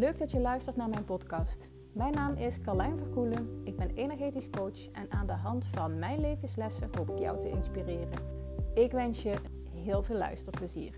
Leuk 0.00 0.18
dat 0.18 0.30
je 0.30 0.40
luistert 0.40 0.76
naar 0.76 0.88
mijn 0.88 1.04
podcast. 1.04 1.68
Mijn 1.94 2.12
naam 2.12 2.36
is 2.36 2.60
Carlijn 2.60 2.98
Verkoelen. 2.98 3.60
Ik 3.64 3.76
ben 3.76 3.90
energetisch 3.94 4.50
coach 4.50 4.90
en 4.92 5.10
aan 5.10 5.26
de 5.26 5.32
hand 5.32 5.66
van 5.74 5.98
mijn 5.98 6.20
levenslessen 6.20 6.88
hoop 6.96 7.10
ik 7.10 7.18
jou 7.18 7.40
te 7.40 7.48
inspireren. 7.48 8.10
Ik 8.74 8.92
wens 8.92 9.22
je 9.22 9.34
heel 9.74 10.02
veel 10.02 10.16
luisterplezier. 10.16 10.94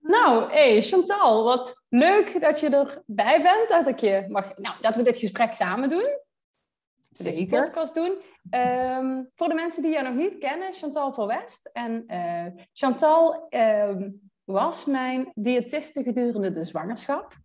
Nou, 0.00 0.50
hey 0.50 0.82
Chantal, 0.82 1.44
wat 1.44 1.82
leuk 1.88 2.40
dat 2.40 2.60
je 2.60 2.68
erbij 2.68 3.42
bent. 3.42 3.68
Dat, 3.68 3.86
ik 3.86 3.98
je 3.98 4.26
mag, 4.28 4.56
nou, 4.56 4.74
dat 4.80 4.96
we 4.96 5.02
dit 5.02 5.16
gesprek 5.16 5.52
samen 5.52 5.88
doen. 5.88 6.18
Zeker. 7.10 7.62
podcast 7.62 7.94
doen. 7.94 8.22
Ehm, 8.50 9.22
voor 9.34 9.48
de 9.48 9.54
mensen 9.54 9.82
die 9.82 9.92
jou 9.92 10.04
nog 10.04 10.14
niet 10.14 10.38
kennen, 10.38 10.72
Chantal 10.72 11.12
van 11.12 11.26
West. 11.26 11.70
En 11.72 12.04
uh, 12.06 12.62
Chantal 12.72 13.48
ehm, 13.48 14.10
was 14.44 14.84
mijn 14.84 15.30
diëtiste 15.34 16.02
gedurende 16.02 16.52
de 16.52 16.64
zwangerschap. 16.64 17.36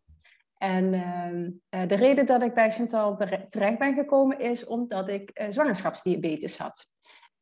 En 0.57 0.93
ehm, 0.93 1.49
eh, 1.69 1.87
de 1.87 1.95
reden 1.95 2.25
dat 2.25 2.41
ik 2.41 2.53
bij 2.53 2.71
Chantal 2.71 3.17
terecht 3.47 3.77
ben 3.77 3.93
gekomen 3.93 4.39
is 4.39 4.65
omdat 4.65 5.09
ik 5.09 5.39
uh, 5.39 5.49
zwangerschapsdiabetes 5.49 6.57
had. 6.57 6.87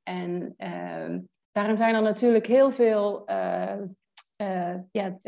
En 0.03 0.55
daarin 1.51 1.75
zijn 1.75 1.95
er 1.95 2.01
natuurlijk 2.01 2.47
heel 2.47 2.71
veel, 2.71 3.23
ja, 4.91 5.19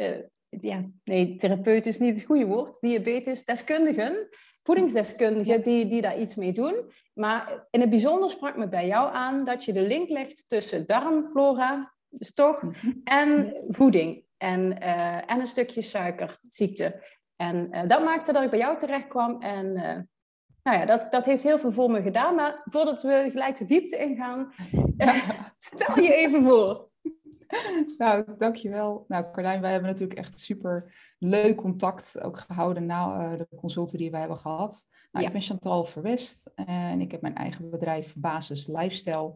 ja, 0.49 0.85
nee, 1.03 1.35
therapeut 1.35 1.85
is 1.85 1.99
niet 1.99 2.15
het 2.15 2.25
goede 2.25 2.45
woord, 2.45 2.81
diabetes-deskundigen 2.81 4.29
voedingsdeskundigen 4.69 5.63
die, 5.63 5.87
die 5.87 6.01
daar 6.01 6.19
iets 6.19 6.35
mee 6.35 6.51
doen. 6.51 6.91
Maar 7.13 7.67
in 7.69 7.81
het 7.81 7.89
bijzonder 7.89 8.29
sprak 8.29 8.57
me 8.57 8.67
bij 8.67 8.87
jou 8.87 9.13
aan 9.13 9.43
dat 9.43 9.65
je 9.65 9.73
de 9.73 9.81
link 9.81 10.09
legt 10.09 10.43
tussen 10.47 10.85
darmflora, 10.85 11.93
dus 12.09 12.33
toch, 12.33 12.61
mhm. 12.61 12.91
en 13.03 13.53
voeding. 13.67 14.23
En, 14.37 14.83
uh, 14.83 15.31
en 15.31 15.39
een 15.39 15.45
stukje 15.45 15.81
suikerziekte. 15.81 17.17
En 17.35 17.75
uh, 17.75 17.87
dat 17.87 18.03
maakte 18.03 18.33
dat 18.33 18.43
ik 18.43 18.49
bij 18.49 18.59
jou 18.59 18.77
terecht 18.77 19.07
kwam. 19.07 19.41
En 19.41 19.65
uh, 19.65 19.97
nou 20.63 20.77
ja, 20.77 20.85
dat, 20.85 21.07
dat 21.11 21.25
heeft 21.25 21.43
heel 21.43 21.59
veel 21.59 21.71
voor 21.71 21.91
me 21.91 22.01
gedaan. 22.01 22.35
Maar 22.35 22.61
voordat 22.63 23.01
we 23.01 23.27
gelijk 23.31 23.57
de 23.57 23.65
diepte 23.65 23.97
ingaan, 23.97 24.53
stel 25.57 25.99
je 25.99 26.13
even 26.13 26.43
voor. 26.43 26.87
Nou, 27.97 28.25
dankjewel. 28.37 29.05
Nou, 29.07 29.25
Carlijn, 29.31 29.61
wij 29.61 29.71
hebben 29.71 29.89
natuurlijk 29.89 30.19
echt 30.19 30.39
super 30.39 30.93
leuk 31.17 31.55
contact 31.55 32.21
ook 32.21 32.39
gehouden 32.39 32.85
na 32.85 33.35
de 33.35 33.47
consulten 33.55 33.97
die 33.97 34.11
wij 34.11 34.19
hebben 34.19 34.39
gehad. 34.39 34.85
Nou, 35.11 35.25
Ik 35.25 35.31
ben 35.31 35.41
Chantal 35.41 35.83
Verwest 35.83 36.51
en 36.55 37.01
ik 37.01 37.11
heb 37.11 37.21
mijn 37.21 37.35
eigen 37.35 37.69
bedrijf 37.69 38.15
Basis 38.17 38.67
Lifestyle. 38.67 39.33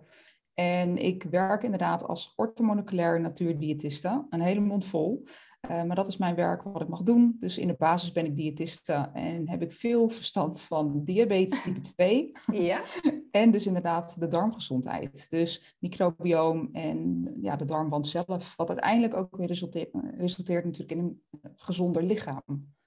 En 0.53 0.97
ik 0.97 1.23
werk 1.23 1.63
inderdaad 1.63 2.03
als 2.03 2.33
orthomoleculair 2.35 3.21
natuurdiëtiste, 3.21 4.25
een 4.29 4.41
hele 4.41 4.59
mond 4.59 4.85
vol. 4.85 5.23
Uh, 5.69 5.83
maar 5.83 5.95
dat 5.95 6.07
is 6.07 6.17
mijn 6.17 6.35
werk 6.35 6.63
wat 6.63 6.81
ik 6.81 6.87
mag 6.87 7.01
doen. 7.01 7.37
Dus 7.39 7.57
in 7.57 7.67
de 7.67 7.75
basis 7.77 8.11
ben 8.11 8.25
ik 8.25 8.35
diëtiste 8.35 9.09
en 9.13 9.49
heb 9.49 9.61
ik 9.61 9.71
veel 9.71 10.09
verstand 10.09 10.61
van 10.61 11.03
diabetes 11.03 11.61
type 11.61 11.79
2. 11.95 12.31
Ja. 12.51 12.81
en 13.31 13.51
dus 13.51 13.67
inderdaad 13.67 14.19
de 14.19 14.27
darmgezondheid. 14.27 15.29
Dus 15.29 15.75
microbioom 15.79 16.69
en 16.71 17.29
ja, 17.41 17.55
de 17.55 17.65
darmwand 17.65 18.07
zelf. 18.07 18.55
Wat 18.55 18.67
uiteindelijk 18.67 19.13
ook 19.13 19.37
weer 19.37 19.47
resulteert, 19.47 19.89
resulteert 20.17 20.65
natuurlijk 20.65 20.99
in 20.99 20.99
een 20.99 21.21
gezonder 21.55 22.03
lichaam. 22.03 22.43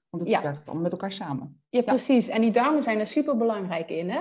Want 0.09 0.31
het 0.31 0.43
werkt 0.43 0.67
allemaal 0.67 0.83
met 0.83 0.93
elkaar 0.93 1.13
samen. 1.13 1.63
Ja, 1.69 1.83
precies. 1.83 2.29
En 2.29 2.41
die 2.41 2.53
darmen 2.53 2.83
zijn 2.83 2.99
er 2.99 3.07
super 3.07 3.37
belangrijk 3.37 3.91
in, 3.91 4.11
hè? 4.11 4.21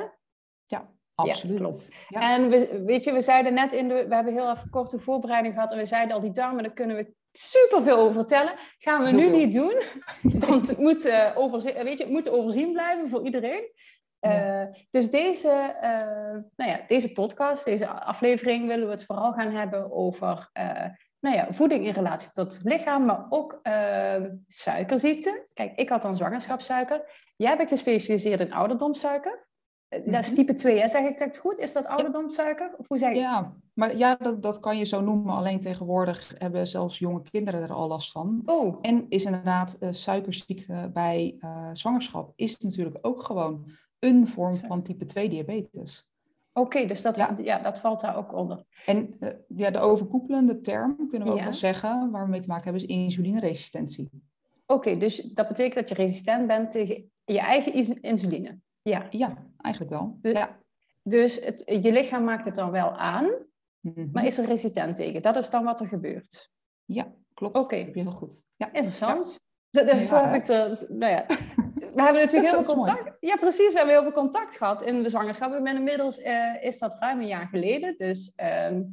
Absoluut. 1.16 1.58
Ja, 1.58 1.63
klopt. 1.63 1.91
En 2.09 2.49
we, 2.49 2.83
weet 2.85 3.03
je, 3.03 3.11
we 3.11 3.21
zeiden 3.21 3.53
net 3.53 3.73
in 3.73 3.88
de, 3.88 4.05
we 4.08 4.16
hebben 4.16 4.33
heel 4.33 4.52
even 4.52 4.69
korte 4.69 4.99
voorbereiding 4.99 5.53
gehad 5.53 5.72
en 5.72 5.77
we 5.77 5.85
zeiden 5.85 6.16
al 6.16 6.22
die 6.22 6.31
darmen, 6.31 6.63
daar 6.63 6.73
kunnen 6.73 6.95
we 6.95 7.13
super 7.31 7.83
veel 7.83 7.97
over 7.97 8.13
vertellen. 8.13 8.53
Gaan 8.80 9.03
we 9.03 9.11
nu 9.11 9.30
niet 9.30 9.53
doen, 9.53 9.81
want 10.47 10.67
het 10.67 10.78
moet, 10.78 11.06
uh, 11.06 11.31
overzien, 11.35 11.73
weet 11.84 11.97
je, 11.97 12.03
het 12.03 12.13
moet 12.13 12.29
overzien 12.29 12.72
blijven 12.72 13.09
voor 13.09 13.25
iedereen. 13.25 13.72
Uh, 14.22 14.63
dus 14.89 15.09
deze, 15.09 15.75
uh, 15.75 16.41
nou 16.56 16.72
ja, 16.72 16.79
deze 16.88 17.13
podcast, 17.13 17.66
deze 17.66 17.88
aflevering, 17.88 18.68
willen 18.68 18.85
we 18.85 18.91
het 18.91 19.06
vooral 19.06 19.31
gaan 19.31 19.51
hebben 19.51 19.91
over 19.91 20.50
nou 21.19 21.35
ja, 21.35 21.47
voeding 21.51 21.85
in 21.85 21.94
relatie 21.94 22.31
tot 22.31 22.59
lichaam, 22.63 23.06
maar 23.06 23.25
ook 23.29 23.59
suikerziekte. 24.47 25.47
Kijk, 25.53 25.75
ik 25.75 25.89
had 25.89 26.01
dan 26.01 26.16
zwangerschapssuiker. 26.16 27.01
Jij 27.35 27.57
bent 27.57 27.69
gespecialiseerd 27.69 28.39
in 28.39 28.53
ouderdomssuiker. 28.53 29.45
Dat 29.90 30.23
is 30.23 30.28
mhm. 30.28 30.35
type 30.35 30.53
2, 30.53 30.79
hè? 30.79 30.88
zeg 30.88 31.09
ik 31.09 31.19
dat 31.19 31.38
goed? 31.38 31.59
Is 31.59 31.73
dat 31.73 31.88
ouderdomssuiker? 31.88 32.73
Of 32.78 32.88
hoe 32.88 32.97
zeg? 32.97 33.16
Ja, 33.16 33.53
maar 33.73 33.97
ja, 33.97 34.16
dat, 34.16 34.44
dat 34.44 34.59
kan 34.59 34.78
je 34.78 34.85
zo 34.85 35.01
noemen. 35.01 35.35
Alleen 35.35 35.62
tegenwoordig 35.62 36.34
hebben 36.38 36.68
zelfs 36.68 37.00
jonge 37.00 37.22
kinderen 37.22 37.62
er 37.62 37.73
al 37.73 37.88
last 37.88 38.12
van. 38.12 38.41
Oh. 38.45 38.78
En 38.81 39.06
is 39.09 39.24
inderdaad 39.24 39.78
uh, 39.79 39.90
suikerziekte 39.91 40.90
bij 40.94 41.35
uh, 41.40 41.69
zwangerschap 41.74 42.31
is 42.35 42.57
natuurlijk 42.57 42.97
ook 43.01 43.24
gewoon 43.24 43.66
een 44.00 44.28
vorm 44.28 44.56
van 44.56 44.84
type 44.84 45.06
2 45.06 45.29
diabetes. 45.29 46.09
Oké, 46.53 46.85
dus 46.85 47.01
dat, 47.01 47.16
ja. 47.44 47.59
dat 47.59 47.79
valt 47.79 48.01
daar 48.01 48.18
ook 48.18 48.34
onder. 48.34 48.63
En 48.85 49.16
uh, 49.19 49.29
ja, 49.47 49.72
de 49.72 49.79
overkoepelende 49.79 50.62
term, 50.62 51.07
kunnen 51.09 51.28
we 51.28 51.34
ook 51.34 51.41
wel 51.41 51.53
zeggen, 51.53 52.12
waar 52.12 52.24
we 52.24 52.29
mee 52.29 52.40
te 52.40 52.47
maken 52.47 52.63
hebben, 52.63 52.81
is 52.81 52.95
insulineresistentie. 52.95 54.09
Oké, 54.66 54.97
dus 54.97 55.16
dat 55.18 55.47
betekent 55.47 55.75
dat 55.75 55.90
je 55.90 56.03
resistent 56.03 56.47
bent 56.47 56.72
tegen 56.72 57.12
je 57.25 57.40
eigen 57.40 58.01
insuline? 58.01 58.59
Ja. 58.81 59.07
Ja, 59.09 59.45
eigenlijk 59.65 59.93
wel. 59.93 60.17
Dus, 60.21 60.33
ja. 60.33 60.59
dus 61.03 61.39
het, 61.39 61.63
je 61.65 61.91
lichaam 61.91 62.23
maakt 62.23 62.45
het 62.45 62.55
dan 62.55 62.71
wel 62.71 62.91
aan, 62.97 63.29
mhm. 63.79 64.07
maar 64.11 64.25
is 64.25 64.37
er 64.37 64.45
resistent 64.45 64.95
tegen. 64.95 65.21
Dat 65.21 65.35
is 65.35 65.49
dan 65.49 65.63
wat 65.63 65.79
er 65.79 65.87
gebeurt. 65.87 66.51
Ja, 66.85 67.13
klopt. 67.33 67.55
Oké. 67.55 67.75
Okay. 67.75 67.91
Heel 67.93 68.11
goed. 68.11 68.43
Ja. 68.55 68.73
Interessant. 68.73 69.31
Ja. 69.31 69.39
Dat 69.83 69.95
is 69.95 70.09
ja. 70.09 70.33
ik 70.33 70.45
de, 70.45 70.85
nou 70.89 71.11
ja. 71.11 71.25
We 71.95 72.01
hebben 72.01 72.21
natuurlijk 72.21 72.53
heel 72.53 72.63
veel 72.63 72.73
contact. 72.73 73.17
Ja, 73.19 73.35
precies. 73.35 73.71
We 73.71 73.77
hebben 73.77 73.95
heel 73.95 74.03
veel 74.03 74.21
contact 74.21 74.55
gehad 74.55 74.81
in 74.81 75.03
de 75.03 75.09
zwangerschap. 75.09 75.53
Inmiddels 75.53 76.19
uh, 76.19 76.63
is 76.63 76.79
dat 76.79 76.99
ruim 76.99 77.19
een 77.19 77.27
jaar 77.27 77.47
geleden. 77.47 77.97
Dus 77.97 78.33
um, 78.67 78.91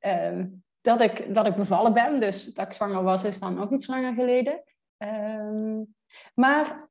um, 0.00 0.62
dat, 0.80 1.00
ik, 1.00 1.34
dat 1.34 1.46
ik 1.46 1.54
bevallen 1.54 1.92
ben. 1.92 2.20
Dus 2.20 2.54
dat 2.54 2.66
ik 2.66 2.72
zwanger 2.72 3.02
was, 3.02 3.24
is 3.24 3.38
dan 3.38 3.62
ook 3.62 3.70
iets 3.70 3.86
langer 3.86 4.14
geleden. 4.14 4.62
Um, 4.98 5.94
maar 6.34 6.88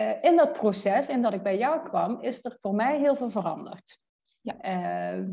uh, 0.00 0.22
in 0.22 0.36
dat 0.36 0.52
proces, 0.52 1.08
in 1.08 1.22
dat 1.22 1.32
ik 1.32 1.42
bij 1.42 1.58
jou 1.58 1.82
kwam, 1.82 2.20
is 2.20 2.44
er 2.44 2.58
voor 2.60 2.74
mij 2.74 2.98
heel 2.98 3.16
veel 3.16 3.30
veranderd. 3.30 3.98
Ja. 4.40 4.54
Uh, 4.64 5.24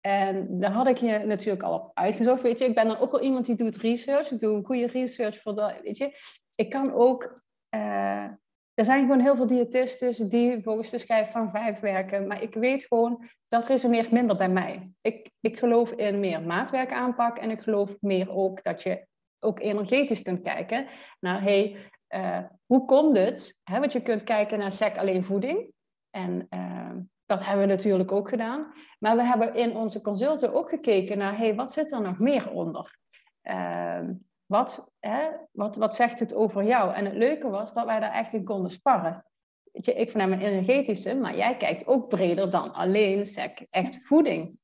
en 0.00 0.60
daar 0.60 0.70
had 0.70 0.86
ik 0.86 0.96
je 0.96 1.18
natuurlijk 1.18 1.62
al 1.62 1.74
op 1.74 1.90
uitgezocht. 1.94 2.42
Weet 2.42 2.58
je, 2.58 2.64
ik 2.64 2.74
ben 2.74 2.86
dan 2.86 2.98
ook 2.98 3.10
wel 3.10 3.20
iemand 3.20 3.46
die 3.46 3.54
doet 3.54 3.76
research. 3.76 4.30
Ik 4.30 4.40
doe 4.40 4.56
een 4.56 4.64
goede 4.64 4.86
research 4.86 5.40
voor 5.40 5.54
dat. 5.54 5.80
Weet 5.82 5.98
je, 5.98 6.16
ik 6.54 6.70
kan 6.70 6.92
ook. 6.92 7.42
Uh, 7.74 8.26
er 8.74 8.84
zijn 8.84 9.00
gewoon 9.00 9.20
heel 9.20 9.36
veel 9.36 9.46
diëtisten 9.46 10.28
die 10.28 10.62
volgens 10.62 10.90
de 10.90 10.98
schijf 10.98 11.30
van 11.30 11.50
vijf 11.50 11.80
werken. 11.80 12.26
Maar 12.26 12.42
ik 12.42 12.54
weet 12.54 12.84
gewoon, 12.84 13.28
dat 13.48 13.66
resoneert 13.66 14.10
minder 14.10 14.36
bij 14.36 14.48
mij. 14.48 14.92
Ik, 15.00 15.30
ik 15.40 15.58
geloof 15.58 15.90
in 15.90 16.20
meer 16.20 16.42
maatwerk 16.42 16.92
aanpak. 16.92 17.38
En 17.38 17.50
ik 17.50 17.60
geloof 17.60 17.96
meer 18.00 18.30
ook 18.30 18.62
dat 18.62 18.82
je 18.82 19.06
ook 19.38 19.60
energetisch 19.60 20.22
kunt 20.22 20.42
kijken 20.42 20.86
naar, 21.20 21.42
hey, 21.42 21.76
uh, 22.14 22.38
hoe 22.66 22.84
komt 22.84 23.16
het? 23.16 23.58
Hè, 23.62 23.80
want 23.80 23.92
je 23.92 24.02
kunt 24.02 24.24
kijken 24.24 24.58
naar 24.58 24.72
SEC 24.72 24.96
alleen 24.96 25.24
voeding. 25.24 25.72
En 26.10 26.46
uh, 26.50 26.90
dat 27.26 27.44
hebben 27.44 27.66
we 27.66 27.72
natuurlijk 27.72 28.12
ook 28.12 28.28
gedaan. 28.28 28.72
Maar 28.98 29.16
we 29.16 29.24
hebben 29.24 29.54
in 29.54 29.76
onze 29.76 30.00
consulten 30.00 30.54
ook 30.54 30.68
gekeken 30.68 31.18
naar, 31.18 31.36
hey, 31.36 31.54
wat 31.54 31.72
zit 31.72 31.92
er 31.92 32.00
nog 32.00 32.18
meer 32.18 32.50
onder? 32.50 32.98
Uh, 33.42 34.08
wat, 34.46 34.92
hè, 34.98 35.28
wat, 35.52 35.76
wat 35.76 35.94
zegt 35.94 36.18
het 36.18 36.34
over 36.34 36.64
jou? 36.64 36.94
En 36.94 37.04
het 37.04 37.14
leuke 37.14 37.50
was 37.50 37.72
dat 37.72 37.84
wij 37.84 38.00
daar 38.00 38.12
echt 38.12 38.32
in 38.32 38.44
konden 38.44 38.70
sparren. 38.70 39.24
Weet 39.72 39.84
je, 39.84 39.94
ik 39.94 40.10
vanuit 40.10 40.30
mijn 40.30 40.42
energetische, 40.42 41.14
maar 41.14 41.36
jij 41.36 41.56
kijkt 41.56 41.86
ook 41.86 42.08
breder 42.08 42.50
dan 42.50 42.72
alleen 42.72 43.24
SEC, 43.24 43.66
echt 43.70 44.06
voeding. 44.06 44.60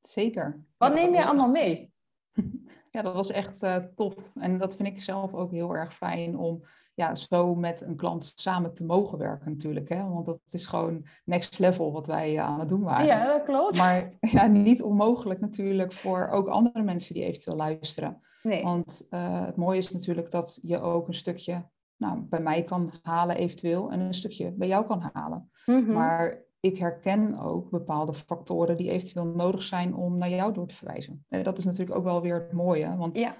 Zeker. 0.00 0.60
Wat 0.76 0.94
neem 0.94 1.14
je 1.14 1.24
allemaal 1.24 1.50
mee? 1.50 1.92
Ja, 2.92 3.02
dat 3.02 3.14
was 3.14 3.30
echt 3.30 3.62
uh, 3.62 3.76
tof. 3.76 4.14
En 4.34 4.58
dat 4.58 4.76
vind 4.76 4.88
ik 4.88 5.00
zelf 5.00 5.34
ook 5.34 5.50
heel 5.50 5.76
erg 5.76 5.94
fijn 5.94 6.36
om 6.38 6.62
ja, 6.94 7.14
zo 7.14 7.54
met 7.54 7.80
een 7.80 7.96
klant 7.96 8.32
samen 8.34 8.74
te 8.74 8.84
mogen 8.84 9.18
werken 9.18 9.50
natuurlijk. 9.50 9.88
Hè? 9.88 10.08
Want 10.08 10.26
dat 10.26 10.40
is 10.50 10.66
gewoon 10.66 11.06
next 11.24 11.58
level 11.58 11.92
wat 11.92 12.06
wij 12.06 12.34
uh, 12.34 12.40
aan 12.40 12.60
het 12.60 12.68
doen 12.68 12.82
waren. 12.82 13.06
Ja, 13.06 13.26
dat 13.26 13.42
klopt. 13.42 13.76
Maar 13.76 14.12
ja, 14.20 14.46
niet 14.46 14.82
onmogelijk 14.82 15.40
natuurlijk 15.40 15.92
voor 15.92 16.28
ook 16.28 16.48
andere 16.48 16.82
mensen 16.82 17.14
die 17.14 17.24
eventueel 17.24 17.56
luisteren. 17.56 18.20
Nee. 18.42 18.62
Want 18.62 19.06
uh, 19.10 19.46
het 19.46 19.56
mooie 19.56 19.78
is 19.78 19.90
natuurlijk 19.90 20.30
dat 20.30 20.58
je 20.62 20.80
ook 20.80 21.08
een 21.08 21.14
stukje 21.14 21.64
nou, 21.96 22.18
bij 22.20 22.40
mij 22.40 22.62
kan 22.62 22.92
halen 23.02 23.36
eventueel 23.36 23.90
en 23.90 24.00
een 24.00 24.14
stukje 24.14 24.50
bij 24.50 24.68
jou 24.68 24.86
kan 24.86 25.10
halen. 25.12 25.50
Mm 25.66 25.78
-hmm. 25.78 25.92
Maar 25.92 26.44
ik 26.62 26.78
herken 26.78 27.38
ook 27.38 27.70
bepaalde 27.70 28.14
factoren 28.14 28.76
die 28.76 28.90
eventueel 28.90 29.26
nodig 29.26 29.62
zijn 29.62 29.94
om 29.94 30.18
naar 30.18 30.30
jou 30.30 30.52
door 30.52 30.66
te 30.66 30.74
verwijzen. 30.74 31.24
En 31.28 31.42
dat 31.42 31.58
is 31.58 31.64
natuurlijk 31.64 31.98
ook 31.98 32.04
wel 32.04 32.20
weer 32.20 32.34
het 32.34 32.52
mooie, 32.52 32.96
want 32.96 33.16
ja. 33.16 33.36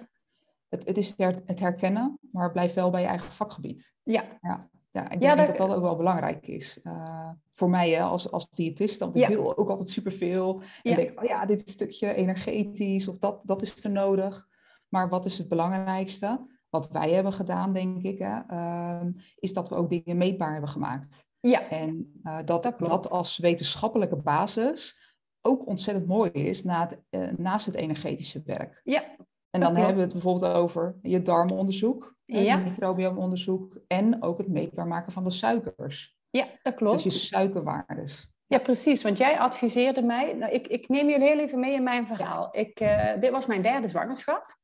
het, 0.69 0.86
het 0.86 0.96
is 0.96 1.14
het 1.16 1.60
herkennen, 1.60 2.19
maar 2.32 2.52
blijf 2.52 2.74
wel 2.74 2.90
bij 2.90 3.00
je 3.00 3.06
eigen 3.06 3.32
vakgebied. 3.32 3.94
Ja. 4.02 4.24
Ja, 4.40 4.70
ja 4.90 5.10
ik 5.10 5.20
denk 5.20 5.46
dat... 5.46 5.56
dat 5.56 5.74
ook 5.74 5.82
wel 5.82 5.96
belangrijk 5.96 6.46
is. 6.46 6.80
Uh, 6.82 7.30
voor 7.52 7.70
mij 7.70 7.90
hè, 7.90 8.02
als, 8.02 8.30
als 8.30 8.50
diëtist, 8.50 9.00
want 9.00 9.16
ik 9.16 9.28
wil 9.28 9.58
ook 9.58 9.68
altijd 9.68 9.88
superveel. 9.88 10.62
En 10.82 10.90
ja. 10.90 10.96
denk, 10.96 11.20
oh 11.20 11.25
ja, 11.25 11.46
dit 11.46 11.58
is 11.58 11.66
een 11.66 11.72
stukje 11.72 12.14
energetisch 12.14 13.08
of 13.08 13.18
dat, 13.18 13.40
dat 13.44 13.62
is 13.62 13.84
er 13.84 13.90
nodig. 13.90 14.48
Maar 14.88 15.08
wat 15.08 15.26
is 15.26 15.38
het 15.38 15.48
belangrijkste? 15.48 16.50
wat 16.72 16.90
wij 16.90 17.10
hebben 17.10 17.32
gedaan, 17.32 17.72
denk 17.72 18.02
ik, 18.02 18.18
hè, 18.18 18.40
ehm, 18.46 19.12
is 19.38 19.52
dat 19.52 19.68
we 19.68 19.75
ook 19.75 19.90
dingen 19.90 20.16
meetbaar 20.16 20.52
hebben 20.52 20.70
gemaakt. 20.70 21.26
Ja. 21.42 21.68
En 21.68 22.20
uh, 22.24 22.38
dat, 22.44 22.74
dat, 22.78 23.10
als 23.10 23.38
wetenschappelijke 23.38 24.16
basis 24.16 25.00
ook 25.40 25.66
ontzettend 25.66 26.06
mooi 26.06 26.30
is 26.30 26.64
na 26.64 26.80
het, 26.80 27.02
uh, 27.10 27.28
naast 27.36 27.66
het 27.66 27.74
energetische 27.74 28.42
werk. 28.44 28.80
Ja. 28.84 29.04
En 29.50 29.60
dan 29.60 29.76
hebben 29.76 29.94
we 29.94 30.00
het 30.00 30.12
bijvoorbeeld 30.12 30.52
over 30.52 30.98
je 31.02 31.22
darmonderzoek, 31.22 32.14
ja. 32.24 32.56
het 32.56 32.64
microbiomonderzoek 32.64 33.80
en 33.86 34.22
ook 34.22 34.38
het 34.38 34.48
meetbaar 34.48 34.86
maken 34.86 35.12
van 35.12 35.24
de 35.24 35.30
suikers. 35.30 36.16
Ja, 36.30 36.46
dat 36.62 36.74
klopt. 36.74 37.02
Dus 37.02 37.14
je 37.14 37.20
suikerwaardes. 37.20 38.30
Ja, 38.46 38.58
precies. 38.58 39.02
Want 39.02 39.18
jij 39.18 39.38
adviseerde 39.38 40.02
mij. 40.02 40.34
Nou, 40.34 40.52
ik, 40.52 40.66
ik 40.66 40.88
neem 40.88 41.08
jullie 41.08 41.28
heel 41.28 41.38
even 41.38 41.60
mee 41.60 41.74
in 41.74 41.82
mijn 41.82 42.06
verhaal. 42.06 42.48
Ik, 42.56 42.80
uh, 42.80 43.20
dit 43.20 43.30
was 43.30 43.46
mijn 43.46 43.62
derde 43.62 43.88
zwangerschap. 43.88 44.56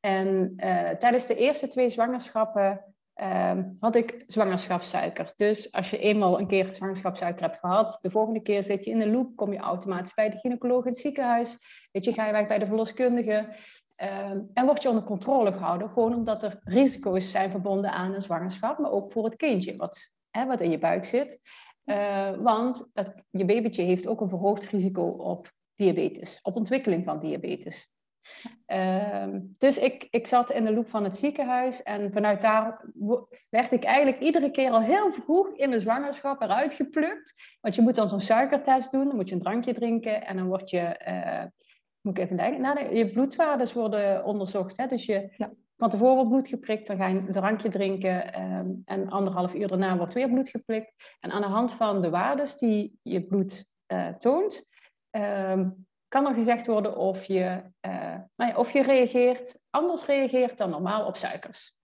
En 0.00 0.52
uh, 0.56 0.90
tijdens 0.90 1.26
de 1.26 1.34
eerste 1.34 1.68
twee 1.68 1.90
zwangerschappen 1.90 2.87
uh, 3.22 3.52
had 3.78 3.94
ik 3.94 4.24
zwangerschapssuiker. 4.26 5.32
Dus 5.36 5.72
als 5.72 5.90
je 5.90 5.98
eenmaal 5.98 6.40
een 6.40 6.46
keer 6.46 6.70
zwangerschapssuiker 6.74 7.42
hebt 7.42 7.58
gehad, 7.58 7.98
de 8.02 8.10
volgende 8.10 8.42
keer 8.42 8.62
zit 8.62 8.84
je 8.84 8.90
in 8.90 8.98
de 8.98 9.10
loop, 9.10 9.36
kom 9.36 9.52
je 9.52 9.58
automatisch 9.58 10.14
bij 10.14 10.30
de 10.30 10.38
gynaecoloog 10.38 10.84
in 10.84 10.90
het 10.90 11.00
ziekenhuis. 11.00 11.56
Weet 11.92 12.04
je, 12.04 12.12
ga 12.12 12.26
je 12.26 12.32
weg 12.32 12.46
bij 12.46 12.58
de 12.58 12.66
verloskundige. 12.66 13.48
Ehm, 13.96 14.40
en 14.52 14.64
word 14.64 14.82
je 14.82 14.88
onder 14.88 15.04
controle 15.04 15.52
gehouden, 15.52 15.88
gewoon 15.88 16.14
omdat 16.14 16.42
er 16.42 16.60
risico's 16.64 17.30
zijn 17.30 17.50
verbonden 17.50 17.90
aan 17.90 18.14
een 18.14 18.22
zwangerschap, 18.22 18.78
maar 18.78 18.90
ook 18.90 19.12
voor 19.12 19.24
het 19.24 19.36
kindje 19.36 19.76
wat, 19.76 20.10
hè, 20.30 20.46
wat 20.46 20.60
in 20.60 20.70
je 20.70 20.78
buik 20.78 21.04
zit. 21.04 21.40
Uh, 21.84 22.36
want 22.36 22.88
dat, 22.92 23.22
je 23.30 23.44
babytje 23.44 23.82
heeft 23.82 24.06
ook 24.06 24.20
een 24.20 24.28
verhoogd 24.28 24.64
risico 24.64 25.02
op 25.02 25.52
diabetes, 25.74 26.38
op 26.42 26.56
ontwikkeling 26.56 27.04
van 27.04 27.20
diabetes. 27.20 27.90
Uh, 28.66 29.26
dus 29.58 29.78
ik, 29.78 30.06
ik 30.10 30.26
zat 30.26 30.50
in 30.50 30.64
de 30.64 30.72
loop 30.72 30.88
van 30.88 31.04
het 31.04 31.16
ziekenhuis 31.16 31.82
en 31.82 32.12
vanuit 32.12 32.40
daar 32.40 32.84
werd 33.48 33.72
ik 33.72 33.84
eigenlijk 33.84 34.20
iedere 34.20 34.50
keer 34.50 34.70
al 34.70 34.82
heel 34.82 35.12
vroeg 35.12 35.48
in 35.56 35.70
de 35.70 35.80
zwangerschap 35.80 36.42
eruit 36.42 36.72
geplukt. 36.72 37.56
Want 37.60 37.74
je 37.74 37.82
moet 37.82 37.94
dan 37.94 38.08
zo'n 38.08 38.20
suikertest 38.20 38.90
doen, 38.90 39.06
dan 39.06 39.16
moet 39.16 39.28
je 39.28 39.34
een 39.34 39.40
drankje 39.40 39.74
drinken 39.74 40.26
en 40.26 40.36
dan 40.36 40.46
word 40.46 40.70
je, 40.70 41.00
uh, 41.08 41.44
moet 42.00 42.18
ik 42.18 42.24
even 42.24 42.36
denken, 42.36 42.60
nou, 42.60 42.94
je 42.94 43.06
bloedwaardes 43.06 43.72
worden 43.72 44.24
onderzocht. 44.24 44.76
Hè? 44.76 44.86
Dus 44.86 45.06
je 45.06 45.34
ja. 45.36 45.52
van 45.76 45.90
tevoren 45.90 46.14
wordt 46.14 46.30
bloed 46.30 46.48
geprikt, 46.48 46.86
dan 46.86 46.96
ga 46.96 47.06
je 47.06 47.18
een 47.18 47.32
drankje 47.32 47.68
drinken 47.68 48.42
um, 48.42 48.82
en 48.84 49.08
anderhalf 49.08 49.54
uur 49.54 49.68
daarna 49.68 49.96
wordt 49.96 50.14
weer 50.14 50.28
bloed 50.28 50.48
geprikt. 50.48 50.92
En 51.20 51.30
aan 51.30 51.42
de 51.42 51.46
hand 51.48 51.72
van 51.72 52.02
de 52.02 52.10
waardes 52.10 52.56
die 52.56 52.98
je 53.02 53.22
bloed 53.22 53.66
uh, 53.92 54.08
toont, 54.08 54.64
um, 55.10 55.86
kan 56.08 56.26
er 56.26 56.34
gezegd 56.34 56.66
worden 56.66 56.96
of 56.96 57.24
je, 57.24 57.62
uh, 57.86 58.14
nou 58.36 58.50
ja, 58.50 58.56
of 58.56 58.72
je 58.72 58.82
reageert, 58.82 59.58
anders 59.70 60.06
reageert 60.06 60.58
dan 60.58 60.70
normaal 60.70 61.06
op 61.06 61.16
suikers. 61.16 61.76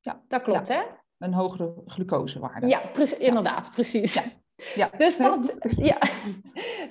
Ja, 0.00 0.20
dat 0.28 0.42
klopt, 0.42 0.68
ja. 0.68 0.74
hè? 0.74 0.82
Een 1.18 1.34
hogere 1.34 1.74
glucosewaarde. 1.86 2.66
Ja, 2.66 2.80
pre 2.92 3.16
inderdaad, 3.18 3.70
precies. 3.70 4.14
Ja. 4.14 4.22
Ja. 4.74 4.88
Dus 4.98 5.16
dat, 5.16 5.58
ja. 5.92 5.98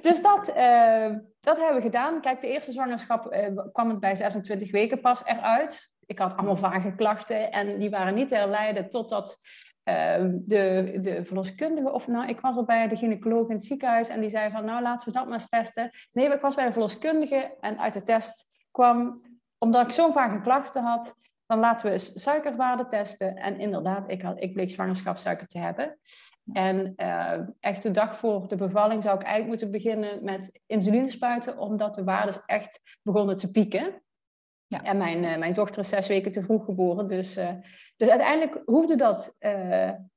dus 0.01 0.21
dat, 0.21 0.49
uh, 0.49 1.15
dat 1.39 1.57
hebben 1.57 1.75
we 1.75 1.81
gedaan. 1.81 2.21
Kijk, 2.21 2.41
de 2.41 2.47
eerste 2.47 2.71
zwangerschap 2.71 3.33
uh, 3.33 3.47
kwam 3.71 3.89
het 3.89 3.99
bij 3.99 4.15
26 4.15 4.71
weken 4.71 5.01
pas 5.01 5.25
eruit. 5.25 5.93
Ik 6.05 6.19
had 6.19 6.37
allemaal 6.37 6.55
vage 6.55 6.95
klachten 6.95 7.51
en 7.51 7.79
die 7.79 7.89
waren 7.89 8.13
niet 8.13 8.27
te 8.27 8.35
herleiden 8.35 8.89
totdat 8.89 9.37
de, 9.83 10.97
de 11.01 11.25
verloskundige, 11.25 11.91
of 11.91 12.07
nou, 12.07 12.27
ik 12.27 12.39
was 12.39 12.55
al 12.55 12.65
bij 12.65 12.87
de 12.87 12.95
gynaecoloog 12.95 13.47
in 13.47 13.55
het 13.55 13.65
ziekenhuis 13.65 14.09
en 14.09 14.21
die 14.21 14.29
zei 14.29 14.51
van, 14.51 14.65
nou, 14.65 14.81
laten 14.81 15.07
we 15.07 15.13
dat 15.13 15.25
maar 15.25 15.33
eens 15.33 15.49
testen. 15.49 15.91
Nee, 16.11 16.33
ik 16.33 16.41
was 16.41 16.55
bij 16.55 16.65
de 16.65 16.71
verloskundige 16.71 17.57
en 17.59 17.79
uit 17.79 17.93
de 17.93 18.03
test 18.03 18.47
kwam, 18.71 19.19
omdat 19.57 19.85
ik 19.85 19.93
zo'n 19.93 20.13
vage 20.13 20.41
klachten 20.41 20.83
had, 20.83 21.15
dan 21.45 21.59
laten 21.59 21.85
we 21.85 21.91
eens 21.91 22.21
suikerwaarde 22.21 22.87
testen. 22.87 23.35
En 23.35 23.59
inderdaad, 23.59 24.09
ik, 24.09 24.21
had, 24.21 24.41
ik 24.41 24.53
bleek 24.53 24.69
zwangerschapssuiker 24.69 25.47
te 25.47 25.59
hebben. 25.59 25.99
En 26.53 26.93
uh, 26.97 27.33
echt 27.59 27.83
de 27.83 27.91
dag 27.91 28.19
voor 28.19 28.47
de 28.47 28.55
bevalling 28.55 29.03
zou 29.03 29.15
ik 29.15 29.23
eigenlijk 29.23 29.49
moeten 29.49 29.71
beginnen 29.71 30.23
met 30.23 30.61
insuline 30.65 31.07
spuiten, 31.07 31.57
omdat 31.57 31.95
de 31.95 32.03
waardes 32.03 32.45
echt 32.45 32.81
begonnen 33.01 33.37
te 33.37 33.51
pieken. 33.51 34.01
Ja. 34.67 34.83
En 34.83 34.97
mijn, 34.97 35.23
uh, 35.23 35.37
mijn 35.37 35.53
dochter 35.53 35.81
is 35.81 35.89
zes 35.89 36.07
weken 36.07 36.31
te 36.31 36.41
vroeg 36.41 36.65
geboren, 36.65 37.07
dus, 37.07 37.37
uh, 37.37 37.49
dus 37.99 38.09
uiteindelijk 38.09 38.61
hoefde 38.65 38.95
dat 38.95 39.35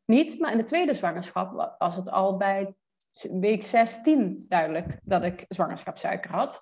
niet. 0.05 0.39
Maar 0.39 0.53
in 0.53 0.59
de 0.59 0.65
tweede 0.65 0.93
zwangerschap 0.93 1.77
was 1.79 1.97
het 1.97 2.11
al 2.11 2.37
bij 2.37 2.75
week 3.41 3.63
16 3.63 4.45
duidelijk 4.49 4.99
dat 5.03 5.23
ik 5.23 5.45
zwangerschapssuiker 5.49 6.31
had. 6.31 6.61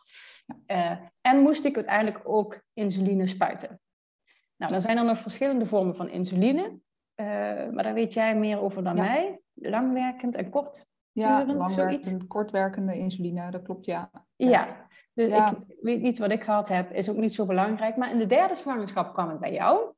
en 1.21 1.39
moest 1.39 1.65
ik 1.65 1.75
uiteindelijk 1.77 2.21
ook 2.25 2.61
insuline 2.73 3.27
spuiten. 3.27 3.81
Nou, 4.57 4.73
dan 4.73 4.81
zijn 4.81 4.97
er 4.97 5.05
nog 5.05 5.19
verschillende 5.19 5.67
vormen 5.67 5.97
van 5.97 6.09
insuline. 6.09 6.81
Uh, 7.17 7.27
maar 7.71 7.83
daar 7.83 7.95
weet 7.95 8.13
jij 8.13 8.37
meer 8.37 8.61
over 8.61 8.85
dan 8.85 8.97
ja. 8.97 9.03
mij. 9.03 9.41
Langwerkend 9.55 10.37
en 10.37 10.51
kort. 10.51 10.87
Ja, 11.13 11.47
langwerkend, 11.47 12.27
kortwerkende 12.27 12.99
insuline, 12.99 13.51
dat 13.51 13.63
klopt, 13.63 13.85
ja. 13.85 14.11
Ja, 14.37 14.87
dus 15.15 15.29
ja. 15.29 15.51
ik 15.67 15.77
weet 15.81 16.01
niet 16.01 16.19
wat 16.19 16.31
ik 16.31 16.43
gehad 16.43 16.69
heb, 16.69 16.93
is 16.93 17.09
ook 17.09 17.17
niet 17.17 17.35
zo 17.35 17.47
belangrijk. 17.47 17.97
Maar 17.97 18.11
in 18.11 18.19
de 18.19 18.27
derde 18.27 18.55
zwangerschap 18.55 19.13
kwam 19.13 19.29
het 19.29 19.41
bij 19.41 19.53
jou. 19.53 19.93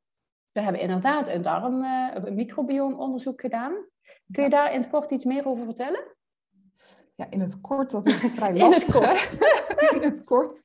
We 0.53 0.61
hebben 0.61 0.81
inderdaad 0.81 1.29
een 1.29 1.43
darm, 1.43 1.85
een 2.15 2.35
microbiomonderzoek 2.35 3.41
gedaan. 3.41 3.73
Kun 4.31 4.45
je 4.45 4.51
daar 4.51 4.73
in 4.73 4.81
het 4.81 4.91
kort 4.91 5.11
iets 5.11 5.25
meer 5.25 5.47
over 5.47 5.65
vertellen? 5.65 6.17
Ja, 7.15 7.27
in 7.31 7.41
het 7.41 7.61
kort, 7.61 7.91
dat 7.91 8.07
is 8.09 8.15
vrij 8.15 8.57
lastig. 8.57 8.95
in 8.95 9.03
het 9.03 9.15
kort. 9.15 9.39
in 9.97 10.03
het 10.03 10.25
kort. 10.25 10.63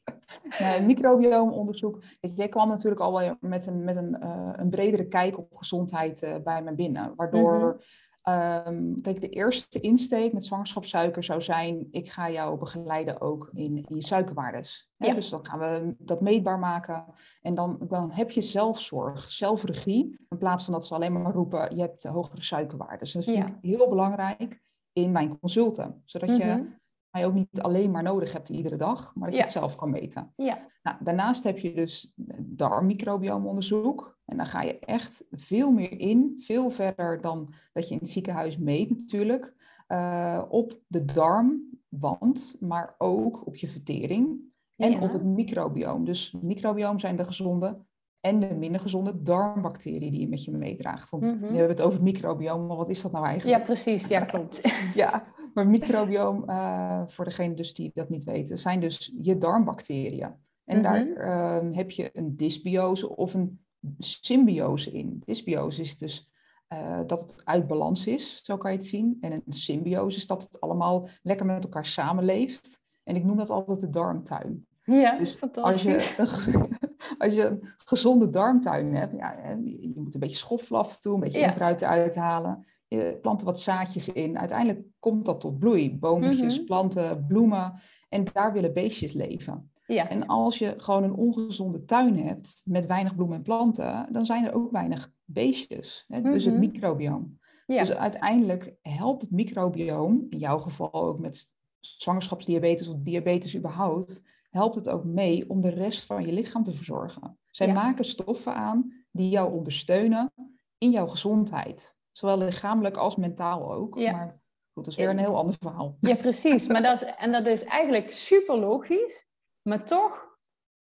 Nee, 0.60 0.82
microbiomonderzoek. 0.82 2.04
Jij 2.20 2.50
kwam 2.50 2.70
natuurlijk 2.70 3.02
al 3.02 3.14
wel 3.14 3.38
met 3.40 3.66
een, 3.66 3.84
met 3.84 3.96
een, 3.96 4.18
uh, 4.24 4.54
een 4.56 4.70
bredere 4.70 5.08
kijk 5.08 5.38
op 5.38 5.56
gezondheid 5.56 6.22
uh, 6.22 6.36
bij 6.44 6.64
me 6.64 6.74
binnen. 6.74 7.14
Waardoor, 7.16 7.54
mm 7.54 7.62
-hmm. 7.62 7.80
Um, 8.28 9.02
kijk, 9.02 9.22
de 9.22 9.30
eerste 9.30 9.80
insteek 9.80 10.34
met 10.34 10.46
zwangerschapssuiker 10.46 11.24
zou 11.24 11.42
zijn: 11.42 11.88
ik 11.92 12.12
ga 12.12 12.32
jou 12.32 12.58
begeleiden 12.58 13.22
ook 13.22 13.50
in, 13.54 13.76
in 13.76 13.96
je 13.96 14.04
suikerwaardes. 14.04 14.90
Ja. 14.98 15.14
Dus 15.14 15.30
dan 15.30 15.46
gaan 15.46 15.60
we 15.60 15.96
dat 15.98 16.22
meetbaar 16.22 16.60
maken. 16.60 17.06
En 17.42 17.56
dan, 17.56 17.78
dan 17.88 18.12
heb 18.12 18.32
je 18.32 18.42
zelfzorg, 18.42 19.30
zelfregie. 19.30 20.26
In 20.30 20.38
plaats 20.38 20.64
van 20.64 20.74
dat 20.74 20.86
ze 20.86 20.94
alleen 20.94 21.22
maar 21.22 21.34
roepen: 21.34 21.76
je 21.76 21.82
hebt 21.82 22.04
hogere 22.04 22.42
suikerwaardes. 22.42 23.12
Dus 23.12 23.26
dat 23.26 23.36
vind 23.36 23.48
ja. 23.48 23.56
ik 23.56 23.62
heel 23.62 23.90
belangrijk 23.90 24.62
in 24.94 25.12
mijn 25.12 25.40
consulten. 25.40 26.02
Zodat 26.06 26.30
je 26.38 26.44
mm 26.44 26.50
-hmm. 26.50 26.80
mij 27.12 27.26
ook 27.26 27.34
niet 27.34 27.62
alleen 27.62 27.92
maar 27.92 28.04
nodig 28.04 28.34
hebt 28.34 28.50
iedere 28.50 28.76
dag, 28.76 29.16
maar 29.16 29.24
dat 29.24 29.34
je 29.34 29.38
ja. 29.38 29.44
het 29.44 29.52
zelf 29.52 29.76
kan 29.76 29.90
meten. 29.90 30.34
Ja. 30.36 30.58
Nou, 30.84 30.98
daarnaast 31.00 31.44
heb 31.44 31.58
je 31.58 31.74
dus 31.74 32.14
darmmicrobiomonderzoek. 32.40 34.17
En 34.28 34.38
dan 34.38 34.46
ga 34.46 34.62
je 34.62 34.80
echt 34.80 35.26
veel 35.32 35.72
meer 35.72 36.00
in, 36.00 36.34
veel 36.38 36.70
verder 36.70 37.22
dan 37.22 37.54
dat 37.74 37.88
je 37.88 37.94
in 37.94 38.00
het 38.00 38.10
ziekenhuis 38.10 38.58
meet 38.58 38.90
natuurlijk, 38.90 39.54
uh, 39.88 40.44
op 40.50 40.80
de 40.88 41.06
darmwand, 41.06 42.56
maar 42.60 42.96
ook 42.98 43.46
op 43.46 43.56
je 43.56 43.68
vertering 43.68 44.40
en 44.76 44.92
ja. 44.92 45.00
op 45.00 45.12
het 45.12 45.24
microbioom. 45.24 46.06
Dus 46.06 46.36
microbioom 46.42 47.00
zijn 47.00 47.16
de 47.16 47.26
gezonde 47.26 47.86
en 48.20 48.40
de 48.40 48.54
minder 48.54 48.82
gezonde 48.82 49.22
darmbacteriën 49.22 50.12
die 50.12 50.20
je 50.20 50.28
met 50.28 50.44
je 50.44 50.52
meedraagt. 50.52 51.10
Want 51.10 51.26
-hmm. 51.26 51.40
we 51.40 51.46
hebben 51.46 51.70
het 51.70 51.82
over 51.82 51.94
het 51.94 52.04
microbioom, 52.04 52.68
maar 52.68 52.78
wat 52.78 52.90
is 52.90 53.02
dat 53.02 53.12
nou 53.12 53.26
eigenlijk? 53.26 53.60
Ja, 53.60 53.66
precies. 53.66 54.08
Ja, 54.08 54.26
klopt. 54.26 54.62
ja, 54.96 55.24
maar 55.54 55.68
microbioom, 55.68 56.44
uh, 56.50 57.02
voor 57.08 57.26
degene 57.26 57.54
dus 57.54 57.74
die 57.74 57.92
dat 57.94 58.10
niet 58.10 58.24
weten, 58.24 58.58
zijn 58.58 58.80
dus 58.80 59.14
je 59.22 59.38
darmbacteriën. 59.38 60.32
En 60.64 60.74
-hmm. 60.74 60.82
daar 60.82 61.08
uh, 61.08 61.76
heb 61.76 61.92
je 61.92 62.10
een 62.14 62.38
dysbiose 62.38 63.16
of 63.16 63.34
een 63.34 63.66
symbiose 64.00 64.92
in. 64.92 65.22
Dysbiose 65.26 65.82
is 65.82 65.98
dus 65.98 66.30
uh, 66.74 67.00
dat 67.06 67.22
het 67.22 67.42
uit 67.44 67.68
balans 67.68 68.08
is, 68.08 68.44
zo 68.44 68.58
kan 68.58 68.72
je 68.72 68.78
het 68.78 68.86
zien. 68.86 69.18
En 69.22 69.32
een 69.32 69.44
symbiose 69.48 70.18
is 70.18 70.28
dat 70.28 70.44
het 70.44 70.62
allemaal 70.62 71.10
lekker 71.24 71.46
met 71.46 71.64
elkaar 71.64 71.86
samenleeft. 71.86 72.82
En 73.04 73.16
ik 73.16 73.24
noem 73.24 73.38
dat 73.38 73.50
altijd 73.50 73.80
de 73.80 73.90
darmtuin. 73.90 74.68
Ja, 74.84 75.18
dus 75.18 75.36
fantastisch. 75.36 76.18
Als 76.18 76.46
je, 76.46 76.68
als 77.18 77.34
je 77.34 77.46
een 77.46 77.70
gezonde 77.78 78.30
darmtuin 78.30 78.96
hebt, 78.96 79.14
ja, 79.18 79.58
je 79.64 79.92
moet 79.96 80.14
een 80.14 80.20
beetje 80.20 80.38
schoffelen 80.38 80.80
af 80.80 80.96
en 80.96 81.02
toe, 81.02 81.14
een 81.14 81.20
beetje 81.20 81.40
ja. 81.40 81.48
onkruid 81.48 81.84
uithalen. 81.84 82.66
Je 82.88 83.18
plant 83.22 83.40
er 83.42 83.46
wat 83.46 83.60
zaadjes 83.60 84.10
in. 84.10 84.40
Uiteindelijk 84.40 84.86
komt 85.00 85.26
dat 85.26 85.40
tot 85.40 85.60
bloei. 85.60 85.98
Boompjes, 85.98 86.42
mm 86.42 86.48
-hmm. 86.48 86.66
planten, 86.66 87.26
bloemen. 87.28 87.74
En 88.10 88.26
daar 88.34 88.54
willen 88.54 88.74
beestjes 88.74 89.14
leven. 89.14 89.72
Ja. 89.88 90.10
En 90.10 90.26
als 90.26 90.58
je 90.58 90.74
gewoon 90.78 91.04
een 91.04 91.14
ongezonde 91.14 91.86
tuin 91.86 92.20
hebt 92.20 92.62
met 92.66 92.86
weinig 92.86 93.16
bloemen 93.16 93.38
en 93.38 93.44
planten, 93.44 94.08
dan 94.12 94.26
zijn 94.26 94.46
er 94.46 94.54
ook 94.54 94.72
weinig 94.72 95.12
beestjes. 95.26 96.06
Hè? 96.08 96.18
Mm 96.18 96.24
-hmm. 96.24 96.34
Dus 96.34 96.46
het 96.46 96.58
microbioom. 96.58 97.40
Ja. 97.66 97.80
Dus 97.80 97.92
uiteindelijk 97.92 98.74
helpt 98.82 99.22
het 99.22 99.32
microbioom, 99.32 100.28
in 100.30 100.38
jouw 100.38 100.60
geval 100.60 100.94
ook 100.94 101.20
met 101.20 101.52
zwangerschapsdiabetes 101.80 102.88
of 102.88 102.96
diabetes 103.00 103.58
überhaupt, 103.58 104.24
helpt 104.50 104.76
het 104.76 104.90
ook 104.90 105.04
mee 105.04 105.50
om 105.50 105.62
de 105.62 105.70
rest 105.70 106.06
van 106.06 106.26
je 106.26 106.32
lichaam 106.32 106.64
te 106.64 106.74
verzorgen. 106.74 107.38
Zij 107.52 107.68
ja. 107.68 107.74
maken 107.74 108.06
stoffen 108.06 108.54
aan 108.54 109.06
die 109.12 109.30
jou 109.30 109.54
ondersteunen 109.54 110.34
in 110.78 110.92
jouw 110.92 111.08
gezondheid. 111.08 111.98
Zowel 112.12 112.38
lichamelijk 112.38 112.98
als 112.98 113.16
mentaal 113.16 113.74
ook. 113.74 113.98
Ja. 113.98 114.12
Maar 114.12 114.42
goed, 114.74 114.86
dat 114.86 114.88
is 114.88 114.96
weer 114.96 115.10
een 115.10 115.18
heel 115.18 115.38
ander 115.38 115.56
verhaal. 115.60 115.98
Ja, 116.00 116.16
precies. 116.16 116.68
Maar 116.68 116.82
dat 116.82 117.02
is, 117.02 117.14
en 117.18 117.32
dat 117.32 117.48
is 117.48 117.64
eigenlijk 117.64 118.12
super 118.12 118.58
logisch. 118.58 119.28
Maar 119.68 119.86
toch 119.86 120.38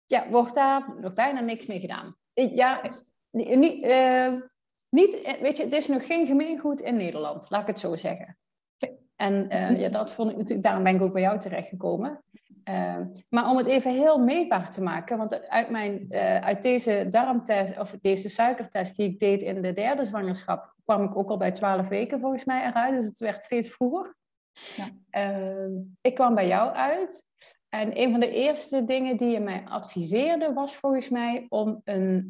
ja, 0.05 0.29
wordt 0.29 0.55
daar 0.55 0.95
nog 0.99 1.13
bijna 1.13 1.39
niks 1.39 1.65
mee 1.65 1.79
gedaan. 1.79 2.15
Ja, 2.33 2.81
niet, 3.31 3.83
uh, 3.83 4.41
niet, 4.89 5.37
weet 5.41 5.57
je, 5.57 5.63
het 5.63 5.73
is 5.73 5.87
nog 5.87 6.05
geen 6.05 6.25
gemeengoed 6.25 6.81
in 6.81 6.95
Nederland, 6.95 7.49
laat 7.49 7.61
ik 7.61 7.67
het 7.67 7.79
zo 7.79 7.95
zeggen. 7.95 8.37
En 9.15 9.53
uh, 9.53 9.79
ja, 9.79 9.89
dat 9.89 10.13
vond 10.13 10.49
ik 10.49 10.63
daarom 10.63 10.83
ben 10.83 10.95
ik 10.95 11.01
ook 11.01 11.13
bij 11.13 11.21
jou 11.21 11.39
terechtgekomen. 11.39 12.23
Uh, 12.69 12.99
maar 13.29 13.49
om 13.49 13.57
het 13.57 13.67
even 13.67 13.91
heel 13.91 14.17
meetbaar 14.17 14.71
te 14.71 14.81
maken, 14.81 15.17
want 15.17 15.47
uit, 15.47 15.69
mijn, 15.69 16.05
uh, 16.09 16.39
uit 16.39 16.61
deze 16.61 17.05
darmtest, 17.09 17.79
of 17.79 17.91
deze 17.91 18.29
suikertest 18.29 18.95
die 18.95 19.09
ik 19.09 19.19
deed 19.19 19.41
in 19.41 19.61
de 19.61 19.73
derde 19.73 20.05
zwangerschap, 20.05 20.73
kwam 20.83 21.03
ik 21.03 21.17
ook 21.17 21.29
al 21.29 21.37
bij 21.37 21.51
12 21.51 21.87
weken 21.87 22.19
volgens 22.19 22.45
mij 22.45 22.65
eruit. 22.65 22.95
Dus 22.95 23.05
het 23.05 23.19
werd 23.19 23.43
steeds 23.43 23.69
vroeger. 23.69 24.15
Ja. 24.75 24.91
Ik 26.01 26.15
kwam 26.15 26.35
bij 26.35 26.47
jou 26.47 26.73
uit. 26.73 27.25
En 27.73 27.99
een 27.99 28.11
van 28.11 28.19
de 28.19 28.31
eerste 28.31 28.85
dingen 28.85 29.17
die 29.17 29.29
je 29.29 29.39
mij 29.39 29.63
adviseerde 29.65 30.53
was 30.53 30.75
volgens 30.75 31.09
mij 31.09 31.45
om 31.49 31.81
een, 31.83 32.27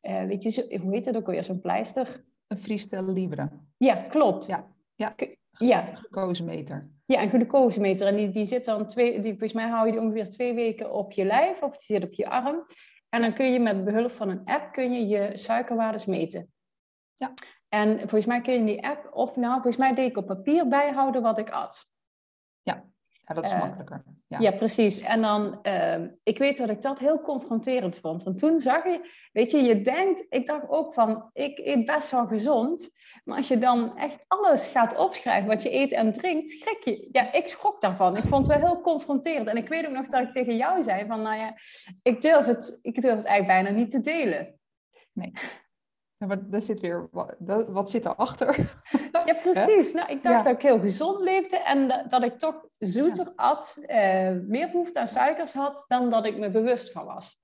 weet 0.00 0.42
je, 0.42 0.78
hoe 0.82 0.94
heet 0.94 1.04
het 1.04 1.16
ook 1.16 1.26
alweer, 1.26 1.44
zo'n 1.44 1.60
pleister? 1.60 2.24
Een 2.46 2.58
freestyle 2.58 3.12
libre. 3.12 3.48
Ja, 3.76 3.94
klopt. 3.94 4.46
Ja. 4.46 4.66
Ja, 4.94 5.14
ja. 5.50 5.84
glucosemeter. 5.84 6.82
Ja, 7.06 7.22
een 7.22 7.30
glucosemeter. 7.30 8.06
En 8.06 8.16
die, 8.16 8.30
die 8.30 8.44
zit 8.44 8.64
dan 8.64 8.86
twee, 8.86 9.20
die, 9.20 9.30
volgens 9.30 9.52
mij 9.52 9.68
hou 9.68 9.86
je 9.86 9.92
die 9.92 10.00
ongeveer 10.00 10.30
twee 10.30 10.54
weken 10.54 10.90
op 10.90 11.12
je 11.12 11.24
lijf 11.24 11.62
of 11.62 11.76
die 11.76 11.96
zit 11.96 12.04
op 12.04 12.12
je 12.12 12.28
arm. 12.28 12.62
En 13.08 13.20
dan 13.20 13.34
kun 13.34 13.52
je 13.52 13.60
met 13.60 13.84
behulp 13.84 14.10
van 14.10 14.28
een 14.28 14.44
app 14.44 14.72
kun 14.72 14.92
je, 14.92 15.06
je 15.06 15.36
suikerwaardes 15.36 16.04
meten. 16.04 16.52
Ja. 17.16 17.34
En 17.68 17.98
volgens 17.98 18.26
mij 18.26 18.40
kun 18.40 18.52
je 18.52 18.58
in 18.58 18.64
die 18.64 18.86
app, 18.86 19.10
of 19.12 19.36
nou, 19.36 19.52
volgens 19.52 19.76
mij 19.76 19.94
deed 19.94 20.10
ik 20.10 20.16
op 20.16 20.26
papier 20.26 20.68
bijhouden 20.68 21.22
wat 21.22 21.38
ik 21.38 21.50
at. 21.50 21.88
Ja, 23.30 23.36
dat 23.36 23.44
is 23.44 23.52
uh, 23.52 23.60
makkelijker. 23.60 24.02
Ja. 24.26 24.38
ja. 24.38 24.50
precies. 24.50 25.00
En 25.00 25.20
dan, 25.20 25.58
uh, 25.62 25.96
ik 26.22 26.38
weet 26.38 26.56
dat 26.56 26.70
ik 26.70 26.82
dat 26.82 26.98
heel 26.98 27.18
confronterend 27.18 27.98
vond. 27.98 28.22
Want 28.22 28.38
toen 28.38 28.60
zag 28.60 28.84
je, 28.84 29.10
weet 29.32 29.50
je, 29.50 29.62
je 29.62 29.82
denkt, 29.82 30.26
ik 30.28 30.46
dacht 30.46 30.68
ook 30.68 30.94
van, 30.94 31.30
ik 31.32 31.58
eet 31.58 31.86
best 31.86 32.10
wel 32.10 32.26
gezond. 32.26 32.90
Maar 33.24 33.36
als 33.36 33.48
je 33.48 33.58
dan 33.58 33.98
echt 33.98 34.24
alles 34.28 34.66
gaat 34.66 34.98
opschrijven 34.98 35.48
wat 35.48 35.62
je 35.62 35.74
eet 35.74 35.92
en 35.92 36.12
drinkt, 36.12 36.48
schrik 36.48 36.84
je. 36.84 37.08
Ja, 37.12 37.32
ik 37.32 37.46
schrok 37.46 37.80
daarvan. 37.80 38.16
Ik 38.16 38.24
vond 38.24 38.46
het 38.46 38.60
wel 38.60 38.70
heel 38.70 38.80
confronterend. 38.80 39.48
En 39.48 39.56
ik 39.56 39.68
weet 39.68 39.86
ook 39.86 39.92
nog 39.92 40.06
dat 40.06 40.22
ik 40.22 40.32
tegen 40.32 40.56
jou 40.56 40.82
zei 40.82 41.06
van, 41.06 41.22
nou 41.22 41.38
ja, 41.38 41.54
ik 42.02 42.22
durf 42.22 42.46
het, 42.46 42.78
ik 42.82 43.00
durf 43.00 43.16
het 43.16 43.26
eigenlijk 43.26 43.62
bijna 43.62 43.78
niet 43.78 43.90
te 43.90 44.00
delen. 44.00 44.58
Nee. 45.12 45.32
Maar 46.26 46.50
daar 46.50 46.62
zit 46.62 46.80
weer, 46.80 47.08
wat, 47.10 47.36
wat 47.68 47.90
zit 47.90 48.04
erachter? 48.04 48.80
Ja, 49.24 49.34
precies. 49.34 49.92
Nou, 49.92 50.10
ik 50.10 50.22
dacht 50.22 50.44
dat 50.44 50.54
ik 50.54 50.62
heel 50.62 50.80
gezond 50.80 51.20
leefde 51.20 51.56
en 51.56 52.06
dat 52.08 52.22
ik 52.22 52.38
toch 52.38 52.64
zoeter 52.78 53.32
at, 53.36 53.78
uh, 53.80 53.88
meer 54.46 54.70
behoefte 54.70 55.00
aan 55.00 55.06
suikers 55.06 55.52
had 55.52 55.84
dan 55.86 56.10
dat 56.10 56.26
ik 56.26 56.38
me 56.38 56.50
bewust 56.50 56.92
van 56.92 57.04
was. 57.04 57.40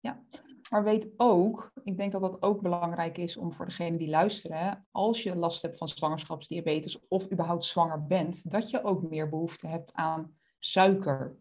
Ja, 0.00 0.22
maar 0.70 0.84
weet 0.84 1.12
ook, 1.16 1.70
ik 1.84 1.96
denk 1.96 2.12
dat 2.12 2.20
dat 2.20 2.42
ook 2.42 2.60
belangrijk 2.62 3.18
is 3.18 3.36
om 3.36 3.52
voor 3.52 3.66
degene 3.66 3.96
die 3.96 4.08
luisteren, 4.08 4.86
als 4.90 5.22
je 5.22 5.36
last 5.36 5.62
hebt 5.62 5.78
van 5.78 5.88
zwangerschapsdiabetes 5.88 7.06
of 7.08 7.30
überhaupt 7.32 7.64
zwanger 7.64 8.06
bent, 8.06 8.50
dat 8.50 8.70
je 8.70 8.84
ook 8.84 9.02
meer 9.02 9.28
behoefte 9.28 9.66
hebt 9.66 9.92
aan 9.94 10.36
suiker. 10.58 11.36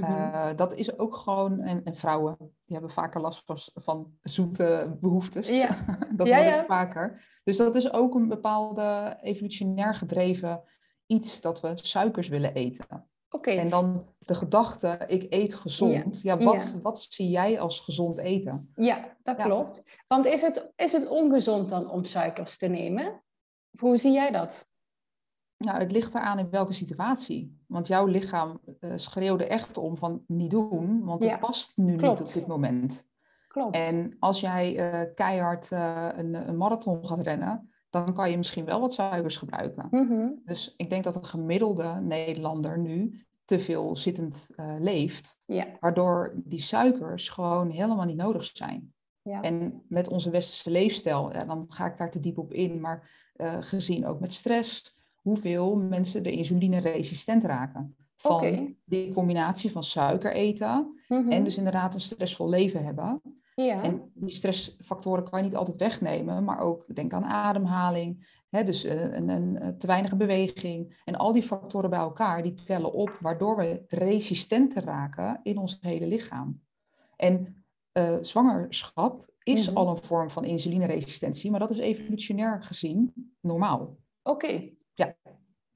Mm 0.00 0.56
dat 0.56 0.74
is 0.74 0.98
ook 0.98 1.16
gewoon, 1.16 1.60
en, 1.60 1.84
en, 1.84 1.94
vrouwen 1.94 2.36
die 2.38 2.76
hebben 2.76 2.90
vaker 2.90 3.20
last 3.20 3.42
van, 3.44 3.58
van 3.74 4.12
zoete 4.20 4.96
behoeftes. 5.00 5.48
Ja. 5.48 5.68
dat 6.16 6.26
ja, 6.26 6.44
wordt 6.44 6.66
vaker. 6.66 7.24
Dus 7.44 7.56
dat 7.56 7.74
is 7.74 7.92
ook 7.92 8.14
een 8.14 8.28
bepaalde 8.28 9.18
evolutionair 9.22 9.94
gedreven 9.94 10.62
iets 11.06 11.40
dat 11.40 11.60
we 11.60 11.72
suikers 11.74 12.28
willen 12.28 12.54
eten. 12.54 13.06
Okay. 13.30 13.58
En 13.58 13.68
dan 13.68 14.14
de 14.18 14.34
gedachte, 14.34 15.04
ik 15.06 15.26
eet 15.28 15.54
gezond. 15.54 16.22
Ja, 16.22 16.38
wat, 16.38 16.78
wat 16.82 17.00
zie 17.00 17.28
jij 17.28 17.60
als 17.60 17.80
gezond 17.80 18.18
eten? 18.18 18.72
Ja, 18.74 19.16
dat 19.22 19.36
klopt. 19.36 19.82
Want 20.06 20.26
is 20.26 20.42
het, 20.42 20.72
is 20.76 20.92
het 20.92 21.08
ongezond 21.08 21.68
dan 21.68 21.90
om 21.90 22.04
suikers 22.04 22.58
te 22.58 22.66
nemen? 22.66 23.22
Hoe 23.78 23.96
zie 23.96 24.12
jij 24.12 24.30
dat? 24.30 24.70
Nou, 25.64 25.78
het 25.78 25.92
ligt 25.92 26.14
eraan 26.14 26.38
in 26.38 26.50
welke 26.50 26.72
situatie. 26.72 27.60
Want 27.66 27.86
jouw 27.86 28.06
lichaam 28.06 28.60
uh, 28.80 28.92
schreeuwde 28.96 29.46
echt 29.46 29.78
om 29.78 29.96
van 29.96 30.24
niet 30.26 30.50
doen, 30.50 31.04
want 31.04 31.24
het 31.24 31.40
past 31.40 31.76
nu 31.76 31.92
niet 31.92 32.20
op 32.20 32.32
dit 32.32 32.46
moment. 32.46 33.10
Klopt. 33.48 33.76
En 33.76 34.16
als 34.18 34.40
jij 34.40 34.92
uh, 34.92 35.14
keihard 35.14 35.70
uh, 35.70 36.08
een, 36.16 36.48
een, 36.48 36.56
marathon 36.56 37.06
gaat 37.06 37.20
rennen, 37.20 37.70
dan 37.90 38.14
kan 38.14 38.30
je 38.30 38.36
misschien 38.36 38.64
wel 38.64 38.80
wat 38.80 38.92
suikers 38.92 39.36
gebruiken. 39.36 39.86
Mm-hmm. 39.90 40.40
Dus 40.44 40.74
ik 40.76 40.90
denk 40.90 41.04
dat 41.04 41.16
een 41.16 41.26
gemiddelde 41.26 42.00
Nederlander 42.00 42.78
nu 42.78 43.24
te 43.44 43.58
veel 43.58 43.96
zittend 43.96 44.48
leeft, 44.78 45.40
ja. 45.44 45.66
waardoor 45.80 46.32
die 46.44 46.60
suikers 46.60 47.28
gewoon 47.28 47.70
helemaal 47.70 48.04
niet 48.04 48.16
nodig 48.16 48.44
zijn. 48.44 48.94
Ja. 49.22 49.40
En 49.40 49.82
met 49.88 50.08
onze 50.08 50.30
westerse 50.30 50.70
leefstijl, 50.70 51.32
ja, 51.32 51.44
dan 51.44 51.64
ga 51.68 51.86
ik 51.86 51.96
daar 51.96 52.10
te 52.10 52.20
diep 52.20 52.38
op 52.38 52.52
in, 52.52 52.80
maar 52.80 53.10
gezien 53.60 54.06
ook 54.06 54.20
met 54.20 54.32
stress, 54.32 54.96
hoeveel 55.22 55.76
mensen 55.76 56.22
de 56.22 56.30
insulineresistent 56.30 57.44
raken. 57.44 57.96
Van 58.16 58.36
okay. 58.36 58.76
die 58.84 59.12
combinatie 59.12 59.70
van 59.70 59.84
suiker 59.84 60.32
eten 60.32 61.02
mm-hmm. 61.08 61.30
en 61.30 61.44
dus 61.44 61.56
inderdaad 61.56 61.94
een 61.94 62.00
stressvol 62.00 62.48
leven 62.48 62.84
hebben. 62.84 63.22
Ja. 63.54 63.82
En 63.82 64.10
die 64.14 64.30
stressfactoren 64.30 65.24
kan 65.24 65.38
je 65.38 65.44
niet 65.44 65.56
altijd 65.56 65.76
wegnemen, 65.76 66.44
maar 66.44 66.60
ook 66.60 66.94
denk 66.94 67.12
aan 67.12 67.24
ademhaling, 67.24 68.40
hè, 68.50 68.62
dus 68.64 68.84
een, 68.84 69.28
een, 69.28 69.64
een, 69.66 69.78
te 69.78 69.86
weinig 69.86 70.16
beweging. 70.16 71.00
En 71.04 71.16
al 71.16 71.32
die 71.32 71.42
factoren 71.42 71.90
bij 71.90 71.98
elkaar, 71.98 72.42
die 72.42 72.54
tellen 72.54 72.92
op, 72.92 73.18
waardoor 73.20 73.56
we 73.56 73.84
resistenter 73.88 74.84
raken 74.84 75.40
in 75.42 75.58
ons 75.58 75.78
hele 75.80 76.06
lichaam. 76.06 76.60
En 77.16 77.64
uh, 77.98 78.16
zwangerschap 78.20 79.30
is 79.42 79.60
Mm-hmm. 79.60 79.76
al 79.76 79.88
een 79.88 80.02
vorm 80.02 80.30
van 80.30 80.44
insulineresistentie, 80.44 81.50
maar 81.50 81.60
dat 81.60 81.70
is 81.70 81.78
evolutionair 81.78 82.62
gezien 82.62 83.12
normaal. 83.40 83.96
Oké. 84.22 84.70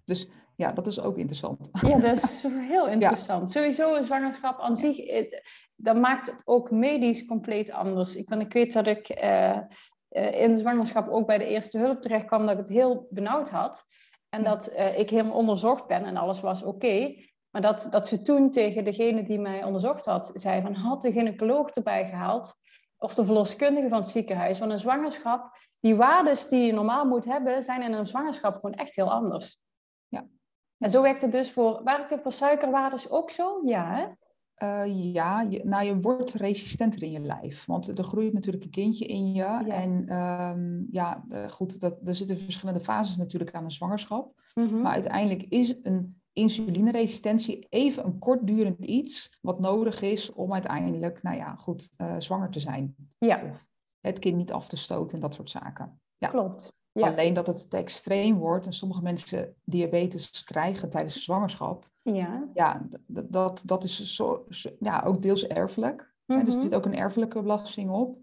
Dus 0.07 0.29
ja, 0.57 0.73
dat 0.73 0.87
is 0.87 1.01
ook 1.01 1.17
interessant. 1.17 1.69
Ja, 1.81 1.99
dat 1.99 2.17
is 2.23 2.43
heel 2.73 2.89
interessant. 2.89 3.51
Sowieso 3.51 3.95
een 3.95 4.03
zwangerschap 4.03 4.61
aan 4.61 4.77
zich, 4.77 4.97
het, 4.97 5.43
dat 5.77 5.97
maakt 5.97 6.27
het 6.27 6.43
ook 6.45 6.71
medisch 6.71 7.27
compleet 7.27 7.71
anders. 7.71 8.17
Ik, 8.17 8.29
ben, 8.29 8.41
ik 8.41 8.53
weet 8.53 8.73
dat 8.73 8.87
ik 8.87 9.23
uh, 9.23 9.59
uh, 10.11 10.41
in 10.41 10.55
de 10.55 10.61
zwangerschap 10.61 11.09
ook 11.09 11.27
bij 11.27 11.39
de 11.39 11.47
eerste 11.47 11.79
hulp 11.79 12.01
terecht 12.01 12.25
kwam 12.25 12.43
dat 12.43 12.51
ik 12.51 12.59
het 12.59 12.69
heel 12.69 13.07
benauwd 13.11 13.51
had. 13.51 13.85
En 14.29 14.43
Ja. 14.43 14.49
dat 14.49 14.73
uh, 14.73 14.99
ik 14.99 15.11
helemaal 15.11 15.37
onderzocht 15.37 15.87
ben 15.87 16.05
en 16.05 16.17
alles 16.17 16.41
was 16.41 16.63
oké. 16.63 17.15
Maar 17.51 17.63
dat, 17.63 17.89
dat 17.91 18.09
ze 18.09 18.23
toen 18.23 18.51
tegen 18.51 18.85
degene 18.85 19.23
die 19.23 19.39
mij 19.39 19.65
onderzocht 19.65 20.05
had, 20.05 20.31
zei 20.35 20.63
van 20.63 20.75
had 20.75 21.03
de 21.03 21.13
gynaecoloog 21.13 21.69
erbij 21.69 22.09
gehaald 22.09 22.55
of 22.99 23.15
de 23.15 23.25
verloskundige 23.25 23.89
van 23.89 23.99
het 23.99 24.09
ziekenhuis. 24.09 24.59
Want 24.59 24.73
een 24.73 24.79
zwangerschap, 24.79 25.59
die 25.81 25.97
waardes 25.97 26.49
die 26.49 26.67
je 26.67 26.73
normaal 26.73 27.05
moet 27.05 27.25
hebben, 27.25 27.65
zijn 27.65 27.83
in 27.83 27.93
een 27.93 28.07
zwangerschap 28.07 28.53
gewoon 28.53 28.77
echt 28.77 28.97
heel 28.97 29.13
anders. 29.13 29.59
En 30.79 30.91
zo 30.91 31.03
werkt 31.03 31.23
het 31.23 31.33
dus 31.33 31.53
voor, 31.53 31.81
werkt 31.85 32.11
het 32.11 32.23
voor 32.23 32.33
suikerwaardes 32.33 33.11
ook 33.11 33.31
zo? 33.31 33.61
Ja, 33.65 33.95
hè? 33.95 34.07
Uh, 34.63 35.13
ja, 35.13 35.41
je, 35.41 35.65
nou 35.65 35.85
je 35.85 36.01
wordt 36.01 36.33
resistenter 36.33 37.03
in 37.03 37.11
je 37.11 37.21
lijf. 37.21 37.65
Want 37.65 37.99
er 37.99 38.05
groeit 38.05 38.33
natuurlijk 38.33 38.65
een 38.65 38.71
kindje 38.71 39.07
in 39.07 39.33
je. 39.33 39.35
Ja. 39.35 39.67
En 39.67 40.17
um, 40.17 40.87
ja, 40.91 41.25
uh, 41.29 41.49
goed, 41.49 41.81
dat, 41.81 41.99
er 42.05 42.15
zitten 42.15 42.39
verschillende 42.39 42.81
fases 42.81 43.17
natuurlijk 43.17 43.55
aan 43.55 43.65
een 43.65 43.71
zwangerschap. 43.71 44.33
Mhm. 44.55 44.81
Maar 44.81 44.93
uiteindelijk 44.93 45.43
is 45.43 45.75
een 45.83 46.21
insulineresistentie 46.33 47.67
even 47.69 48.05
een 48.05 48.19
kortdurend 48.19 48.85
iets 48.85 49.39
wat 49.41 49.61
nodig 49.61 50.03
is 50.03 50.33
om 50.33 50.53
uiteindelijk, 50.53 51.23
nou 51.23 51.37
ja, 51.37 51.55
goed, 51.55 51.91
uh, 51.99 52.15
zwanger 52.19 52.51
te 52.51 52.61
zijn. 52.61 52.95
Ja. 53.19 53.51
Of 53.51 53.67
het 54.01 54.19
kind 54.19 54.37
niet 54.37 54.53
af 54.53 54.69
te 54.69 54.77
stoten 54.77 55.15
en 55.15 55.21
dat 55.21 55.35
soort 55.35 55.51
zaken. 55.51 56.01
Ja. 56.19 56.29
Klopt. 56.29 56.73
Ja. 56.97 57.09
Alleen 57.09 57.33
dat 57.35 57.47
het 57.47 57.71
te 57.71 57.77
extreem 57.77 58.39
wordt 58.39 58.67
en 58.67 58.73
sommige 58.73 59.03
mensen 59.03 59.55
diabetes 59.65 60.45
krijgen 60.45 60.91
tijdens 60.91 61.15
de 61.15 61.21
zwangerschap. 61.21 61.91
Ja. 62.03 62.49
Ja, 62.55 62.89
dat, 63.07 63.63
dat, 63.65 63.85
is 63.85 64.15
zo, 64.15 64.45
zo, 64.51 64.71
ja, 64.81 65.03
ook 65.07 65.23
deels 65.23 65.47
erfelijk. 65.47 66.15
Mhm. 66.27 66.45
Dus 66.45 66.55
er 66.55 66.63
zit 66.63 66.75
ook 66.75 66.85
een 66.85 66.97
erfelijke 66.97 67.43
belasting 67.43 67.91
op. 67.91 68.19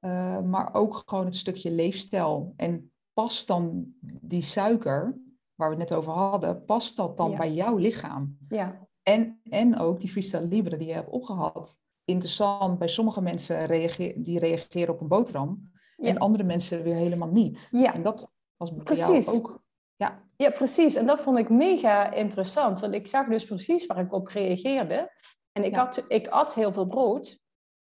Uh, 0.00 0.40
maar 0.40 0.74
ook 0.74 1.02
gewoon 1.06 1.24
het 1.24 1.36
stukje 1.36 1.70
leefstijl. 1.70 2.52
En 2.56 2.92
past 3.12 3.46
dan 3.46 3.92
die 4.00 4.42
suiker, 4.42 5.18
waar 5.54 5.70
we 5.70 5.76
het 5.76 5.88
net 5.88 5.98
over 5.98 6.12
hadden, 6.12 6.64
past 6.64 6.96
dat 6.96 7.16
dan 7.16 7.30
Ja. 7.30 7.36
bij 7.36 7.52
jouw 7.52 7.76
lichaam? 7.76 8.38
Ja. 8.48 8.86
En, 9.02 9.40
en 9.42 9.78
ook 9.78 10.00
die 10.00 10.10
freestyle 10.10 10.46
libre 10.46 10.76
die 10.76 10.86
je 10.86 10.92
hebt 10.92 11.10
opgehad. 11.10 11.78
Interessant, 12.04 12.78
bij 12.78 12.88
sommige 12.88 13.22
mensen 13.22 13.66
reageer, 13.66 14.22
die 14.22 14.38
reageren 14.38 14.94
op 14.94 15.00
een 15.00 15.08
boterham. 15.08 15.70
Ja. 16.00 16.08
En 16.08 16.18
andere 16.18 16.44
mensen 16.44 16.82
weer 16.82 16.94
helemaal 16.94 17.28
niet. 17.28 17.68
Ja. 17.72 17.94
En 17.94 18.02
dat 18.02 18.30
was 18.56 18.74
bij 18.74 18.84
Precies. 18.84 19.24
jou 19.26 19.36
ook. 19.38 19.62
Ja, 19.96 20.26
Ja, 20.36 20.50
precies. 20.50 20.94
En 20.94 21.06
dat 21.06 21.20
vond 21.20 21.38
ik 21.38 21.48
mega 21.48 22.12
interessant, 22.12 22.80
want 22.80 22.94
ik 22.94 23.06
zag 23.06 23.26
dus 23.26 23.44
precies 23.44 23.86
waar 23.86 23.98
ik 23.98 24.12
op 24.12 24.26
reageerde. 24.26 25.12
En 25.52 25.64
ik, 25.64 25.74
Ja. 25.74 25.78
had, 25.84 26.04
ik 26.08 26.28
at 26.28 26.54
heel 26.54 26.72
veel 26.72 26.86
brood. 26.86 27.38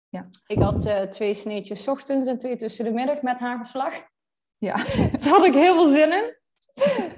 Ja. 0.09 0.27
Ik 0.47 0.59
had 0.61 0.85
eh, 0.85 1.01
twee 1.01 1.33
sneetjes 1.33 1.87
ochtends 1.87 2.27
en 2.27 2.37
twee 2.37 2.55
tussen 2.55 2.85
de 2.85 2.91
middag 2.91 3.21
met 3.21 3.39
hagelslag. 3.39 3.93
ja. 4.57 4.75
Daar 5.11 5.27
had 5.29 5.43
ik 5.45 5.53
heel 5.53 5.73
veel 5.73 5.87
zin 5.93 6.11
in. 6.11 6.35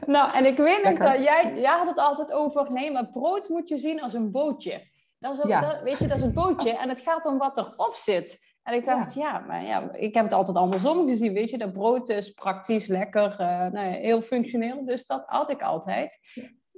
nou, 0.05 0.33
en 0.33 0.45
ik 0.45 0.57
weet 0.57 0.83
nog 0.83 0.97
dat 0.97 1.23
jij, 1.23 1.53
jij 1.59 1.77
had 1.77 1.87
het 1.87 1.97
altijd 1.97 2.31
over, 2.31 2.71
nee, 2.71 2.91
maar 2.91 3.07
brood 3.11 3.49
moet 3.49 3.69
je 3.69 3.77
zien 3.77 4.01
als 4.01 4.13
een 4.13 4.31
bootje. 4.31 4.81
Dat 5.19 5.33
is, 5.37 5.43
een- 5.43 5.49
Ja. 5.49 5.61
dat, 5.61 5.81
weet 5.81 5.97
je, 5.97 6.07
dat 6.07 6.17
is 6.17 6.23
een 6.23 6.33
bootje 6.33 6.77
en 6.77 6.89
het 6.89 6.99
gaat 7.01 7.25
om 7.25 7.37
wat 7.37 7.57
erop 7.57 7.93
zit. 7.95 8.39
En 8.63 8.73
ik 8.73 8.85
dacht, 8.85 9.13
ja. 9.13 9.39
maar 9.39 9.63
ja, 9.63 9.91
ik 9.93 10.13
heb 10.13 10.23
het 10.23 10.33
altijd 10.33 10.57
andersom 10.57 11.07
gezien, 11.07 11.33
weet 11.33 11.49
je. 11.49 11.57
Dat 11.57 11.73
brood 11.73 12.09
is 12.09 12.31
praktisch, 12.31 12.87
lekker, 12.87 13.31
uh, 13.31 13.37
nou 13.47 13.87
ja, 13.87 13.91
heel 13.91 14.21
functioneel. 14.21 14.85
Dus 14.85 15.05
dat 15.05 15.23
had 15.25 15.49
ik 15.49 15.61
altijd. 15.61 16.19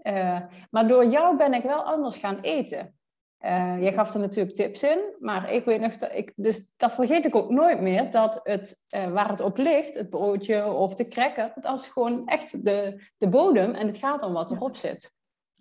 Uh, 0.04 0.39
maar 0.70 0.88
door 0.88 1.06
jou 1.06 1.38
ben 1.38 1.54
ik 1.54 1.63
wel 1.63 1.84
anders 1.84 2.18
gaan 2.18 2.39
eten. 2.39 2.96
Uh, 3.39 3.82
jij 3.82 3.94
gaf 3.94 4.13
er 4.13 4.20
natuurlijk 4.20 4.56
tips 4.56 4.84
in, 4.84 5.15
maar 5.20 5.51
ik 5.51 5.65
weet 5.65 5.82
nog 5.82 5.96
dat 5.96 6.12
ik, 6.13 6.34
dus 6.36 6.74
dat 6.77 6.94
vergeet 6.94 7.25
ik 7.25 7.36
ook 7.36 7.50
nooit 7.50 7.82
meer, 7.82 8.12
dat 8.12 8.39
het 8.44 8.82
uh, 8.96 9.08
waar 9.08 9.30
het 9.30 9.42
op 9.42 9.58
ligt, 9.58 9.94
het 9.94 10.10
broodje 10.10 10.72
of 10.72 10.96
de 10.96 11.08
cracker, 11.08 11.51
dat 11.56 11.80
is 11.80 11.88
gewoon 11.88 12.27
echt 12.27 12.63
de, 12.63 13.10
de 13.18 13.27
bodem 13.27 13.74
en 13.74 13.88
het 13.88 13.98
gaat 13.98 14.22
om 14.22 14.34
wat 14.34 14.51
erop 14.51 14.75
zit. 14.75 15.13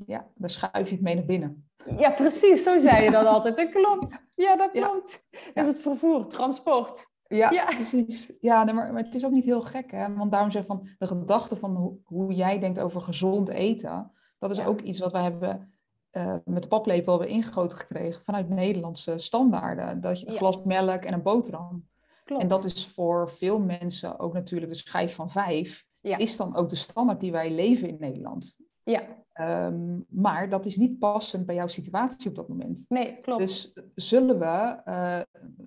Ja, 0.06 0.26
dan 0.34 0.50
schuif 0.50 0.88
je 0.88 0.94
het 0.94 1.04
mee 1.04 1.14
naar 1.14 1.24
binnen. 1.24 1.68
Ja, 1.98 2.10
precies, 2.10 2.62
zo 2.62 2.78
zei 2.80 3.04
je 3.04 3.10
dat 3.10 3.26
altijd. 3.34 3.56
Dat 3.56 3.70
klopt. 3.70 4.32
Ja, 4.34 4.56
dat 4.56 4.70
klopt. 4.70 5.28
Ja. 5.30 5.38
Dus 5.54 5.66
het 5.66 5.80
vervoer, 5.80 6.26
transport. 6.26 7.12
Ja, 7.28 7.50
ja. 7.50 7.64
precies. 7.64 8.30
Ja, 8.40 8.64
maar, 8.64 8.92
maar, 8.92 9.04
het 9.04 9.14
is 9.14 9.24
ook 9.24 9.32
niet 9.32 9.44
heel 9.44 9.62
gek, 9.62 9.90
hè? 9.90 10.14
Want 10.14 10.32
daarom 10.32 10.50
zeg 10.50 10.64
van 10.64 10.88
de 10.98 11.06
gedachte 11.06 11.56
van 11.56 11.76
hoe, 11.76 11.98
hoe 12.04 12.32
jij 12.32 12.58
denkt 12.58 12.78
over 12.78 13.00
gezond 13.00 13.48
eten, 13.48 14.12
dat 14.38 14.50
is 14.50 14.64
ook 14.64 14.80
iets 14.80 14.98
wat 14.98 15.12
wij 15.12 15.22
hebben 15.22 15.74
uh, 16.12 16.34
met 16.44 16.62
de 16.62 16.68
paplepel 16.68 17.12
hebben 17.12 17.34
ingegoten 17.34 17.78
gekregen 17.78 18.22
vanuit 18.24 18.48
Nederlandse 18.48 19.18
standaarden. 19.18 20.00
Dat 20.00 20.20
je 20.20 20.28
een 20.28 20.36
glas 20.36 20.62
melk 20.62 21.04
en 21.04 21.12
een 21.12 21.22
boterham. 21.22 21.88
Klopt. 22.24 22.42
En 22.42 22.48
dat 22.48 22.64
is 22.64 22.86
voor 22.86 23.30
veel 23.30 23.60
mensen 23.60 24.18
ook 24.18 24.32
natuurlijk 24.32 24.72
de 24.72 24.78
schijf 24.78 25.14
van 25.14 25.30
vijf. 25.30 25.86
Ja. 26.00 26.16
Is 26.16 26.36
dan 26.36 26.56
ook 26.56 26.68
de 26.68 26.76
standaard 26.76 27.20
die 27.20 27.32
wij 27.32 27.50
leven 27.50 27.88
in 27.88 27.96
Nederland. 28.00 28.58
Ja. 28.84 29.22
Um, 29.40 30.06
maar 30.08 30.48
dat 30.48 30.66
is 30.66 30.76
niet 30.76 30.98
passend 30.98 31.46
bij 31.46 31.54
jouw 31.54 31.66
situatie 31.66 32.28
op 32.28 32.36
dat 32.36 32.48
moment. 32.48 32.84
Nee, 32.88 33.18
klopt. 33.18 33.40
Dus 33.40 33.72
zullen 33.94 34.38
we 34.38 34.82
uh, 34.84 35.20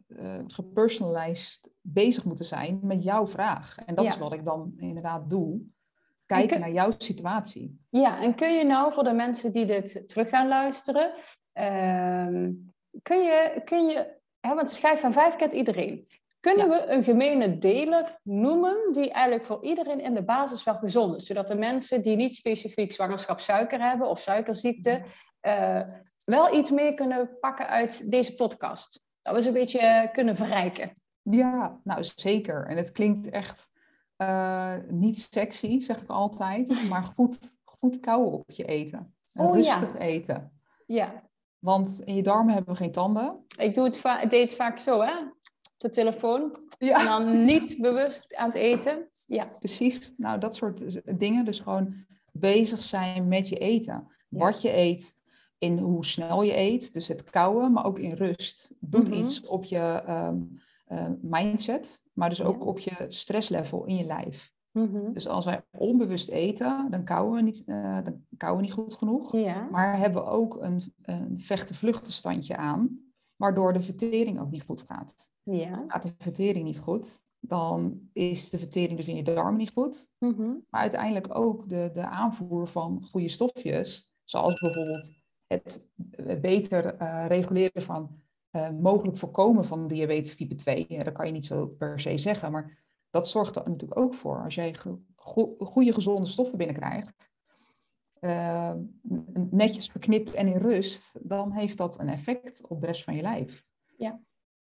uh, 0.07 0.39
gepersonalized 0.47 1.69
bezig 1.81 2.25
moeten 2.25 2.45
zijn 2.45 2.79
met 2.81 3.03
jouw 3.03 3.27
vraag? 3.27 3.77
En 3.85 3.95
dat 3.95 4.05
ja. 4.05 4.11
is 4.11 4.17
wat 4.17 4.33
ik 4.33 4.45
dan 4.45 4.73
inderdaad 4.77 5.29
doe 5.29 5.61
kijken 6.25 6.59
naar 6.59 6.71
jouw 6.71 6.91
situatie. 6.97 7.79
Ja, 7.89 8.21
en 8.21 8.35
kun 8.35 8.53
je 8.53 8.63
nou 8.63 8.93
voor 8.93 9.03
de 9.03 9.13
mensen 9.13 9.51
die 9.51 9.65
dit 9.65 10.09
terug 10.09 10.29
gaan 10.29 10.47
luisteren, 10.47 11.13
uh, 11.53 12.49
kun 13.01 13.23
je, 13.23 13.61
kun 13.65 13.85
je 13.85 14.15
hè, 14.39 14.55
want 14.55 14.69
de 14.69 14.75
schijf 14.75 14.99
van 14.99 15.13
vijf 15.13 15.35
kent 15.35 15.53
iedereen. 15.53 16.07
Kunnen 16.47 16.69
we 16.69 16.85
een 16.87 17.03
gemene 17.03 17.57
deler 17.57 18.19
noemen 18.23 18.91
die 18.91 19.11
eigenlijk 19.11 19.45
voor 19.45 19.63
iedereen 19.63 20.01
in 20.01 20.13
de 20.13 20.23
basis 20.23 20.63
wel 20.63 20.73
gezond 20.73 21.15
is? 21.15 21.25
Zodat 21.25 21.47
de 21.47 21.55
mensen 21.55 22.01
die 22.01 22.15
niet 22.15 22.35
specifiek 22.35 22.93
zwangerschapssuiker 22.93 23.81
hebben 23.81 24.09
of 24.09 24.19
suikerziekte, 24.19 25.03
uh, 25.41 25.81
wel 26.25 26.55
iets 26.55 26.69
mee 26.69 26.93
kunnen 26.93 27.37
pakken 27.39 27.67
uit 27.67 28.11
deze 28.11 28.33
podcast. 28.33 29.03
Dat 29.21 29.35
we 29.35 29.41
ze 29.41 29.47
een 29.47 29.53
beetje 29.53 30.09
kunnen 30.13 30.35
verrijken. 30.35 30.91
Ja, 31.21 31.79
nou 31.83 32.03
zeker. 32.03 32.65
En 32.67 32.77
het 32.77 32.91
klinkt 32.91 33.29
echt 33.29 33.69
uh, 34.17 34.75
niet 34.89 35.27
sexy, 35.31 35.81
zeg 35.81 36.01
ik 36.01 36.09
altijd, 36.09 36.81
maar 36.89 37.03
goed, 37.03 37.55
goed 37.63 37.99
kauwen 37.99 38.31
op 38.31 38.51
je 38.51 38.65
eten. 38.65 39.15
Oh, 39.33 39.55
rustig 39.55 39.93
ja. 39.93 39.99
eten. 39.99 40.61
Ja. 40.85 41.21
Want 41.59 42.01
in 42.05 42.15
je 42.15 42.23
darmen 42.23 42.53
hebben 42.53 42.73
we 42.73 42.79
geen 42.79 42.91
tanden. 42.91 43.45
Ik 43.57 43.73
doe 43.73 43.83
het 43.83 43.97
va 43.97 44.25
deed 44.25 44.47
het 44.49 44.57
vaak 44.57 44.79
zo, 44.79 45.01
hè? 45.01 45.13
De 45.77 45.89
telefoon. 45.89 46.57
Ja. 46.79 46.99
En 46.99 47.05
dan 47.05 47.43
niet 47.43 47.77
bewust 47.81 48.35
aan 48.35 48.45
het 48.45 48.55
eten. 48.55 49.07
Ja. 49.25 49.45
Precies. 49.59 50.13
Nou, 50.17 50.39
dat 50.39 50.55
soort 50.55 51.01
dingen. 51.19 51.45
Dus 51.45 51.59
gewoon 51.59 52.05
bezig 52.31 52.81
zijn 52.81 53.27
met 53.27 53.49
je 53.49 53.57
eten. 53.57 54.07
Ja. 54.29 54.39
Wat 54.39 54.61
je 54.61 54.77
eet, 54.77 55.15
in 55.57 55.77
hoe 55.77 56.05
snel 56.05 56.43
je 56.43 56.57
eet. 56.57 56.93
Dus 56.93 57.07
het 57.07 57.23
kauwen, 57.23 57.71
maar 57.71 57.85
ook 57.85 57.99
in 57.99 58.13
rust. 58.13 58.73
Doet 58.79 59.07
mm 59.07 59.13
-hmm. 59.13 59.23
iets 59.23 59.41
op 59.41 59.63
je 59.63 60.03
um, 60.07 60.61
uh, 60.87 61.05
mindset 61.21 62.01
maar 62.17 62.29
dus 62.29 62.41
ook 62.41 62.65
op 62.65 62.79
je 62.79 63.05
stresslevel 63.07 63.85
in 63.85 63.95
je 63.95 64.05
lijf. 64.05 64.53
Mm-hmm. 64.71 65.13
Dus 65.13 65.27
als 65.27 65.45
wij 65.45 65.61
onbewust 65.71 66.29
eten, 66.29 66.87
dan 66.89 67.03
kauwen 67.03 67.35
we 67.35 67.41
niet, 67.41 67.63
uh, 67.65 68.03
dan 68.03 68.25
kauwen 68.37 68.61
we 68.61 68.67
niet 68.67 68.77
goed 68.77 68.95
genoeg. 68.95 69.35
Ja. 69.35 69.67
Maar 69.71 69.97
hebben 69.97 70.23
we 70.23 70.29
ook 70.29 70.57
een, 70.61 70.81
een 71.01 71.41
vechten-vluchtenstandje 71.41 72.57
aan, 72.57 72.99
waardoor 73.37 73.73
de 73.73 73.81
vertering 73.81 74.39
ook 74.39 74.51
niet 74.51 74.63
goed 74.63 74.81
gaat. 74.87 75.29
Ja. 75.43 75.85
Gaat 75.87 76.03
de 76.03 76.13
vertering 76.17 76.65
niet 76.65 76.79
goed, 76.79 77.23
dan 77.39 78.09
is 78.13 78.49
de 78.49 78.59
vertering 78.59 78.97
dus 78.97 79.07
in 79.07 79.15
je 79.15 79.23
darmen 79.23 79.57
niet 79.57 79.71
goed. 79.73 80.09
Mm-hmm. 80.19 80.65
Maar 80.69 80.81
uiteindelijk 80.81 81.35
ook 81.37 81.69
de, 81.69 81.89
de 81.93 82.05
aanvoer 82.05 82.67
van 82.67 83.03
goede 83.11 83.27
stofjes, 83.27 84.11
zoals 84.23 84.59
bijvoorbeeld 84.59 85.11
het 85.47 85.85
beter 86.41 87.01
uh, 87.01 87.25
reguleren 87.27 87.81
van 87.81 88.21
uh, 88.51 88.69
mogelijk 88.69 89.17
voorkomen 89.17 89.65
van 89.65 89.87
diabetes 89.87 90.35
type 90.35 90.55
2. 90.55 90.85
Ja, 90.87 91.03
dat 91.03 91.13
kan 91.13 91.25
je 91.25 91.31
niet 91.31 91.45
zo 91.45 91.67
per 91.67 91.99
se 91.99 92.17
zeggen, 92.17 92.51
maar 92.51 92.85
dat 93.09 93.27
zorgt 93.27 93.55
er 93.55 93.69
natuurlijk 93.69 93.99
ook 93.99 94.13
voor. 94.13 94.43
Als 94.43 94.55
jij 94.55 94.75
go 95.15 95.55
goede 95.59 95.93
gezonde 95.93 96.25
stoffen 96.25 96.57
binnenkrijgt, 96.57 97.29
uh, 98.21 98.73
netjes 99.49 99.87
verknipt 99.89 100.33
en 100.33 100.47
in 100.47 100.57
rust, 100.57 101.11
dan 101.19 101.51
heeft 101.51 101.77
dat 101.77 101.99
een 101.99 102.09
effect 102.09 102.67
op 102.67 102.81
de 102.81 102.87
rest 102.87 103.03
van 103.03 103.15
je 103.15 103.21
lijf. 103.21 103.63
Ja. 103.97 104.19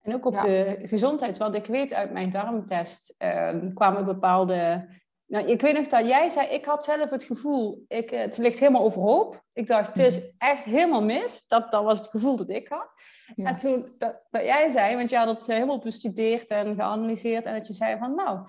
En 0.02 0.14
ook 0.14 0.26
op 0.26 0.34
ja. 0.34 0.42
de 0.42 0.80
gezondheid, 0.84 1.38
want 1.38 1.56
ik 1.56 1.66
weet 1.66 1.94
uit 1.94 2.12
mijn 2.12 2.30
darmtest 2.30 3.16
uh, 3.20 3.54
kwamen 3.74 4.06
bepaalde 4.06 4.88
nou, 5.28 5.48
ik 5.48 5.62
weet 5.62 5.74
nog 5.74 5.88
dat 5.88 6.08
jij 6.08 6.30
zei, 6.30 6.48
ik 6.48 6.66
had 6.66 6.84
zelf 6.84 7.10
het 7.10 7.24
gevoel, 7.24 7.86
ik, 7.88 8.10
het 8.10 8.38
ligt 8.38 8.60
helemaal 8.60 8.84
overhoop. 8.84 9.44
Ik 9.54 9.68
dacht, 9.68 9.88
het 9.88 10.00
is 10.00 10.34
echt 10.38 10.64
helemaal 10.64 11.04
mis. 11.04 11.48
Dat, 11.48 11.72
dat 11.72 11.84
was 11.84 12.00
het 12.00 12.08
gevoel 12.08 12.38
dat 12.38 12.50
ik 12.50 12.68
had. 12.68 12.90
Ja. 13.36 13.48
En 13.48 13.58
toen 13.58 13.86
dat, 13.98 14.28
dat, 14.30 14.46
jij 14.46 14.70
zei, 14.70 14.96
want 14.96 15.10
je 15.10 15.18
had 15.18 15.28
het 15.28 15.46
helemaal 15.46 15.80
bestudeerd 15.80 16.50
en 16.50 16.76
geanalyseerd, 16.76 17.46
en 17.46 17.54
dat 17.54 17.68
je 17.68 17.74
zei 17.74 17.98
van, 17.98 18.16
nou, 18.16 18.48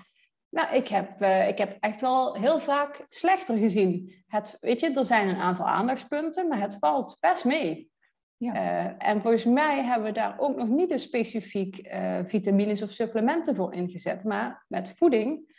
nou 0.50 0.74
ik, 0.74 0.88
heb, 0.88 1.11
uh, 1.20 1.48
ik 1.48 1.58
heb 1.58 1.76
echt 1.80 2.00
wel 2.00 2.34
heel 2.34 2.61
vaak 2.61 3.04
slechter 3.08 3.56
gezien. 3.56 4.14
Het, 4.26 4.56
weet 4.61 4.80
je, 4.80 4.90
er 4.90 5.04
zijn 5.04 5.28
een 5.28 5.40
aantal 5.40 5.66
aandachtspunten, 5.66 6.48
maar 6.48 6.61
het 6.61 6.76
valt 6.78 7.16
best 7.20 7.44
mee. 7.44 7.90
Ja. 8.37 8.54
Uh, 8.54 9.08
en 9.08 9.22
volgens 9.22 9.44
mij 9.44 9.84
hebben 9.84 10.06
we 10.06 10.14
daar 10.14 10.38
ook 10.38 10.56
nog 10.56 10.68
niet 10.68 10.90
een 10.90 10.98
specifiek 10.98 11.88
uh, 11.92 12.18
vitamines 12.24 12.82
of 12.82 12.90
supplementen 12.90 13.54
voor 13.54 13.74
ingezet, 13.74 14.24
maar 14.24 14.64
met 14.68 14.94
voeding, 14.96 15.56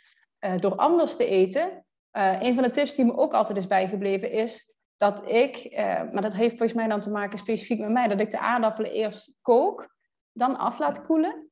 door 0.56 0.74
anders 0.74 1.16
te 1.16 1.26
eten. 1.26 1.84
een 2.10 2.54
van 2.54 2.62
de 2.62 2.70
tips 2.70 2.94
die 2.94 3.04
me 3.04 3.16
ook 3.16 3.32
altijd 3.32 3.58
is 3.58 3.66
bijgebleven 3.66 4.30
is, 4.30 4.74
dat 4.96 5.30
ik, 5.30 5.68
maar 6.12 6.22
dat 6.22 6.34
heeft 6.34 6.56
volgens 6.56 6.72
mij 6.72 6.88
dan 6.88 7.00
te 7.00 7.10
maken 7.10 7.38
specifiek 7.38 7.78
met 7.78 7.90
mij, 7.90 8.08
dat 8.08 8.20
ik 8.20 8.30
de 8.30 8.38
aardappelen 8.38 8.92
eerst 8.92 9.36
kook, 9.42 9.96
dan 10.32 10.58
af 10.58 10.78
laat 10.78 11.06
koelen. 11.06 11.49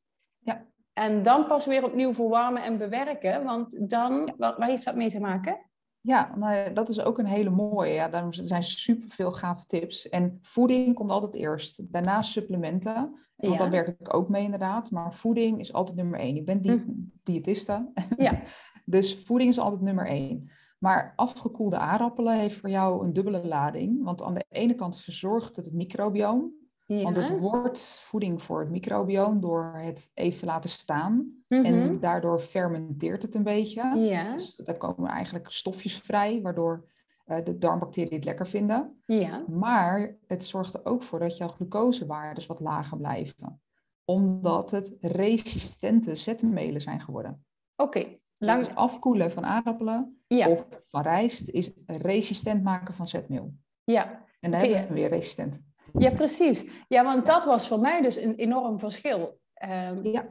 Ja. 0.99 1.05
En 1.05 1.23
dan 1.23 1.47
pas 1.47 1.67
weer 1.67 1.85
opnieuw 1.85 2.13
verwarmen 2.13 2.63
en 2.63 2.79
bewerken. 2.79 3.45
Want 3.45 3.91
dan, 3.91 4.33
ja. 4.37 4.57
waar, 4.57 4.69
heeft 4.69 4.85
dat 4.85 4.97
mee 4.97 5.11
te 5.11 5.21
maken? 5.21 5.59
Ja, 6.01 6.33
nou, 6.37 6.73
dat 6.73 6.89
is 6.89 7.01
ook 7.01 7.19
een 7.19 7.27
hele 7.27 7.51
mooie. 7.51 7.93
Ja, 7.93 8.09
daar 8.09 8.27
zijn 8.31 8.63
super 8.63 9.09
veel 9.09 9.33
gave 9.33 9.67
tips. 9.67 10.09
En 10.09 10.39
voeding 10.43 10.95
komt 10.95 11.11
altijd 11.11 11.35
eerst. 11.35 11.93
Daarna 11.93 12.23
supplementen. 12.23 12.95
Want 13.37 13.53
ja. 13.53 13.59
daar 13.59 13.71
werk 13.71 14.01
ik 14.01 14.15
ook 14.15 14.29
mee 14.29 14.45
inderdaad. 14.45 14.91
Maar 14.91 15.15
voeding 15.15 15.61
is 15.61 15.73
altijd 15.73 15.97
nummer 15.97 16.21
één. 16.21 16.37
Ik 16.37 16.45
ben 16.45 16.61
die, 16.61 16.71
mm. 16.87 17.13
diëtiste. 17.23 17.93
Ja. 18.17 18.39
dus 18.85 19.17
voeding 19.25 19.51
is 19.51 19.59
altijd 19.59 19.83
nummer 19.83 20.07
één. 20.07 20.51
Maar 20.79 21.13
afgekoelde 21.17 21.79
aardappelen 21.79 22.39
heeft 22.39 22.57
voor 22.57 22.71
jou 22.71 23.05
een 23.05 23.13
dubbele 23.13 23.47
lading. 23.47 24.05
Want 24.05 24.23
aan 24.23 24.35
de 24.35 24.45
ene 24.49 24.75
kant 24.75 25.01
verzorgt 25.01 25.57
het 25.57 25.65
het 25.65 25.75
microbioom. 25.75 26.53
Ja. 26.89 27.03
Want 27.03 27.17
het 27.17 27.39
wordt 27.39 27.99
voeding 28.01 28.43
voor 28.43 28.61
het 28.61 28.71
microbioom 28.71 29.41
door 29.41 29.73
het 29.75 30.11
even 30.15 30.39
te 30.39 30.47
laten 30.47 30.71
staan. 30.71 31.13
Mm 31.15 31.43
-hmm. 31.49 31.65
En 31.65 32.01
daardoor 32.01 32.39
fermenteert 32.39 33.23
het 33.23 33.35
een 33.35 33.43
beetje. 33.43 33.97
Ja. 33.97 34.33
Dus 34.33 34.55
daar 34.55 34.77
komen 34.77 35.11
eigenlijk 35.11 35.51
stofjes 35.51 35.99
vrij, 35.99 36.43
waardoor 36.43 36.89
uh, 37.27 37.45
de 37.45 37.59
darmbacteriën 37.59 38.15
het 38.15 38.25
lekker 38.25 38.47
vinden. 38.47 39.03
Ja. 39.07 39.45
Maar 39.49 40.17
het 40.27 40.45
zorgt 40.45 40.75
er 40.75 40.85
ook 40.85 41.03
voor 41.03 41.19
dat 41.19 41.37
jouw 41.37 41.49
glucosewaardes 41.49 42.47
wat 42.47 42.61
lager 42.61 42.97
blijven. 42.97 43.63
Omdat 44.05 44.71
het 44.71 44.97
resistente 45.01 46.17
zetmelen 46.17 46.81
zijn 46.81 47.01
geworden. 47.01 47.45
Oké. 47.77 47.99
Okay. 47.99 48.19
Lang... 48.35 48.65
Dus 48.65 48.75
afkoelen 48.75 49.31
van 49.31 49.45
aardappelen 49.45 50.23
ja. 50.27 50.49
of 50.49 50.67
van 50.91 51.03
rijst 51.03 51.49
is 51.49 51.71
resistent 51.87 52.63
maken 52.63 52.95
van 52.95 53.07
zetmeel. 53.07 53.55
Ja. 53.85 54.27
En 54.41 54.51
dan 54.51 54.61
okay. 54.61 54.73
hebben 54.73 54.95
we 54.95 55.01
weer 55.01 55.11
resistent. 55.11 55.67
Ja, 55.99 56.11
precies. 56.11 56.65
Ja, 56.89 57.05
want 57.05 57.27
dat 57.27 57.45
was 57.45 57.69
voor 57.69 57.81
mij 57.81 58.03
dus 58.03 58.17
een 58.17 58.35
enorm 58.35 58.79
verschil. 58.79 59.39
Um, 59.65 60.05
ja. 60.05 60.29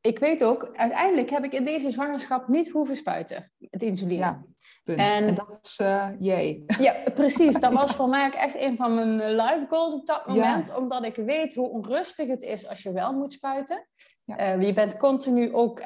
Ik 0.00 0.18
weet 0.18 0.44
ook, 0.44 0.70
uiteindelijk 0.74 1.30
heb 1.30 1.44
ik 1.44 1.52
in 1.52 1.64
deze 1.64 1.90
zwangerschap 1.90 2.48
niet 2.48 2.70
hoeven 2.70 2.96
spuiten, 2.96 3.52
het 3.70 3.82
insuline. 3.82 4.20
Ja, 4.20 4.44
punt. 4.84 4.98
En, 4.98 5.26
en 5.26 5.34
dat 5.34 5.58
is 5.62 5.78
uh, 5.78 6.08
jee. 6.18 6.64
Ja, 6.80 6.94
precies. 7.14 7.60
Dat 7.60 7.72
was 7.72 7.94
voor 7.94 8.08
mij 8.08 8.30
echt 8.30 8.56
een 8.56 8.76
van 8.76 8.94
mijn 8.94 9.34
life 9.34 9.66
goals 9.68 9.92
op 9.92 10.06
dat 10.06 10.26
moment. 10.26 10.68
Ja. 10.68 10.76
Omdat 10.76 11.04
ik 11.04 11.16
weet 11.16 11.54
hoe 11.54 11.68
onrustig 11.68 12.28
het 12.28 12.42
is 12.42 12.68
als 12.68 12.82
je 12.82 12.92
wel 12.92 13.12
moet 13.12 13.32
spuiten. 13.32 13.88
Ja. 14.24 14.56
Uh, 14.56 14.66
je 14.66 14.72
bent 14.72 14.96
continu 14.96 15.54
ook 15.54 15.82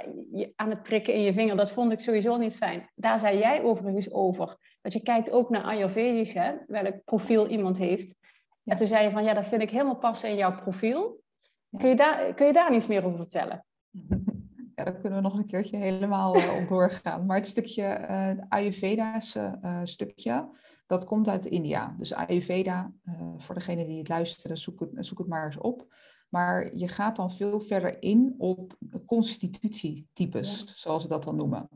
aan 0.57 0.71
het 0.71 0.83
prikken 0.83 1.15
in 1.15 1.23
je 1.23 1.33
vinger. 1.33 1.57
Dat 1.57 1.71
vond 1.71 1.93
ik 1.93 2.01
sowieso 2.01 2.37
niet 2.37 2.57
fijn. 2.57 2.91
Daar 2.95 3.19
zei 3.19 3.39
jij 3.39 3.63
overigens 3.63 4.13
over. 4.13 4.57
Dat 4.81 4.93
je 4.93 5.03
kijkt 5.03 5.31
ook 5.31 5.51
naar 5.51 5.63
Ayurvedisch, 5.63 6.35
hè, 6.35 6.53
welk 6.67 7.05
profiel 7.05 7.49
iemand 7.49 7.79
heeft. 7.79 8.17
Ja. 8.63 8.73
En 8.73 8.77
toen 8.77 8.87
zei 8.87 9.05
je 9.05 9.11
van, 9.11 9.25
ja, 9.25 9.35
dat 9.35 9.47
vind 9.47 9.63
ik 9.63 9.71
helemaal 9.71 9.97
passen 9.99 10.31
in 10.31 10.37
jouw 10.37 10.55
profiel. 10.55 11.23
Kun, 11.79 11.89
je 11.89 11.97
daar, 11.97 12.35
kun 12.35 12.47
je 12.47 12.53
daar 12.53 12.75
iets 12.75 12.87
meer 12.87 13.05
over 13.05 13.19
vertellen? 13.19 13.65
Ja, 14.75 14.85
daar 14.85 15.01
kunnen 15.01 15.23
we 15.23 15.29
nog 15.29 15.39
een 15.39 15.47
keertje 15.47 15.77
helemaal 15.77 16.37
uh, 16.37 16.57
op 16.63 16.69
doorgaan. 16.69 17.27
Maar 17.27 17.37
het 17.37 17.47
stukje 17.47 18.07
uh, 18.11 18.45
Ayurveda's 18.49 19.35
uh, 19.37 19.81
stukje, 19.83 20.49
dat 20.87 21.05
komt 21.05 21.29
uit 21.29 21.47
India. 21.47 21.95
Dus 21.99 22.15
Ayurveda, 22.15 22.93
voor 23.37 23.55
degenen 23.55 23.87
die 23.87 23.99
het 23.99 24.09
luisteren, 24.09 24.59
zoek 24.59 24.81
het, 24.81 25.07
zoek 25.07 25.19
het 25.19 25.27
maar 25.27 25.45
eens 25.45 25.59
op. 25.59 25.95
Maar 26.29 26.77
je 26.77 26.89
gaat 26.89 27.17
dan 27.17 27.31
veel 27.31 27.61
verder 27.61 28.03
in 28.03 28.35
op 28.39 28.77
constitutietypes, 29.07 30.81
zoals 30.81 31.03
ze 31.03 31.09
dat 31.09 31.25
dan 31.25 31.37
noemen. 31.37 31.69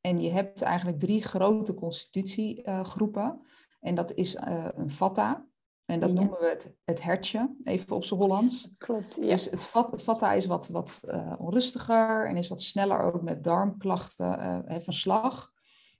En 0.00 0.20
je 0.20 0.30
hebt 0.30 0.62
eigenlijk 0.62 0.98
drie 0.98 1.22
grote 1.22 1.74
constitutiegroepen. 1.74 3.40
en 3.80 3.94
dat 3.94 4.14
is 4.14 4.36
een 4.74 4.90
vata, 4.90 5.46
en 5.90 6.00
dat 6.00 6.12
noemen 6.12 6.38
we 6.38 6.48
het, 6.48 6.74
het 6.84 7.02
hertje, 7.02 7.54
even 7.64 7.96
op 7.96 8.04
zijn 8.04 8.20
Hollands. 8.20 8.78
Klopt, 8.78 9.16
ja. 9.16 9.26
Dus 9.26 9.50
het 9.50 9.64
vata 10.02 10.32
is 10.32 10.46
wat, 10.46 10.68
wat 10.68 11.00
uh, 11.04 11.32
onrustiger 11.38 12.26
en 12.26 12.36
is 12.36 12.48
wat 12.48 12.62
sneller 12.62 13.00
ook 13.00 13.22
met 13.22 13.44
darmklachten 13.44 14.64
uh, 14.68 14.76
van 14.78 14.92
slag. 14.92 15.52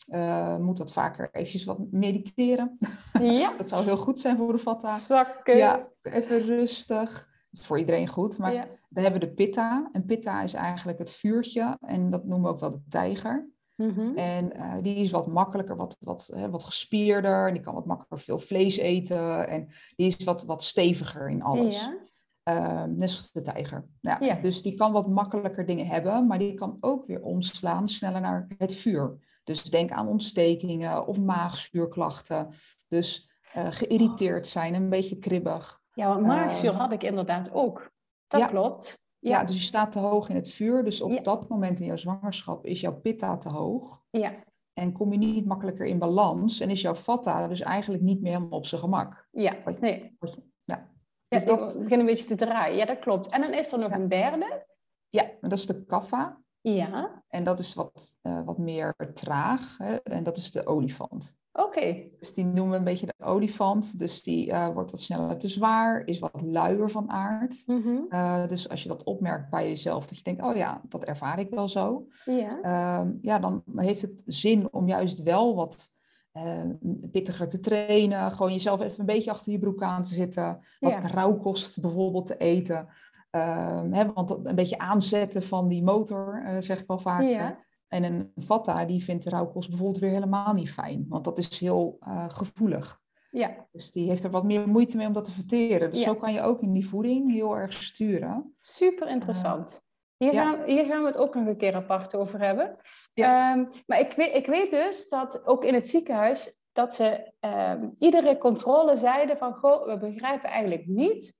Uh, 0.08 0.56
moet 0.56 0.76
dat 0.76 0.92
vaker 0.92 1.28
eventjes 1.32 1.64
wat 1.64 1.78
mediteren. 1.90 2.78
Ja. 3.20 3.52
dat 3.56 3.68
zou 3.68 3.84
heel 3.84 3.96
goed 3.96 4.20
zijn 4.20 4.36
voor 4.36 4.52
de 4.52 4.58
vata. 4.58 4.98
Zakken. 4.98 5.56
Ja, 5.56 5.80
even 6.02 6.40
rustig. 6.40 7.28
Voor 7.52 7.78
iedereen 7.78 8.08
goed. 8.08 8.38
Maar 8.38 8.68
we 8.88 9.00
hebben 9.00 9.20
de 9.20 9.32
pitta. 9.32 9.88
En 9.92 10.04
pitta 10.04 10.42
is 10.42 10.54
eigenlijk 10.54 10.98
het 10.98 11.12
vuurtje. 11.12 11.78
En 11.80 12.10
dat 12.10 12.24
noemen 12.24 12.48
we 12.48 12.54
ook 12.54 12.60
wel 12.60 12.70
de 12.70 12.82
tijger. 12.88 13.50
Mhm. 13.80 14.16
En 14.16 14.56
uh, 14.56 14.74
die 14.82 14.96
is 14.96 15.10
wat 15.10 15.26
makkelijker, 15.26 15.76
wat, 15.76 15.96
wat, 16.00 16.30
hè, 16.34 16.50
wat 16.50 16.64
gespierder. 16.64 17.46
En 17.46 17.52
die 17.52 17.62
kan 17.62 17.74
wat 17.74 17.86
makkelijker 17.86 18.18
veel 18.18 18.38
vlees 18.38 18.76
eten. 18.76 19.48
En 19.48 19.68
die 19.96 20.06
is 20.06 20.24
wat, 20.24 20.44
wat 20.44 20.62
steviger 20.62 21.30
in 21.30 21.42
alles. 21.42 21.80
Ja. 21.80 21.98
Uh, 22.44 22.82
net 22.82 23.10
zoals 23.10 23.32
de 23.32 23.40
tijger. 23.40 23.86
Ja, 24.00 24.16
ja. 24.20 24.34
Dus 24.34 24.62
die 24.62 24.74
kan 24.74 24.92
wat 24.92 25.08
makkelijker 25.08 25.66
dingen 25.66 25.86
hebben. 25.86 26.26
Maar 26.26 26.38
die 26.38 26.54
kan 26.54 26.76
ook 26.80 27.06
weer 27.06 27.22
omslaan 27.22 27.88
sneller 27.88 28.20
naar 28.20 28.46
het 28.58 28.74
vuur. 28.74 29.16
Dus 29.44 29.62
denk 29.62 29.90
aan 29.90 30.08
ontstekingen 30.08 31.06
of 31.06 31.20
maagzuurklachten. 31.20 32.48
Dus 32.88 33.30
uh, 33.56 33.66
geïrriteerd 33.70 34.46
zijn, 34.46 34.74
een 34.74 34.88
beetje 34.88 35.18
kribbig. 35.18 35.80
Ja, 35.92 36.08
want 36.08 36.26
maagzuur 36.26 36.72
had 36.72 36.92
ik 36.92 37.02
inderdaad 37.02 37.52
ook. 37.52 37.90
Dat 38.26 38.46
klopt. 38.46 39.00
Ja. 39.20 39.44
dus 39.44 39.56
je 39.56 39.62
staat 39.62 39.92
te 39.92 39.98
hoog 39.98 40.28
in 40.28 40.34
het 40.34 40.50
vuur. 40.50 40.84
Dus 40.84 41.02
op 41.02 41.24
dat 41.24 41.48
moment 41.48 41.80
in 41.80 41.86
jouw 41.86 41.96
zwangerschap 41.96 42.66
is 42.66 42.80
jouw 42.80 43.00
pitta 43.00 43.36
te 43.36 43.48
hoog. 43.48 44.02
Ja. 44.10 44.44
En 44.72 44.92
kom 44.92 45.12
je 45.12 45.18
niet 45.18 45.46
makkelijker 45.46 45.86
in 45.86 45.98
balans. 45.98 46.60
En 46.60 46.70
is 46.70 46.80
jouw 46.80 46.94
vata 46.94 47.48
dus 47.48 47.60
eigenlijk 47.60 48.02
niet 48.02 48.20
meer 48.20 48.32
helemaal 48.32 48.58
op 48.58 48.66
zijn 48.66 48.80
gemak. 48.80 49.28
Ja, 49.30 49.56
nee. 49.80 50.16
ja. 50.64 50.88
Dus 51.28 51.44
dat... 51.44 51.78
begin 51.78 51.98
een 51.98 52.06
beetje 52.06 52.24
te 52.24 52.36
draaien. 52.36 52.76
Ja, 52.76 52.84
dat 52.84 52.98
klopt. 52.98 53.28
En 53.28 53.40
dan 53.40 53.52
is 53.52 53.72
er 53.72 53.78
nog 53.78 53.92
een 53.92 54.08
derde. 54.08 54.66
Ja, 55.08 55.30
dat 55.40 55.52
is 55.52 55.66
de 55.66 55.84
kapha. 55.84 56.40
Ja. 56.60 57.22
En 57.28 57.44
dat 57.44 57.58
is 57.58 57.74
wat, 57.74 58.16
uh, 58.22 58.44
wat 58.44 58.58
meer 58.58 58.94
traag. 59.14 59.78
Hè? 59.78 59.96
En 59.96 60.22
dat 60.22 60.36
is 60.36 60.50
de 60.50 60.66
olifant. 60.66 61.38
Oké. 61.52 62.04
Dus 62.18 62.34
die 62.34 62.44
noemen 62.44 62.70
we 62.70 62.76
een 62.76 62.84
beetje 62.84 63.06
de 63.06 63.24
olifant. 63.24 63.98
Dus 63.98 64.22
die 64.22 64.46
uh, 64.46 64.68
wordt 64.68 64.90
wat 64.90 65.00
sneller 65.00 65.38
te 65.38 65.48
zwaar, 65.48 66.02
is 66.06 66.18
wat 66.18 66.42
luier 66.44 66.90
van 66.90 67.10
aard. 67.10 67.62
Mm 67.66 67.82
-hmm. 67.82 68.06
uh, 68.08 68.46
dus 68.46 68.68
als 68.68 68.82
je 68.82 68.88
dat 68.88 69.04
opmerkt 69.04 69.50
bij 69.50 69.68
jezelf, 69.68 70.06
dat 70.06 70.16
je 70.16 70.24
denkt, 70.24 70.42
oh 70.42 70.56
ja, 70.56 70.80
dat 70.88 71.04
ervaar 71.04 71.38
ik 71.38 71.50
wel 71.50 71.68
zo. 71.68 72.06
Ja, 72.24 72.58
uh, 72.62 73.10
ja 73.22 73.38
dan 73.38 73.62
heeft 73.74 74.02
het 74.02 74.22
zin 74.26 74.72
om 74.72 74.88
juist 74.88 75.22
wel 75.22 75.54
wat 75.54 75.88
uh, 76.32 76.62
pittiger 77.10 77.48
te 77.48 77.60
trainen. 77.60 78.32
Gewoon 78.32 78.52
jezelf 78.52 78.80
even 78.80 79.00
een 79.00 79.06
beetje 79.06 79.30
achter 79.30 79.52
je 79.52 79.58
broek 79.58 79.82
aan 79.82 80.02
te 80.02 80.14
zitten. 80.14 80.60
Wat 80.78 80.92
ja. 80.92 81.00
rauwkost 81.00 81.80
bijvoorbeeld 81.80 82.26
te 82.26 82.36
eten. 82.36 82.88
Ehm, 83.30 83.92
hè, 83.92 84.12
want 84.12 84.30
een 84.30 84.54
beetje 84.54 84.78
aanzetten 84.78 85.42
van 85.42 85.68
die 85.68 85.82
motor, 85.82 86.42
zeg 86.58 86.80
ik 86.80 86.86
wel 86.86 86.98
vaker. 86.98 87.28
Ja. 87.28 87.58
En 87.90 88.04
een 88.04 88.32
vata, 88.36 88.84
die 88.84 89.04
vindt 89.04 89.24
de 89.24 89.30
rauwkost 89.30 89.68
bijvoorbeeld 89.68 89.98
weer 89.98 90.10
helemaal 90.10 90.52
niet 90.52 90.70
fijn. 90.70 91.06
Want 91.08 91.24
dat 91.24 91.38
is 91.38 91.58
heel 91.58 91.98
uh, 92.08 92.24
gevoelig. 92.28 93.00
Ja. 93.30 93.66
Dus 93.72 93.90
die 93.90 94.08
heeft 94.08 94.24
er 94.24 94.30
wat 94.30 94.44
meer 94.44 94.68
moeite 94.68 94.96
mee 94.96 95.06
om 95.06 95.12
dat 95.12 95.24
te 95.24 95.32
verteren. 95.32 95.90
Dus 95.90 95.98
ja. 95.98 96.04
zo 96.04 96.14
kan 96.14 96.32
je 96.32 96.42
ook 96.42 96.62
in 96.62 96.72
die 96.72 96.88
voeding 96.88 97.32
heel 97.32 97.56
erg 97.56 97.82
sturen. 97.82 98.54
Super 98.60 99.08
interessant. 99.08 99.70
Uh, 99.72 100.28
hier, 100.28 100.32
ja. 100.32 100.50
gaan, 100.50 100.64
hier 100.64 100.84
gaan 100.84 101.00
we 101.00 101.06
het 101.06 101.16
ook 101.16 101.34
nog 101.34 101.46
een 101.46 101.56
keer 101.56 101.74
apart 101.74 102.14
over 102.14 102.40
hebben. 102.40 102.74
Ja. 103.12 103.52
Um, 103.52 103.68
maar 103.86 104.00
ik 104.00 104.12
weet, 104.12 104.34
ik 104.34 104.46
weet 104.46 104.70
dus 104.70 105.08
dat 105.08 105.46
ook 105.46 105.64
in 105.64 105.74
het 105.74 105.88
ziekenhuis... 105.88 106.62
dat 106.72 106.94
ze 106.94 107.32
um, 107.40 107.92
iedere 107.96 108.36
controle 108.36 108.96
zeiden 108.96 109.36
van... 109.36 109.54
goh, 109.54 109.86
we 109.86 109.96
begrijpen 109.98 110.50
eigenlijk 110.50 110.86
niet 110.86 111.38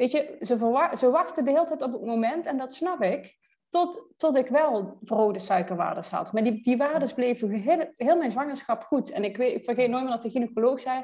Weet 0.00 0.10
je, 0.10 0.36
ze, 0.40 0.88
ze 0.96 1.10
wachten 1.10 1.44
de 1.44 1.50
hele 1.50 1.64
tijd 1.64 1.82
op 1.82 1.92
het 1.92 2.04
moment, 2.04 2.46
en 2.46 2.58
dat 2.58 2.74
snap 2.74 3.02
ik, 3.02 3.38
tot, 3.70 4.12
tot 4.16 4.36
ik 4.36 4.48
wel 4.48 4.98
verhoogde 5.02 5.38
suikerwaardes 5.38 6.10
had. 6.10 6.32
Maar 6.32 6.42
die, 6.42 6.62
die 6.62 6.76
waardes 6.76 7.12
bleven 7.12 7.50
heel, 7.50 7.90
heel 7.94 8.16
mijn 8.16 8.30
zwangerschap 8.30 8.82
goed. 8.82 9.10
En 9.10 9.24
ik, 9.24 9.36
weet, 9.36 9.54
ik 9.54 9.64
vergeet 9.64 9.90
nooit 9.90 10.02
meer 10.02 10.12
dat 10.12 10.22
de 10.22 10.30
gynaecoloog 10.30 10.80
zei, 10.80 11.02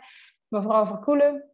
mevrouw 0.49 0.87
Verkoelen, 0.87 1.51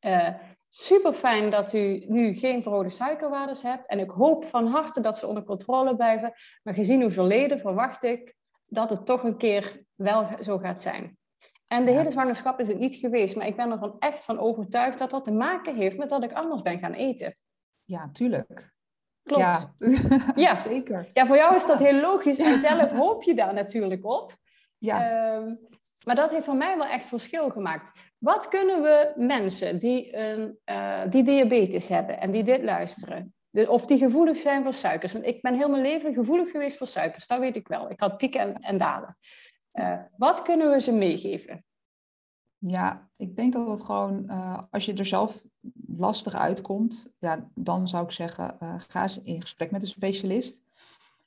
uh, 0.00 0.28
super 0.68 1.12
fijn 1.12 1.50
dat 1.50 1.72
u 1.72 2.04
nu 2.08 2.34
geen 2.34 2.62
verhoogde 2.62 2.90
suikerwaardes 2.90 3.62
hebt. 3.62 3.86
En 3.86 3.98
ik 3.98 4.10
hoop 4.10 4.44
van 4.44 4.66
harte 4.66 5.00
dat 5.00 5.18
ze 5.18 5.26
onder 5.26 5.44
controle 5.44 5.96
blijven. 5.96 6.32
Maar 6.62 6.74
gezien 6.74 7.02
uw 7.02 7.10
verleden 7.10 7.58
verwacht 7.58 8.02
ik 8.02 8.34
dat 8.66 8.90
het 8.90 9.06
toch 9.06 9.22
een 9.22 9.36
keer 9.36 9.84
wel 9.94 10.28
zo 10.42 10.58
gaat 10.58 10.80
zijn. 10.80 11.18
En 11.66 11.84
de 11.84 11.90
hele 11.90 12.10
zwangerschap 12.10 12.60
is 12.60 12.68
het 12.68 12.78
niet 12.78 12.94
geweest, 12.94 13.36
maar 13.36 13.46
ik 13.46 13.56
ben 13.56 13.70
ervan 13.70 13.96
echt 13.98 14.24
van 14.24 14.38
overtuigd 14.38 14.98
dat 14.98 15.10
dat 15.10 15.24
te 15.24 15.32
maken 15.32 15.74
heeft 15.74 15.98
met 15.98 16.08
dat 16.08 16.24
ik 16.24 16.32
anders 16.32 16.62
ben 16.62 16.78
gaan 16.78 16.92
eten. 16.92 17.32
Ja, 17.84 18.10
tuurlijk. 18.12 18.74
Klopt. 19.26 19.42
Ja, 19.42 19.72
ja. 20.34 20.60
zeker. 20.60 21.06
Ja, 21.12 21.26
voor 21.26 21.36
jou 21.36 21.54
is 21.54 21.66
dat 21.66 21.78
heel 21.78 22.00
logisch 22.00 22.38
en 22.38 22.58
zelf 22.58 22.90
hoop 22.90 23.22
je 23.22 23.34
daar 23.34 23.54
natuurlijk 23.54 24.04
op. 24.04 24.36
Ja. 24.78 25.32
Um, 25.34 25.58
maar 26.04 26.14
dat 26.14 26.30
heeft 26.30 26.44
voor 26.44 26.56
mij 26.56 26.76
wel 26.76 26.86
echt 26.86 27.06
verschil 27.06 27.50
gemaakt. 27.50 27.98
Wat 28.18 28.48
kunnen 28.48 28.82
we 28.82 29.12
mensen 29.14 29.78
die, 29.78 30.16
een, 30.16 30.58
uh, 30.70 31.00
die 31.10 31.22
diabetes 31.22 31.88
hebben 31.88 32.20
en 32.20 32.30
die 32.30 32.44
dit 32.44 32.62
luisteren, 32.62 33.34
de, 33.50 33.70
of 33.70 33.86
die 33.86 33.98
gevoelig 33.98 34.38
zijn 34.38 34.62
voor 34.62 34.74
suikers? 34.74 35.12
Want 35.12 35.26
ik 35.26 35.42
ben 35.42 35.54
heel 35.54 35.68
mijn 35.68 35.82
leven 35.82 36.14
gevoelig 36.14 36.50
geweest 36.50 36.76
voor 36.76 36.86
suikers, 36.86 37.26
dat 37.26 37.38
weet 37.38 37.56
ik 37.56 37.68
wel. 37.68 37.90
Ik 37.90 38.00
had 38.00 38.16
pieken 38.16 38.40
en, 38.40 38.54
en 38.54 38.78
dalen. 38.78 39.16
Uh, 39.72 39.98
wat 40.16 40.42
kunnen 40.42 40.70
we 40.70 40.80
ze 40.80 40.92
meegeven? 40.92 41.64
Ja, 42.58 43.08
ik 43.16 43.36
denk 43.36 43.52
dat 43.52 43.68
het 43.68 43.82
gewoon, 43.82 44.24
uh, 44.26 44.62
als 44.70 44.84
je 44.84 44.94
er 44.94 45.06
zelf 45.06 45.42
lastig 45.98 46.34
uitkomt, 46.34 47.12
ja, 47.18 47.50
dan 47.54 47.88
zou 47.88 48.04
ik 48.04 48.10
zeggen, 48.10 48.56
uh, 48.62 48.74
ga 48.76 49.02
eens 49.02 49.22
in 49.22 49.40
gesprek 49.40 49.70
met 49.70 49.82
een 49.82 49.88
specialist. 49.88 50.64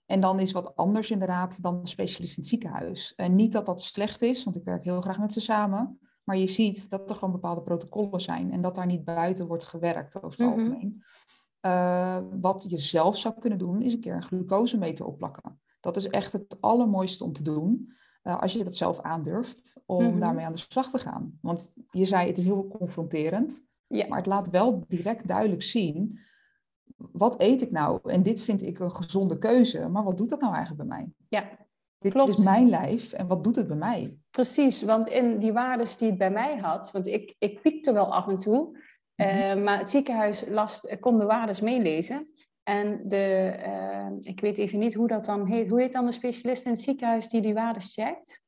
En 0.06 0.22
dan 0.22 0.40
is 0.40 0.52
wat 0.52 0.76
anders 0.76 1.12
inderdaad 1.12 1.62
dan 1.62 1.82
de 1.82 1.88
specialist 1.88 2.38
in 2.38 2.42
het 2.42 2.52
ziekenhuis. 2.52 3.14
En 3.16 3.36
niet 3.36 3.52
dat 3.52 3.66
dat 3.66 3.82
slecht 3.82 4.22
is, 4.22 4.44
want 4.44 4.56
ik 4.56 4.64
werk 4.64 4.84
heel 4.84 5.02
graag 5.02 5.20
met 5.20 5.34
ze 5.34 5.40
samen. 5.40 6.00
Maar 6.24 6.38
je 6.38 6.48
ziet 6.48 6.90
dat 6.90 7.10
er 7.10 7.16
gewoon 7.16 7.32
bepaalde 7.32 7.62
protocollen 7.62 8.22
zijn 8.22 8.52
en 8.52 8.62
dat 8.62 8.76
daar 8.76 8.86
niet 8.86 9.04
buiten 9.04 9.48
wordt 9.48 9.64
gewerkt 9.64 10.16
over 10.16 10.30
het 10.30 10.40
mm 10.40 10.48
-hmm. 10.48 10.60
algemeen. 10.60 11.04
Uh, 11.62 12.20
wat 12.42 12.66
je 12.70 12.78
zelf 12.78 13.18
zou 13.18 13.40
kunnen 13.40 13.60
doen, 13.60 13.82
is 13.82 13.94
een 13.94 14.00
keer 14.00 14.16
een 14.16 14.24
glucosemeter 14.24 15.06
opplakken. 15.06 15.60
Dat 15.80 15.98
is 15.98 16.08
echt 16.08 16.34
het 16.34 16.58
allermooiste 16.60 17.24
om 17.24 17.34
te 17.34 17.44
doen. 17.44 17.94
Uh, 18.24 18.42
als 18.42 18.54
je 18.54 18.64
dat 18.64 18.76
zelf 18.76 19.02
aandurft, 19.02 19.82
om 19.86 20.04
mm 20.04 20.10
-hmm. 20.10 20.20
daarmee 20.20 20.46
aan 20.46 20.54
de 20.54 20.66
slag 20.70 20.90
te 20.90 20.98
gaan. 20.98 21.38
Want 21.42 21.72
je 21.92 22.06
zei, 22.06 22.28
het 22.28 22.38
is 22.38 22.46
heel 22.46 22.68
confronterend. 22.68 23.68
Ja. 23.90 24.08
Maar 24.08 24.18
het 24.18 24.28
laat 24.28 24.50
wel 24.50 24.84
direct 24.88 25.28
duidelijk 25.28 25.64
zien, 25.64 26.20
wat 26.96 27.42
eet 27.42 27.62
ik 27.62 27.72
nou? 27.72 28.00
En 28.04 28.24
dit 28.24 28.42
vind 28.42 28.64
ik 28.64 28.80
een 28.80 28.96
gezonde 28.96 29.38
keuze. 29.38 29.88
Maar 29.88 30.04
wat 30.04 30.18
doet 30.18 30.30
dat 30.30 30.42
nou 30.42 30.54
eigenlijk 30.54 30.88
bij 30.88 30.98
mij? 30.98 31.08
Ja, 31.28 31.50
dit 31.98 32.12
klopt. 32.12 32.30
is 32.30 32.44
mijn 32.44 32.70
lijf 32.70 33.14
en 33.14 33.28
wat 33.28 33.44
doet 33.44 33.56
het 33.56 33.68
bij 33.68 33.78
mij? 33.78 34.18
Precies, 34.30 34.84
want 34.84 35.08
in 35.08 35.40
die 35.40 35.54
waardes 35.54 35.98
die 35.98 36.10
het 36.10 36.18
bij 36.18 36.32
mij 36.32 36.58
had, 36.58 36.92
want 36.92 37.08
ik, 37.08 37.36
ik 37.40 37.62
piekte 37.62 37.94
wel 37.94 38.14
af 38.14 38.28
en 38.28 38.38
toe, 38.38 38.64
mm 38.66 38.76
-hmm. 39.16 39.58
uh, 39.58 39.64
maar 39.64 39.78
het 39.78 39.90
ziekenhuis 39.90 40.46
las, 40.48 40.96
kon 41.00 41.18
de 41.18 41.26
waardes 41.26 41.62
meelezen. 41.62 42.26
En 42.64 43.00
de, 43.04 43.56
uh, 43.66 44.08
ik 44.20 44.40
weet 44.40 44.58
even 44.58 44.80
niet 44.80 44.94
hoe 44.94 45.08
dat 45.08 45.26
dan 45.26 45.46
heet. 45.46 45.70
Hoe 45.70 45.82
heet 45.82 45.94
dan 45.94 46.06
de 46.06 46.12
specialist 46.12 46.66
in 46.66 46.72
het 46.72 46.82
ziekenhuis 46.82 47.30
die 47.30 47.42
die 47.42 47.54
waardes 47.54 47.94
checkt? 47.94 48.42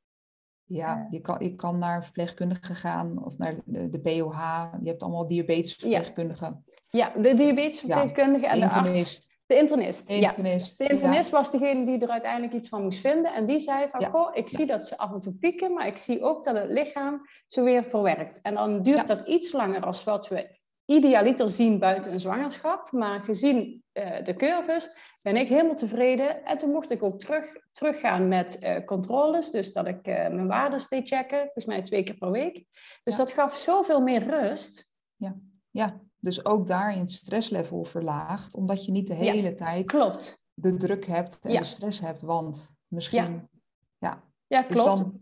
Ja, 0.72 1.08
je, 1.10 1.22
kan, 1.22 1.38
je 1.40 1.56
kan 1.56 1.78
naar 1.78 1.96
een 1.96 2.04
verpleegkundige 2.04 2.76
gaan 2.76 3.26
of 3.26 3.38
naar 3.38 3.56
de, 3.66 3.90
de 3.90 4.00
BOH. 4.00 4.66
Je 4.82 4.90
hebt 4.90 5.02
allemaal 5.02 5.28
diabetesverpleegkundigen. 5.28 6.64
Ja, 6.90 7.12
ja 7.16 7.22
de 7.22 7.34
diabetesverpleegkundige 7.34 8.48
en 8.48 8.60
de, 8.60 8.70
arts. 8.70 9.30
De 9.46 9.58
internist. 9.58 10.10
internist. 10.10 10.80
Ja. 10.80 10.86
De 10.86 10.94
internist 10.94 11.32
ja. 11.32 11.38
was 11.38 11.52
degene 11.52 11.86
die 11.86 12.00
er 12.00 12.10
uiteindelijk 12.10 12.54
iets 12.54 12.70
van 12.70 12.84
moest 12.84 13.00
vinden. 13.00 13.34
En 13.34 13.46
die 13.46 13.60
zei 13.60 13.90
van, 13.90 14.06
goh, 14.06 14.36
ik 14.36 14.50
zie 14.50 14.66
dat 14.66 14.86
ze 14.86 14.98
af 14.98 15.14
en 15.14 15.22
toe 15.22 15.34
pieken, 15.34 15.74
maar 15.74 15.88
ik 15.88 15.98
zie 15.98 16.22
ook 16.24 16.44
dat 16.44 16.56
het 16.56 16.70
lichaam 16.70 17.22
ze 17.48 17.62
weer 17.62 17.84
verwerkt. 17.84 18.42
En 18.42 18.54
dan 18.54 18.84
duurt 18.84 19.08
dat 19.08 19.22
iets 19.22 19.52
langer 19.52 19.86
als 19.86 20.04
wat 20.04 20.28
we 20.28 20.60
idealiter 20.92 21.52
zien 21.52 21.80
buiten 21.80 22.14
een 22.14 22.20
zwangerschap. 22.20 22.92
Maar 22.92 23.20
gezien 23.20 23.84
uh, 23.94 24.24
de 24.24 24.36
curves 24.36 24.98
ben 25.22 25.36
ik 25.36 25.48
helemaal 25.48 25.76
tevreden. 25.76 26.44
En 26.46 26.58
toen 26.58 26.72
mocht 26.72 26.92
ik 26.92 27.04
ook 27.04 27.20
terug, 27.20 27.46
teruggaan 27.72 28.28
met 28.28 28.58
uh, 28.62 28.86
controles. 28.86 29.52
Dus 29.52 29.74
dat 29.74 29.88
ik 29.88 30.08
uh, 30.08 30.16
mijn 30.16 30.48
waardes 30.48 30.88
deed 30.88 31.08
checken. 31.08 31.40
Volgens 31.40 31.66
mij 31.66 31.82
twee 31.82 32.04
keer 32.04 32.18
per 32.18 32.32
week. 32.32 32.66
Dus 33.04 33.18
ja. 33.18 33.24
dat 33.24 33.32
gaf 33.32 33.56
zoveel 33.56 34.02
meer 34.02 34.24
rust. 34.24 34.90
Ja. 35.16 35.36
ja, 35.70 36.02
dus 36.18 36.46
ook 36.46 36.68
daarin 36.68 37.00
het 37.00 37.12
stresslevel 37.12 37.84
verlaagt, 37.84 38.56
omdat 38.56 38.86
je 38.86 38.92
niet 38.92 39.08
de 39.08 39.14
hele 39.14 39.56
tijd 39.56 39.86
klopt. 39.86 40.42
de 40.54 40.76
druk 40.76 41.06
hebt 41.06 41.40
en 41.40 41.54
de 41.54 41.64
stress 41.64 42.00
hebt, 42.00 42.22
want 42.22 42.76
misschien, 42.88 43.50
ja. 43.98 44.24
Ja, 44.48 44.62
dus 44.62 44.72
klopt. 44.82 45.00
Dan... 45.00 45.20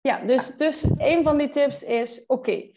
Ja, 0.00 0.24
dus, 0.24 0.56
dus 0.56 0.86
een 0.96 1.22
van 1.22 1.38
die 1.38 1.48
tips 1.48 1.82
is, 1.82 2.26
oké, 2.26 2.70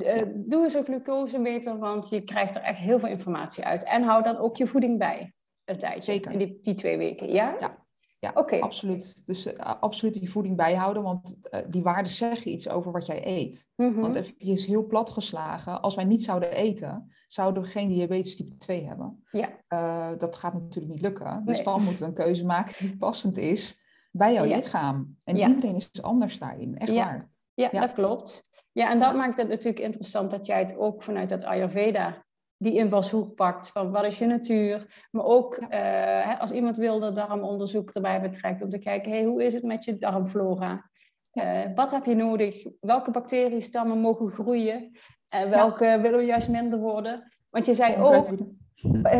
eh, 0.00 0.26
doe 0.34 0.62
eens 0.62 0.74
een 0.74 0.84
glucosemeter, 0.84 1.78
want 1.78 2.08
je 2.08 2.20
krijgt 2.20 2.54
er 2.54 2.62
echt 2.62 2.78
heel 2.78 2.98
veel 2.98 3.08
informatie 3.08 3.64
uit. 3.64 3.84
En 3.84 4.02
hou 4.02 4.22
dan 4.22 4.36
ook 4.36 4.56
je 4.56 4.66
voeding 4.66 4.98
bij, 4.98 5.32
een 5.64 5.78
tijdje, 5.78 6.02
Zeker. 6.02 6.32
in 6.32 6.38
die, 6.38 6.58
die 6.62 6.74
twee 6.74 6.98
weken, 6.98 7.32
ja? 7.32 7.56
Ja, 7.60 7.76
ja 8.18 8.30
absoluut. 8.60 9.22
Dus 9.26 9.46
uh, 9.46 9.52
absoluut 9.58 10.14
die 10.14 10.30
voeding 10.30 10.56
bijhouden, 10.56 11.02
want 11.02 11.38
uh, 11.50 11.60
die 11.68 11.82
waarden 11.82 12.12
zeggen 12.12 12.50
iets 12.50 12.68
over 12.68 12.92
wat 12.92 13.06
jij 13.06 13.26
eet. 13.26 13.68
Mm 13.76 13.92
-hmm. 13.92 14.00
Want 14.00 14.16
even 14.16 14.70
heel 14.70 14.86
plat 14.86 15.10
geslagen, 15.10 15.82
als 15.82 15.94
wij 15.94 16.04
niet 16.04 16.22
zouden 16.22 16.52
eten, 16.52 17.12
zouden 17.26 17.62
we 17.62 17.68
geen 17.68 17.88
diabetes 17.88 18.36
type 18.36 18.56
2 18.56 18.84
hebben. 18.84 19.24
Ja. 19.30 20.14
Dat 20.16 20.36
gaat 20.36 20.52
natuurlijk 20.52 20.92
niet 20.92 21.02
lukken. 21.02 21.42
Dus 21.44 21.62
dan 21.62 21.82
moeten 21.82 22.02
we 22.02 22.08
een 22.08 22.24
keuze 22.24 22.44
maken 22.44 22.74
die 22.78 22.96
passend 23.06 23.38
is 23.38 23.78
bij 24.10 24.32
jouw 24.32 24.44
lichaam. 24.44 25.16
En 25.24 25.36
iedereen 25.36 25.76
is 25.76 26.02
anders 26.02 26.38
daarin, 26.38 26.78
echt 26.78 26.92
waar. 26.92 27.30
Ja, 27.54 27.68
dat 27.70 27.92
klopt. 27.92 28.50
Ja, 28.72 28.90
en 28.90 28.98
dat 28.98 29.14
maakt 29.14 29.38
het 29.38 29.48
natuurlijk 29.48 29.84
interessant 29.84 30.30
dat 30.30 30.46
jij 30.46 30.58
het 30.58 30.76
ook 30.76 31.02
vanuit 31.02 31.30
het 31.30 31.44
Ayurveda 31.44 32.24
die 32.56 32.74
invalshoek 32.74 33.34
pakt 33.34 33.68
van 33.68 33.90
wat 33.90 34.04
is 34.04 34.18
je 34.18 34.26
natuur. 34.26 35.06
Maar 35.10 35.24
ook 35.24 35.58
uh, 35.70 36.40
als 36.40 36.50
iemand 36.50 36.76
wilde 36.76 37.12
darmonderzoek 37.12 37.90
erbij 37.90 38.20
betrekt 38.20 38.62
om 38.62 38.68
te 38.68 38.78
kijken, 38.78 39.10
hey, 39.12 39.24
hoe 39.24 39.44
is 39.44 39.54
het 39.54 39.62
met 39.62 39.84
je 39.84 39.98
darmflora? 39.98 40.90
Uh, 41.32 41.60
wat 41.74 41.90
heb 41.90 42.04
je 42.04 42.14
nodig? 42.14 42.66
Welke 42.80 43.10
bacteriestammen 43.10 43.98
mogen 43.98 44.26
groeien? 44.26 44.98
En 45.28 45.50
welke 45.50 45.84
ja. 45.84 46.00
willen 46.00 46.24
juist 46.24 46.48
minder 46.48 46.78
worden? 46.78 47.32
Want 47.50 47.66
je 47.66 47.74
zei 47.74 47.96
ook... 47.96 48.28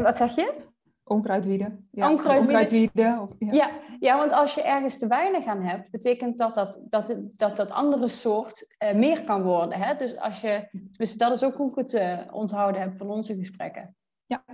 Wat 0.02 0.16
zeg 0.16 0.34
je? 0.34 0.52
Onkruidwieden. 1.12 1.88
Ja, 1.90 2.10
onkruidwieden. 2.10 3.28
ja. 3.38 3.52
ja. 3.52 3.70
Ja, 4.02 4.18
want 4.18 4.32
als 4.32 4.54
je 4.54 4.62
ergens 4.62 4.98
te 4.98 5.06
weinig 5.06 5.46
aan 5.46 5.62
hebt, 5.62 5.90
betekent 5.90 6.38
dat 6.38 6.54
dat 6.54 6.78
dat, 6.90 7.16
dat, 7.36 7.56
dat 7.56 7.70
andere 7.70 8.08
soort 8.08 8.74
uh, 8.84 8.94
meer 8.94 9.24
kan 9.24 9.42
worden. 9.42 9.78
Hè? 9.80 9.96
Dus 9.96 10.16
als 10.16 10.40
je, 10.40 10.68
dus 10.96 11.14
dat 11.14 11.32
is 11.32 11.44
ook 11.44 11.56
hoe 11.56 11.70
ik 11.70 11.76
het 11.76 11.92
uh, 11.92 12.18
onthouden 12.30 12.80
heb 12.80 12.96
van 12.96 13.10
onze 13.10 13.34
gesprekken. 13.34 13.96
Ja. 14.26 14.44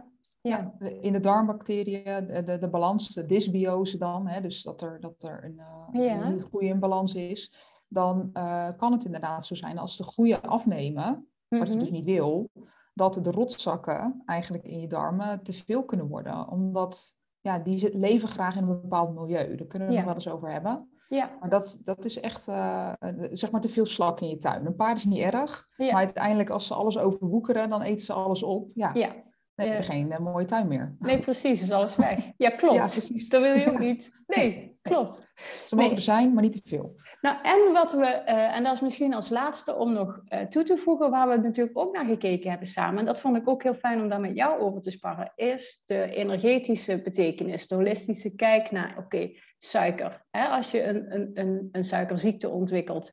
Ja. 0.41 0.75
in 1.01 1.13
de 1.13 1.21
darmbacteriën, 1.21 2.27
de, 2.27 2.43
de, 2.43 2.59
de 2.59 2.69
balans, 2.69 3.09
de 3.09 3.27
dysbiose 3.27 3.99
dan, 3.99 4.27
hè, 4.27 4.41
dus 4.41 4.63
dat 4.63 4.83
er, 4.83 5.01
dat 5.01 5.23
er 5.23 5.45
een, 5.45 5.61
uh, 5.93 6.05
ja. 6.07 6.25
een 6.25 6.41
goede 6.41 6.75
balans 6.75 7.15
is, 7.15 7.53
dan 7.89 8.31
kan 8.77 8.93
het 8.93 9.05
inderdaad 9.05 9.47
zo 9.47 9.55
zijn 9.55 9.79
als 9.79 9.97
de 9.97 10.05
goede 10.05 10.41
afnemen, 10.41 11.29
wat 11.49 11.67
je 11.67 11.73
mhm. 11.73 11.79
dus 11.79 11.91
niet 11.91 12.05
wil, 12.05 12.51
dat 12.99 13.19
de 13.23 13.31
rotzakken 13.31 14.23
eigenlijk 14.27 14.65
in 14.65 14.81
je 14.81 14.87
darmen 14.87 15.43
te 15.43 15.53
veel 15.53 15.85
kunnen 15.85 16.09
worden. 16.09 16.49
Omdat 16.49 17.17
ja, 17.41 17.59
die 17.59 17.99
leven 17.99 18.29
graag 18.29 18.57
in 18.57 18.63
een 18.63 18.81
bepaald 18.81 19.15
milieu. 19.15 19.57
Daar 19.57 19.67
kunnen 19.67 19.89
we 19.89 19.95
het 19.95 20.05
nog 20.05 20.15
wel 20.15 20.15
eens 20.15 20.29
over 20.29 20.51
hebben. 20.51 20.89
Ja. 21.09 21.31
Maar 21.41 21.49
dat, 21.49 21.81
dat 21.85 22.05
is 22.05 22.21
echt, 22.21 22.49
uh, 22.49 22.93
zeg 23.31 23.51
maar, 23.51 23.61
te 23.61 23.69
veel 23.69 23.87
slak 23.87 24.21
in 24.21 24.29
je 24.29 24.37
tuin. 24.37 24.67
Een 24.67 24.77
paard 24.77 24.97
is 24.97 25.05
niet 25.05 25.19
erg, 25.19 25.69
maar 25.77 25.93
uiteindelijk 25.93 26.51
als 26.51 26.67
ze 26.67 26.75
alles 26.75 26.99
overwoekeren, 26.99 27.71
dan 27.71 27.83
eten 27.83 28.05
ze 28.05 28.13
alles 28.13 28.43
op. 28.43 28.71
Ja, 28.75 28.91
ja. 28.95 29.15
dan 29.55 29.67
heb 29.67 29.77
je 29.77 29.83
geen 29.83 30.11
uh, 30.11 30.19
mooie 30.19 30.45
tuin 30.45 30.69
meer. 30.69 30.97
Nee, 30.99 31.21
precies, 31.21 31.63
is 31.63 31.71
alles 31.71 31.97
weg. 31.97 32.31
Ja, 32.37 32.51
klopt. 32.61 32.75
Ja, 32.75 32.87
precies. 32.87 33.29
Dat 33.29 33.43
wil 33.43 33.55
je 33.55 33.71
ook 33.71 33.79
niet. 33.79 34.23
Nee, 34.27 34.68
klopt. 34.83 35.33
Ze 35.67 35.77
mogen 35.77 35.97
er 35.97 36.01
zijn, 36.01 36.33
maar 36.33 36.43
niet 36.43 36.53
te 36.53 36.69
veel. 36.69 36.97
Nou, 37.21 37.43
en 37.43 37.73
wat 37.73 37.93
we, 37.93 38.23
uh, 38.27 38.57
en 38.57 38.63
dat 38.63 38.73
is 38.73 38.81
misschien 38.81 39.15
als 39.15 39.29
laatste 39.29 39.75
om 39.75 39.93
nog 39.93 40.23
uh, 40.29 40.41
toe 40.41 40.63
te 40.63 40.77
voegen, 40.77 41.11
waar 41.11 41.29
we 41.29 41.37
natuurlijk 41.37 41.79
ook 41.79 41.95
naar 41.95 42.05
gekeken 42.05 42.51
hebben 42.51 42.69
samen, 42.69 42.99
en 42.99 43.05
dat 43.05 43.21
vond 43.21 43.37
ik 43.37 43.49
ook 43.49 43.63
heel 43.63 43.75
fijn 43.75 44.01
om 44.01 44.09
daar 44.09 44.21
met 44.21 44.37
jou 44.37 44.61
over 44.61 44.81
te 44.81 44.91
sparren, 44.91 45.33
is 45.35 45.83
de 45.85 46.11
energetische 46.11 47.03
betekenis, 47.03 47.69
de 47.69 47.75
holistische 47.75 48.35
kijk 48.35 48.71
naar, 48.71 48.99
oké, 48.99 49.31
suiker. 49.59 50.25
Hè? 50.31 50.47
Als 50.47 50.71
je 50.71 50.83
een, 50.83 51.15
een, 51.15 51.31
een, 51.35 51.69
een 51.73 51.85
suikerziekte 51.85 52.49
ontwikkelt, 52.49 53.13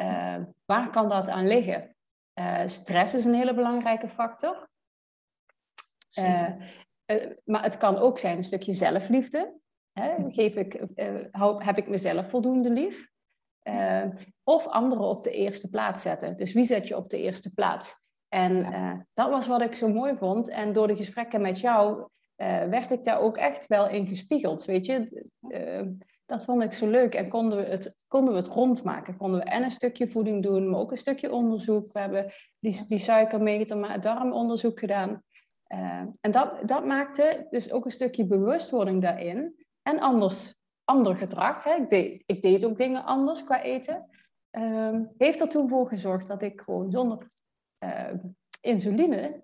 uh, 0.00 0.36
waar 0.64 0.90
kan 0.90 1.08
dat 1.08 1.28
aan 1.28 1.46
liggen? 1.46 1.88
stress 2.66 3.14
is 3.14 3.24
een 3.24 3.34
hele 3.34 3.54
belangrijke 3.54 4.08
factor. 4.08 4.68
maar 7.44 7.62
het 7.62 7.76
kan 7.76 7.98
ook 7.98 8.18
zijn 8.18 8.36
een 8.36 8.44
stukje 8.44 8.74
zelfliefde. 8.74 9.62
Geef 10.32 10.56
ik, 10.56 10.80
heb 11.58 11.78
ik 11.78 11.88
mezelf 11.88 12.30
voldoende 12.30 12.70
lief? 12.70 13.12
Uh, 13.68 14.04
of 14.42 14.66
anderen 14.66 15.04
op 15.04 15.22
de 15.22 15.30
eerste 15.30 15.70
plaats 15.70 16.02
zetten. 16.02 16.36
Dus 16.36 16.52
wie 16.52 16.64
zet 16.64 16.88
je 16.88 16.96
op 16.96 17.08
de 17.08 17.18
eerste 17.18 17.54
plaats? 17.54 18.02
En 18.28 18.52
uh, 18.52 18.92
dat 19.12 19.30
was 19.30 19.46
wat 19.46 19.60
ik 19.60 19.74
zo 19.74 19.88
mooi 19.88 20.16
vond. 20.16 20.48
En 20.48 20.72
door 20.72 20.86
de 20.86 20.96
gesprekken 20.96 21.40
met 21.40 21.60
jou 21.60 22.08
werd 22.70 22.90
ik 22.90 23.04
daar 23.04 23.20
ook 23.20 23.36
echt 23.36 23.66
wel 23.66 23.88
in 23.88 24.06
gespiegeld. 24.06 24.64
Weet 24.64 24.86
je, 24.86 25.24
dat 26.26 26.44
vond 26.44 26.62
ik 26.62 26.72
zo 26.72 26.88
leuk. 26.88 27.14
En 27.14 27.28
konden 27.28 27.58
we, 27.58 27.64
het, 27.64 28.04
konden 28.08 28.32
we 28.34 28.38
het 28.38 28.48
rondmaken. 28.48 29.16
Konden 29.16 29.40
we 29.40 29.46
en 29.46 29.62
een 29.62 29.70
stukje 29.70 30.08
voeding 30.08 30.42
doen, 30.42 30.68
maar 30.68 30.80
ook 30.80 30.90
een 30.90 30.96
stukje 30.96 31.32
onderzoek. 31.32 31.92
We 31.92 32.00
hebben 32.00 32.32
die, 32.58 32.86
die 32.86 32.98
suikermeter, 32.98 33.78
maar 33.78 34.00
darmonderzoek 34.00 34.78
gedaan. 34.78 35.22
en 36.20 36.30
dat, 36.30 36.68
dat 36.68 36.84
maakte 36.84 37.46
dus 37.50 37.72
ook 37.72 37.84
een 37.84 37.90
stukje 37.90 38.26
bewustwording 38.26 39.02
daarin. 39.02 39.63
En 39.84 40.00
anders 40.00 40.54
ander 40.84 41.16
gedrag. 41.16 41.64
Hè. 41.64 41.74
Ik, 41.74 41.88
deed, 41.88 42.22
ik 42.26 42.42
deed 42.42 42.64
ook 42.64 42.76
dingen 42.76 43.04
anders 43.04 43.44
qua 43.44 43.62
eten. 43.62 44.08
Um, 44.50 45.12
heeft 45.18 45.40
er 45.40 45.48
toen 45.48 45.68
voor 45.68 45.88
gezorgd 45.88 46.26
dat 46.26 46.42
ik 46.42 46.60
gewoon 46.60 46.90
zonder 46.90 47.26
uh, 47.84 48.10
insuline 48.60 49.42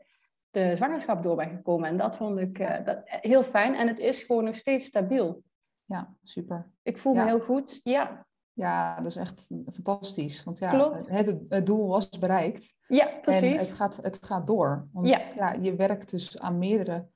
de 0.50 0.76
zwangerschap 0.76 1.22
door 1.22 1.36
ben 1.36 1.50
gekomen. 1.50 1.88
En 1.88 1.96
dat 1.96 2.16
vond 2.16 2.38
ik 2.38 2.58
uh, 2.58 2.84
dat, 2.84 2.98
heel 3.04 3.42
fijn. 3.42 3.74
En 3.74 3.86
het 3.86 3.98
is 3.98 4.22
gewoon 4.22 4.44
nog 4.44 4.56
steeds 4.56 4.86
stabiel. 4.86 5.42
Ja, 5.84 6.14
super. 6.22 6.70
Ik 6.82 6.98
voel 6.98 7.14
me 7.14 7.24
heel 7.24 7.40
goed. 7.40 7.80
Ja. 7.82 8.26
Ja, 8.52 8.96
dat 8.96 9.06
is 9.06 9.16
echt 9.16 9.46
fantastisch. 9.72 10.44
Want 10.44 10.58
ja, 10.58 10.92
het, 11.06 11.36
het, 11.48 11.66
doel 11.66 11.88
was 11.88 12.08
bereikt. 12.08 12.74
Ja, 12.86 13.18
precies. 13.22 13.52
En 13.52 13.58
het 13.58 13.72
gaat, 13.72 13.96
het 13.96 14.26
gaat 14.26 14.46
door. 14.46 14.88
Want 14.92 15.06
ja. 15.06 15.28
ja, 15.34 15.52
je 15.52 15.74
werkt 15.74 16.10
dus 16.10 16.38
aan 16.38 16.58
meerdere 16.58 17.08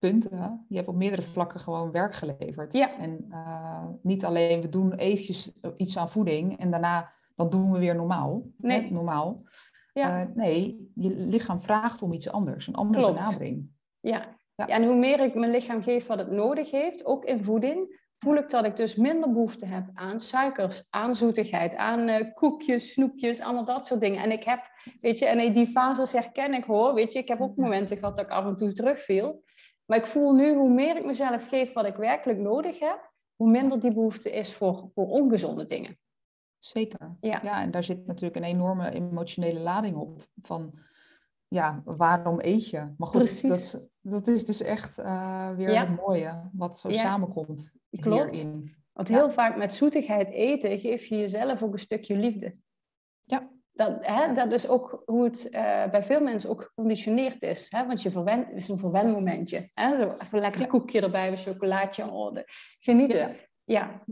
punten. 0.00 0.64
Je 0.68 0.76
hebt 0.76 0.88
op 0.88 0.94
meerdere 0.94 1.22
vlakken 1.22 1.60
gewoon 1.60 1.90
werk 1.90 2.14
geleverd. 2.14 2.72
Ja. 2.72 2.98
En 2.98 3.26
uh, 3.30 3.86
niet 4.02 4.24
alleen 4.24 4.60
we 4.60 4.68
doen 4.68 4.92
eventjes 4.92 5.52
iets 5.76 5.98
aan 5.98 6.10
voeding 6.10 6.58
en 6.58 6.70
daarna 6.70 7.12
dan 7.40 7.50
doen 7.50 7.72
we 7.72 7.78
weer 7.78 7.94
normaal. 7.94 8.42
Nee. 8.56 8.92
Normaal. 8.92 9.40
Ja. 9.92 10.20
Uh, 10.20 10.34
nee, 10.34 10.90
je 10.94 11.10
lichaam 11.10 11.60
vraagt 11.60 12.02
om 12.02 12.12
iets 12.12 12.30
anders, 12.30 12.66
een 12.66 12.74
andere 12.74 13.00
Klopt. 13.00 13.18
benadering. 13.18 13.70
Ja. 14.00 14.36
ja. 14.54 14.66
en 14.66 14.84
hoe 14.84 14.96
meer 14.96 15.20
ik 15.20 15.34
mijn 15.34 15.50
lichaam 15.50 15.82
geef 15.82 16.06
wat 16.06 16.18
het 16.18 16.30
nodig 16.30 16.70
heeft, 16.70 17.04
ook 17.04 17.24
in 17.24 17.44
voeding, 17.44 17.98
voel 18.18 18.36
ik 18.36 18.50
dat 18.50 18.64
ik 18.64 18.76
dus 18.76 18.96
minder 18.96 19.32
behoefte 19.32 19.66
heb 19.66 19.84
aan 19.94 20.20
suikers, 20.20 20.86
aan 20.90 21.14
zoetigheid, 21.14 21.76
aan 21.76 22.08
uh, 22.08 22.32
koekjes, 22.34 22.92
snoepjes, 22.92 23.40
allemaal 23.40 23.64
dat 23.64 23.86
soort 23.86 24.00
dingen. 24.00 24.22
En 24.22 24.32
ik 24.32 24.44
heb, 24.44 24.60
weet 25.00 25.18
je, 25.18 25.26
en 25.26 25.52
die 25.52 25.66
fases 25.66 26.12
herken 26.12 26.54
ik 26.54 26.64
hoor, 26.64 26.94
weet 26.94 27.12
je, 27.12 27.18
ik 27.18 27.28
heb 27.28 27.40
ook 27.40 27.56
momenten 27.56 27.96
gehad 27.96 28.16
dat 28.16 28.24
ik 28.24 28.30
af 28.30 28.44
en 28.44 28.56
toe 28.56 28.72
terugviel. 28.72 29.42
Maar 29.90 29.98
ik 29.98 30.06
voel 30.06 30.32
nu, 30.32 30.54
hoe 30.54 30.70
meer 30.70 30.96
ik 30.96 31.04
mezelf 31.04 31.48
geef 31.48 31.72
wat 31.72 31.86
ik 31.86 31.96
werkelijk 31.96 32.38
nodig 32.38 32.78
heb, 32.78 33.12
hoe 33.36 33.50
minder 33.50 33.80
die 33.80 33.94
behoefte 33.94 34.30
is 34.30 34.54
voor, 34.54 34.90
voor 34.94 35.06
ongezonde 35.06 35.66
dingen. 35.66 35.98
Zeker. 36.58 37.16
Ja. 37.20 37.40
ja, 37.42 37.62
en 37.62 37.70
daar 37.70 37.84
zit 37.84 38.06
natuurlijk 38.06 38.36
een 38.36 38.50
enorme 38.50 38.90
emotionele 38.90 39.60
lading 39.60 39.96
op. 39.96 40.26
Van 40.42 40.78
ja, 41.48 41.82
waarom 41.84 42.38
eet 42.40 42.68
je? 42.68 42.94
Maar 42.96 43.08
goed, 43.08 43.48
dat, 43.48 43.88
dat 44.00 44.28
is 44.28 44.44
dus 44.44 44.60
echt 44.60 44.98
uh, 44.98 45.54
weer 45.56 45.80
het 45.80 45.96
mooie 45.96 46.48
wat 46.52 46.78
zo 46.78 46.90
samenkomt 46.90 47.74
Klopt. 47.90 48.36
hierin. 48.36 48.74
Want 48.92 49.08
heel 49.08 49.30
vaak 49.30 49.56
met 49.56 49.72
zoetigheid 49.72 50.30
eten 50.30 50.78
geef 50.78 51.04
je 51.04 51.16
jezelf 51.16 51.62
ook 51.62 51.72
een 51.72 51.78
stukje 51.78 52.16
liefde. 52.16 52.54
Dat, 53.80 53.98
hè, 54.00 54.34
dat 54.34 54.50
is 54.50 54.68
ook 54.68 55.02
hoe 55.04 55.24
het 55.24 55.44
uh, 55.44 55.90
bij 55.90 56.02
veel 56.02 56.20
mensen 56.20 56.50
ook 56.50 56.62
geconditioneerd 56.62 57.42
is. 57.42 57.66
Hè? 57.70 57.86
Want 57.86 58.02
je 58.02 58.10
verwen, 58.10 58.52
is 58.52 58.68
een 58.68 58.78
verwenmomentje. 58.78 59.68
Hè? 59.72 60.04
Even 60.04 60.26
een 60.32 60.40
lekker 60.40 60.66
koekje 60.66 61.00
erbij, 61.00 61.30
een 61.30 61.36
chocolaatje. 61.36 62.10
Oh, 62.10 62.34
de, 62.34 62.44
genieten. 62.80 63.36
Ja. 63.64 64.02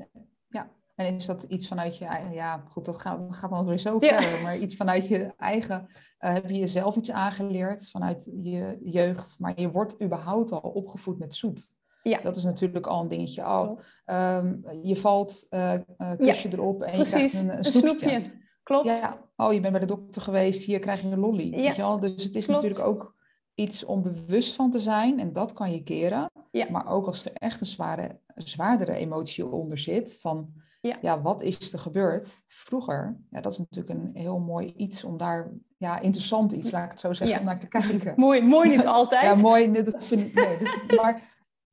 ja. 0.49 0.71
En 0.95 1.15
is 1.15 1.27
dat 1.27 1.43
iets 1.43 1.69
vanuit 1.69 1.99
je 1.99 2.05
eigen... 2.05 2.33
Ja, 2.33 2.65
goed, 2.69 2.85
dat 2.85 3.01
gaat, 3.01 3.21
gaat 3.31 3.51
wel 3.51 3.67
weer 3.67 3.79
zo 3.79 3.99
ver. 3.99 4.43
Maar 4.43 4.59
iets 4.59 4.77
vanuit 4.77 5.09
je 5.09 5.33
eigen... 5.37 5.87
Uh, 6.21 6.33
heb 6.33 6.49
je 6.49 6.59
jezelf 6.59 6.97
iets 6.97 7.11
aangeleerd 7.11 7.91
vanuit 7.91 8.31
je 8.43 8.79
jeugd. 8.83 9.37
Maar 9.39 9.61
je 9.61 9.71
wordt 9.71 10.03
überhaupt 10.03 10.53
al 10.53 10.71
opgevoed 10.71 11.19
met 11.19 11.35
zoet. 11.35 11.69
Ja. 12.03 12.21
Dat 12.21 12.37
is 12.37 12.45
natuurlijk 12.45 12.87
al 12.87 13.03
een 13.03 13.09
dingetje. 13.09 13.43
Oh, 13.43 13.81
um, 14.07 14.65
je 14.83 14.97
valt, 14.97 15.47
uh, 15.51 15.75
kus 16.17 16.43
je 16.43 16.49
erop 16.53 16.83
en 16.83 16.93
Precies. 16.93 17.13
je 17.13 17.17
krijgt 17.19 17.35
een, 17.35 17.57
een 17.57 17.65
snoepje. 17.65 18.47
Klopt. 18.69 18.87
Ja, 18.87 19.19
oh, 19.37 19.53
je 19.53 19.61
bent 19.61 19.73
bij 19.73 19.81
de 19.81 19.95
dokter 19.95 20.23
geweest, 20.23 20.65
hier 20.65 20.79
krijg 20.79 21.03
je 21.03 21.09
een 21.09 21.19
lolly. 21.19 21.51
Ja. 21.51 21.57
Weet 21.57 21.77
je 21.77 21.83
wel? 21.83 22.01
Dus 22.01 22.25
het 22.25 22.37
is 22.37 22.47
natuurlijk 22.47 22.81
ook 22.81 23.15
iets 23.55 23.85
om 23.85 24.03
bewust 24.03 24.55
van 24.55 24.71
te 24.71 24.79
zijn 24.79 25.21
en 25.21 25.33
dat 25.33 25.53
kan 25.53 25.73
je 25.73 25.83
keren. 25.83 26.31
Ja. 26.51 26.67
Maar 26.71 26.87
ook 26.87 27.07
als 27.07 27.25
er 27.25 27.33
echt 27.33 27.61
een 27.61 27.67
zware, 27.67 28.21
zwaardere 28.35 28.93
emotie 28.93 29.47
onder 29.47 29.79
zit, 29.79 30.19
van 30.21 30.53
ja. 30.81 30.99
ja, 31.01 31.21
wat 31.21 31.43
is 31.43 31.73
er 31.73 31.79
gebeurd 31.79 32.43
vroeger? 32.49 33.21
Ja, 33.31 33.41
dat 33.41 33.53
is 33.53 33.59
natuurlijk 33.59 34.01
een 34.01 34.11
heel 34.15 34.39
mooi 34.39 34.73
iets 34.77 35.05
om 35.05 35.17
daar, 35.17 35.51
ja, 35.77 36.01
interessant 36.01 36.53
iets, 36.53 36.71
laat 36.71 36.85
ik 36.85 36.91
het 36.91 37.01
zo 37.01 37.13
zeggen, 37.13 37.39
om 37.39 37.45
naar 37.45 37.61
te 37.61 37.69
kijken. 37.69 38.13
mooi, 38.21 38.43
mooi 38.43 38.71
niet 38.71 38.87
altijd. 38.99 39.25
ja, 39.25 39.35
mooi, 39.35 39.83
dat 39.83 40.05
vind, 40.05 40.35
nee, 40.35 40.59
dat 40.87 41.01
eh, 41.01 41.17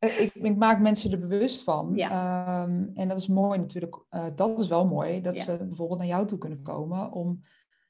ik, 0.05 0.33
ik, 0.33 0.55
maak 0.55 0.79
mensen 0.79 1.11
er 1.11 1.27
bewust 1.27 1.63
van. 1.63 1.91
Ja. 1.95 2.09
Ehm, 2.09 2.83
en 2.93 3.07
dat 3.07 3.17
is 3.17 3.27
mooi 3.27 3.59
natuurlijk, 3.59 3.95
uh, 4.09 4.25
dat 4.35 4.59
is 4.59 4.67
wel 4.67 4.85
mooi, 4.85 5.21
dat 5.21 5.37
ze 5.37 5.65
bijvoorbeeld 5.67 5.99
naar 5.99 6.07
jou 6.07 6.27
toe 6.27 6.37
kunnen 6.37 6.61
komen 6.61 7.11
om 7.11 7.41